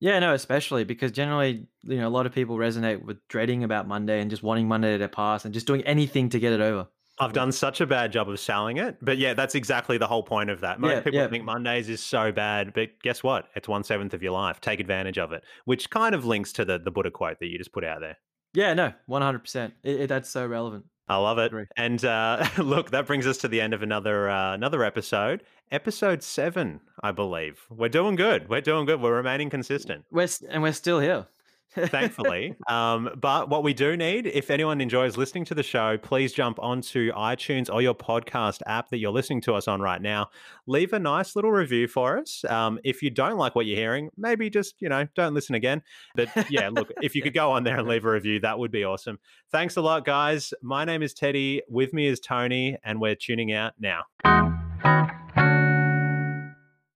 Yeah, 0.00 0.18
no, 0.18 0.34
especially 0.34 0.84
because 0.84 1.10
generally, 1.12 1.68
you 1.82 1.96
know, 1.96 2.08
a 2.08 2.10
lot 2.10 2.26
of 2.26 2.32
people 2.34 2.56
resonate 2.56 3.02
with 3.02 3.26
dreading 3.28 3.64
about 3.64 3.88
Monday 3.88 4.20
and 4.20 4.30
just 4.30 4.42
wanting 4.42 4.68
Monday 4.68 4.98
to 4.98 5.08
pass 5.08 5.44
and 5.44 5.54
just 5.54 5.66
doing 5.66 5.82
anything 5.82 6.28
to 6.30 6.38
get 6.38 6.52
it 6.52 6.60
over. 6.60 6.88
I've 7.18 7.32
done 7.32 7.50
such 7.52 7.80
a 7.80 7.86
bad 7.86 8.12
job 8.12 8.28
of 8.28 8.38
selling 8.38 8.76
it, 8.76 8.98
but 9.00 9.16
yeah, 9.18 9.32
that's 9.34 9.54
exactly 9.54 9.96
the 9.96 10.06
whole 10.06 10.22
point 10.22 10.50
of 10.50 10.60
that. 10.60 10.80
Most 10.80 10.90
Yeah, 10.90 11.00
people 11.00 11.20
yeah. 11.20 11.28
think 11.28 11.44
Mondays 11.44 11.88
is 11.88 12.02
so 12.02 12.30
bad, 12.30 12.74
but 12.74 12.90
guess 13.02 13.22
what? 13.22 13.46
It's 13.54 13.68
one 13.68 13.84
seventh 13.84 14.12
of 14.12 14.22
your 14.22 14.32
life. 14.32 14.60
Take 14.60 14.80
advantage 14.80 15.16
of 15.18 15.32
it, 15.32 15.42
which 15.64 15.88
kind 15.90 16.14
of 16.14 16.24
links 16.26 16.52
to 16.54 16.64
the 16.64 16.78
the 16.78 16.90
Buddha 16.90 17.10
quote 17.10 17.38
that 17.40 17.46
you 17.46 17.56
just 17.58 17.72
put 17.72 17.84
out 17.84 18.00
there. 18.00 18.16
Yeah, 18.52 18.72
no, 18.74 18.92
100%. 19.10 19.72
It, 19.82 20.00
it, 20.00 20.06
that's 20.08 20.30
so 20.30 20.46
relevant. 20.46 20.86
I 21.08 21.16
love 21.18 21.38
it. 21.38 21.46
Agree. 21.46 21.66
And 21.76 22.02
uh, 22.04 22.46
look, 22.58 22.90
that 22.90 23.06
brings 23.06 23.26
us 23.26 23.36
to 23.38 23.48
the 23.48 23.60
end 23.60 23.74
of 23.74 23.82
another 23.82 24.28
uh, 24.28 24.54
another 24.54 24.82
episode, 24.82 25.42
episode 25.70 26.22
seven, 26.22 26.80
I 27.02 27.12
believe. 27.12 27.60
We're 27.70 27.88
doing 27.88 28.16
good. 28.16 28.48
We're 28.48 28.60
doing 28.60 28.86
good. 28.86 29.00
We're 29.00 29.14
remaining 29.16 29.50
consistent. 29.50 30.04
We're, 30.10 30.28
and 30.48 30.62
we're 30.62 30.72
still 30.72 31.00
here. 31.00 31.26
Thankfully. 31.74 32.54
Um, 32.68 33.10
but 33.20 33.48
what 33.48 33.62
we 33.62 33.74
do 33.74 33.96
need, 33.96 34.26
if 34.26 34.50
anyone 34.50 34.80
enjoys 34.80 35.16
listening 35.16 35.44
to 35.46 35.54
the 35.54 35.62
show, 35.62 35.98
please 35.98 36.32
jump 36.32 36.58
onto 36.60 37.12
iTunes 37.12 37.72
or 37.72 37.82
your 37.82 37.94
podcast 37.94 38.60
app 38.66 38.88
that 38.90 38.98
you're 38.98 39.12
listening 39.12 39.40
to 39.42 39.54
us 39.54 39.68
on 39.68 39.80
right 39.80 40.00
now. 40.00 40.28
Leave 40.66 40.92
a 40.92 40.98
nice 40.98 41.36
little 41.36 41.52
review 41.52 41.86
for 41.88 42.18
us. 42.18 42.44
Um, 42.48 42.78
if 42.84 43.02
you 43.02 43.10
don't 43.10 43.36
like 43.36 43.54
what 43.54 43.66
you're 43.66 43.76
hearing, 43.76 44.10
maybe 44.16 44.50
just, 44.50 44.74
you 44.80 44.88
know, 44.88 45.06
don't 45.14 45.34
listen 45.34 45.54
again. 45.54 45.82
But 46.14 46.28
yeah, 46.50 46.68
look, 46.70 46.90
if 47.02 47.14
you 47.14 47.22
could 47.22 47.34
go 47.34 47.52
on 47.52 47.64
there 47.64 47.78
and 47.78 47.88
leave 47.88 48.04
a 48.04 48.10
review, 48.10 48.40
that 48.40 48.58
would 48.58 48.70
be 48.70 48.84
awesome. 48.84 49.18
Thanks 49.50 49.76
a 49.76 49.80
lot, 49.80 50.04
guys. 50.04 50.54
My 50.62 50.84
name 50.84 51.02
is 51.02 51.14
Teddy. 51.14 51.62
With 51.68 51.92
me 51.92 52.06
is 52.06 52.20
Tony, 52.20 52.76
and 52.84 53.00
we're 53.00 53.14
tuning 53.14 53.52
out 53.52 53.74
now. 53.78 54.04